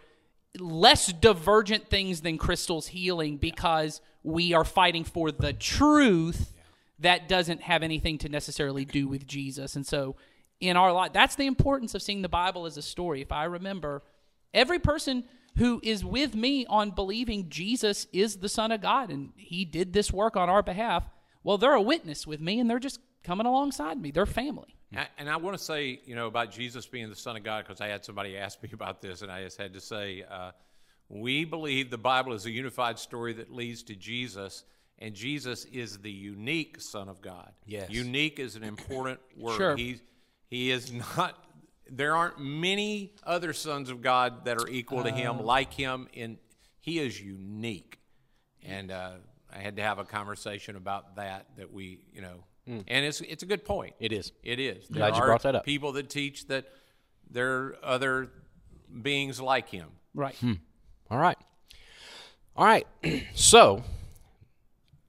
less 0.59 1.13
divergent 1.13 1.89
things 1.89 2.23
than 2.23 2.39
crystal's 2.39 2.89
healing 2.89 3.37
because 3.37 4.01
we 4.23 4.53
are 4.53 4.65
fighting 4.65 5.05
for 5.05 5.31
the 5.31 5.53
truth 5.53 6.53
that 6.99 7.29
doesn't 7.29 7.63
have 7.63 7.83
anything 7.83 8.19
to 8.19 8.29
necessarily 8.29 8.85
do 8.85 9.09
with 9.09 9.27
Jesus. 9.27 9.77
And 9.77 9.87
so 9.87 10.17
in 10.61 10.77
our 10.77 10.93
life, 10.93 11.13
that's 11.13 11.37
the 11.37 11.47
importance 11.47 11.95
of 11.95 12.03
seeing 12.03 12.23
the 12.23 12.29
Bible 12.29 12.67
as 12.67 12.77
a 12.77 12.83
story. 12.83 13.23
If 13.23 13.33
I 13.33 13.45
remember, 13.45 14.03
every 14.53 14.79
person 14.79 15.25
who 15.57 15.81
is 15.83 16.05
with 16.05 16.35
me 16.35 16.67
on 16.67 16.91
believing 16.91 17.49
Jesus 17.49 18.07
is 18.13 18.37
the 18.37 18.49
Son 18.49 18.71
of 18.71 18.83
God 18.83 19.11
and 19.11 19.33
he 19.37 19.65
did 19.65 19.93
this 19.93 20.13
work 20.13 20.37
on 20.37 20.51
our 20.51 20.63
behalf, 20.63 21.09
well, 21.43 21.59
they're 21.59 21.75
a 21.75 21.81
witness 21.81 22.27
with 22.27 22.41
me 22.41 22.61
and 22.61 22.69
they're 22.69 22.79
just 22.79 23.01
coming 23.25 23.47
alongside 23.47 24.01
me. 24.01 24.11
They're 24.11 24.27
family. 24.27 24.77
A- 24.95 25.07
And 25.19 25.29
I 25.31 25.37
want 25.37 25.57
to 25.57 25.63
say, 25.63 26.01
you 26.05 26.15
know, 26.15 26.27
about 26.27 26.51
Jesus 26.53 26.87
being 26.87 27.09
the 27.09 27.17
Son 27.17 27.37
of 27.37 27.43
God, 27.45 27.65
because 27.67 27.81
I 27.81 27.89
had 27.89 28.05
somebody 28.05 28.37
ask 28.47 28.63
me 28.63 28.71
about 28.73 29.01
this, 29.03 29.23
and 29.23 29.31
I 29.31 29.43
just 29.45 29.57
had 29.59 29.73
to 29.75 29.81
say, 29.81 30.25
uh, 30.31 30.53
we 31.09 31.45
believe 31.45 31.91
the 31.91 31.99
Bible 31.99 32.33
is 32.33 32.47
a 32.47 32.51
unified 32.51 32.99
story 32.99 33.33
that 33.35 33.53
leads 33.53 33.83
to 33.85 33.97
Jesus, 33.97 34.65
and 34.99 35.15
Jesus 35.15 35.65
is 35.67 35.99
the 35.99 36.11
unique 36.11 36.81
Son 36.81 37.09
of 37.09 37.21
God. 37.21 37.53
Yes. 37.67 37.91
Unique 37.91 38.39
is 38.39 38.55
an 38.57 38.63
important 38.65 39.19
word. 39.37 39.57
Sure. 39.57 39.77
He, 39.77 40.01
he 40.49 40.71
is 40.71 40.93
not, 40.93 41.37
there 41.91 42.15
aren't 42.15 42.39
many 42.39 43.15
other 43.25 43.53
sons 43.53 43.91
of 43.91 44.03
God 44.03 44.45
that 44.45 44.59
are 44.59 44.69
equal 44.69 45.03
to 45.05 45.11
him, 45.11 45.43
like 45.43 45.73
him, 45.73 46.07
and 46.17 46.37
he 46.81 46.99
is 47.01 47.21
unique. 47.21 47.99
And 48.65 48.91
uh, 48.93 49.13
I 49.53 49.59
had 49.59 49.77
to 49.77 49.83
have 49.83 49.99
a 49.99 50.05
conversation 50.05 50.77
about 50.77 51.17
that, 51.17 51.47
that 51.57 51.73
we, 51.73 51.99
you 52.13 52.21
know, 52.21 52.45
Mm. 52.71 52.85
and 52.87 53.05
it's, 53.05 53.21
it's 53.23 53.43
a 53.43 53.47
good 53.47 53.65
point. 53.65 53.95
It 53.99 54.13
is. 54.13 54.33
It 54.43 54.61
is. 54.61 54.87
Glad 54.87 55.17
you 55.17 55.23
brought 55.23 55.43
that 55.43 55.57
up. 55.57 55.65
People 55.65 55.93
that 55.93 56.09
teach 56.09 56.47
that 56.47 56.67
there 57.29 57.51
are 57.51 57.77
other 57.83 58.31
beings 59.03 59.41
like 59.41 59.69
him. 59.69 59.89
Right. 60.15 60.35
Hmm. 60.37 60.55
All 61.11 61.19
right. 61.19 61.39
All 62.57 62.65
right. 62.65 62.87
so, 63.35 63.83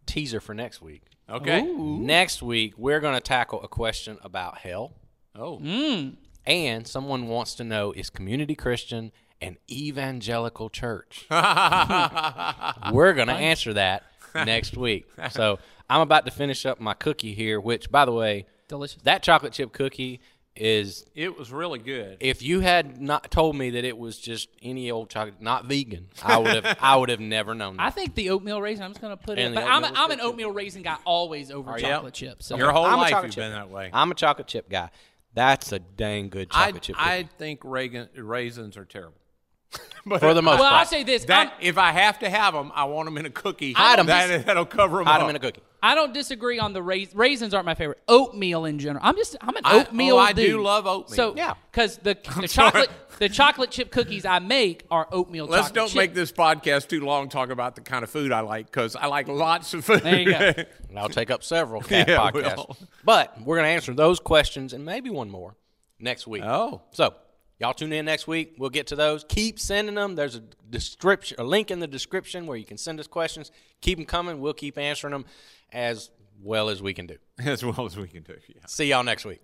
teaser 0.06 0.40
for 0.40 0.54
next 0.54 0.82
week. 0.82 1.04
Okay. 1.30 1.62
Next 1.62 2.42
week, 2.42 2.74
we're 2.78 3.00
going 3.00 3.14
to 3.14 3.22
tackle 3.22 3.62
a 3.62 3.68
question 3.68 4.18
about 4.22 4.58
hell. 4.60 4.94
Oh, 5.36 5.60
mm. 5.60 6.16
And 6.46 6.86
someone 6.86 7.28
wants 7.28 7.56
to 7.56 7.64
know 7.64 7.94
is 7.94 8.10
community 8.10 8.56
Christian 8.56 9.12
an 9.40 9.58
evangelical 9.70 10.70
church? 10.70 11.26
we're 11.32 13.14
going 13.14 13.28
to 13.28 13.34
answer 13.34 13.74
that 13.74 14.04
next 14.36 14.78
week. 14.78 15.08
So, 15.32 15.60
I'm 15.90 16.02
about 16.02 16.26
to 16.26 16.32
finish 16.32 16.66
up 16.66 16.80
my 16.80 16.94
cookie 16.94 17.34
here, 17.34 17.60
which, 17.60 17.92
by 17.92 18.06
the 18.06 18.12
way, 18.14 18.46
Delicious. 18.68 19.02
that 19.04 19.24
chocolate 19.24 19.54
chip 19.54 19.74
cookie 19.74 20.22
is 20.56 21.06
it 21.16 21.38
was 21.38 21.50
really 21.52 21.80
good. 21.80 22.18
if 22.20 22.42
you 22.42 22.60
had 22.60 23.02
not 23.02 23.32
told 23.32 23.56
me 23.56 23.70
that 23.70 23.86
it 23.86 23.98
was 23.98 24.18
just 24.18 24.50
any 24.62 24.92
old 24.92 25.10
chocolate, 25.10 25.42
not 25.42 25.66
vegan, 25.66 26.08
I 26.24 26.38
would 26.38 26.64
have 26.64 26.78
I 26.82 26.96
would 26.98 27.08
have 27.10 27.20
never 27.22 27.54
known 27.56 27.78
that. 27.78 27.84
I 27.84 27.90
think 27.90 28.16
the 28.16 28.30
oatmeal 28.32 28.62
raisin. 28.62 28.84
I'm 28.84 28.92
just 28.92 29.02
going 29.02 29.16
to 29.18 29.24
put 29.24 29.38
it. 29.40 29.54
But 29.54 29.64
I'm, 29.64 29.84
a, 29.84 29.88
oatmeal 29.88 29.92
was 29.92 29.98
I'm 29.98 30.12
an 30.12 30.18
good, 30.18 30.24
too. 30.24 30.30
oatmeal 30.30 30.52
raisin 30.52 30.82
guy 30.82 30.98
always 31.06 31.52
over 31.52 31.72
you? 31.74 31.80
chocolate 31.80 32.14
chips. 32.14 32.46
So 32.48 32.58
Your 32.58 32.72
whole 32.72 32.86
I'm 32.86 32.98
life 32.98 33.12
chocolate 33.12 33.28
you've 33.28 33.36
chip. 33.36 33.44
been 33.44 33.52
that 33.54 33.70
way. 33.70 33.90
I'm 33.94 34.12
a 34.12 34.16
chocolate 34.16 34.48
chip 34.48 34.70
guy. 34.70 34.90
That's 35.34 35.72
a 35.72 35.80
dang 35.80 36.28
good 36.28 36.50
I, 36.52 36.66
chocolate 36.66 36.84
chip 36.84 36.96
cookie. 36.98 37.10
I 37.10 37.30
think 37.38 37.62
Reagan, 37.64 38.10
raisins 38.18 38.76
are 38.76 38.84
terrible. 38.86 39.16
for 40.20 40.34
the 40.34 40.42
most 40.42 40.60
well, 40.60 40.74
I'll 40.74 40.86
say 40.86 41.04
this. 41.04 41.26
That 41.26 41.54
if 41.62 41.78
I 41.78 41.92
have 41.92 42.20
to 42.20 42.30
have 42.30 42.54
them, 42.54 42.72
I 42.76 42.86
want 42.86 43.06
them 43.06 43.18
in 43.18 43.26
a 43.26 43.30
cookie. 43.30 43.74
Hide 43.74 44.00
'em. 44.00 44.08
That, 44.08 44.46
that'll 44.46 44.66
cover 44.66 44.98
them 44.98 45.06
Hide 45.06 45.16
up. 45.16 45.22
them 45.22 45.30
in 45.32 45.36
a 45.36 45.40
cookie. 45.40 45.62
I 45.84 45.96
don't 45.96 46.14
disagree 46.14 46.60
on 46.60 46.74
the 46.74 46.82
rais- 46.84 47.14
raisins. 47.16 47.54
Aren't 47.54 47.66
my 47.66 47.74
favorite. 47.76 48.00
Oatmeal 48.08 48.66
in 48.66 48.78
general. 48.80 49.04
I'm 49.06 49.16
just 49.16 49.36
I'm 49.42 49.56
an 49.56 49.62
I- 49.64 49.80
oatmeal. 49.82 50.16
oh, 50.16 50.20
I 50.20 50.34
do 50.34 50.62
love 50.62 50.86
oatmeal. 50.88 51.16
So 51.16 51.36
Yeah. 51.36 51.54
because 51.72 51.98
the 51.98 52.18
the 52.42 52.48
chocolate 52.48 52.90
the 53.20 53.30
chocolate 53.30 53.70
chip 53.72 53.92
cookies 53.92 54.26
I 54.26 54.40
make 54.40 54.86
are 54.92 55.08
oatmeal. 55.12 55.46
Let's 55.46 55.68
chocolate 55.68 55.76
don't 55.76 55.88
chip. 55.90 55.98
make 55.98 56.14
this 56.16 56.32
podcast 56.32 56.88
too 56.88 57.02
long. 57.02 57.30
Talk 57.30 57.50
about 57.52 57.76
the 57.76 57.82
kind 57.82 58.04
of 58.04 58.10
food 58.10 58.32
I 58.32 58.42
like 58.42 58.66
because 58.66 58.96
I 58.96 59.06
like 59.06 59.28
lots 59.28 59.74
of 59.74 59.86
food. 59.86 60.02
There 60.02 60.20
you 60.20 60.32
go. 60.32 60.54
And 60.90 61.00
I'll 61.00 61.08
take 61.10 61.32
up 61.32 61.42
several 61.42 61.82
cat 61.82 62.10
Yeah, 62.10 62.18
podcasts. 62.18 62.58
well. 62.58 62.78
But 63.06 63.42
we're 63.46 63.56
going 63.56 63.66
to 63.68 63.72
answer 63.72 63.94
those 63.94 64.20
questions 64.20 64.74
and 64.74 64.84
maybe 64.84 65.10
one 65.10 65.30
more 65.30 65.56
next 66.00 66.28
week. 66.28 66.44
Oh. 66.46 66.82
So, 66.92 67.14
y'all 67.62 67.74
tune 67.74 67.94
in 67.94 68.06
next 68.06 68.28
week. 68.28 68.56
We'll 68.58 68.72
get 68.72 68.88
to 68.88 68.96
those. 68.96 69.24
Keep 69.30 69.60
sending 69.60 69.96
them. 69.96 70.16
There's 70.16 70.36
a 70.36 70.42
description, 70.70 71.40
a 71.40 71.44
link 71.44 71.70
in 71.70 71.80
the 71.80 71.88
description 71.88 72.48
where 72.48 72.58
you 72.58 72.66
can 72.66 72.78
send 72.78 73.00
us 73.00 73.08
questions. 73.08 73.52
Keep 73.82 74.00
them 74.00 74.06
coming. 74.06 74.42
We'll 74.42 74.54
keep 74.54 74.78
answering 74.78 75.12
them 75.12 75.26
as 75.72 76.10
well 76.42 76.70
as 76.70 76.82
we 76.82 76.94
can 76.94 77.06
do. 77.06 77.18
as 77.46 77.64
well 77.64 77.86
as 77.86 77.96
we 77.96 78.08
can 78.08 78.24
do. 78.24 78.36
Yeah. 78.48 78.62
See 78.66 78.86
y'all 78.86 79.04
next 79.04 79.26
week. 79.26 79.42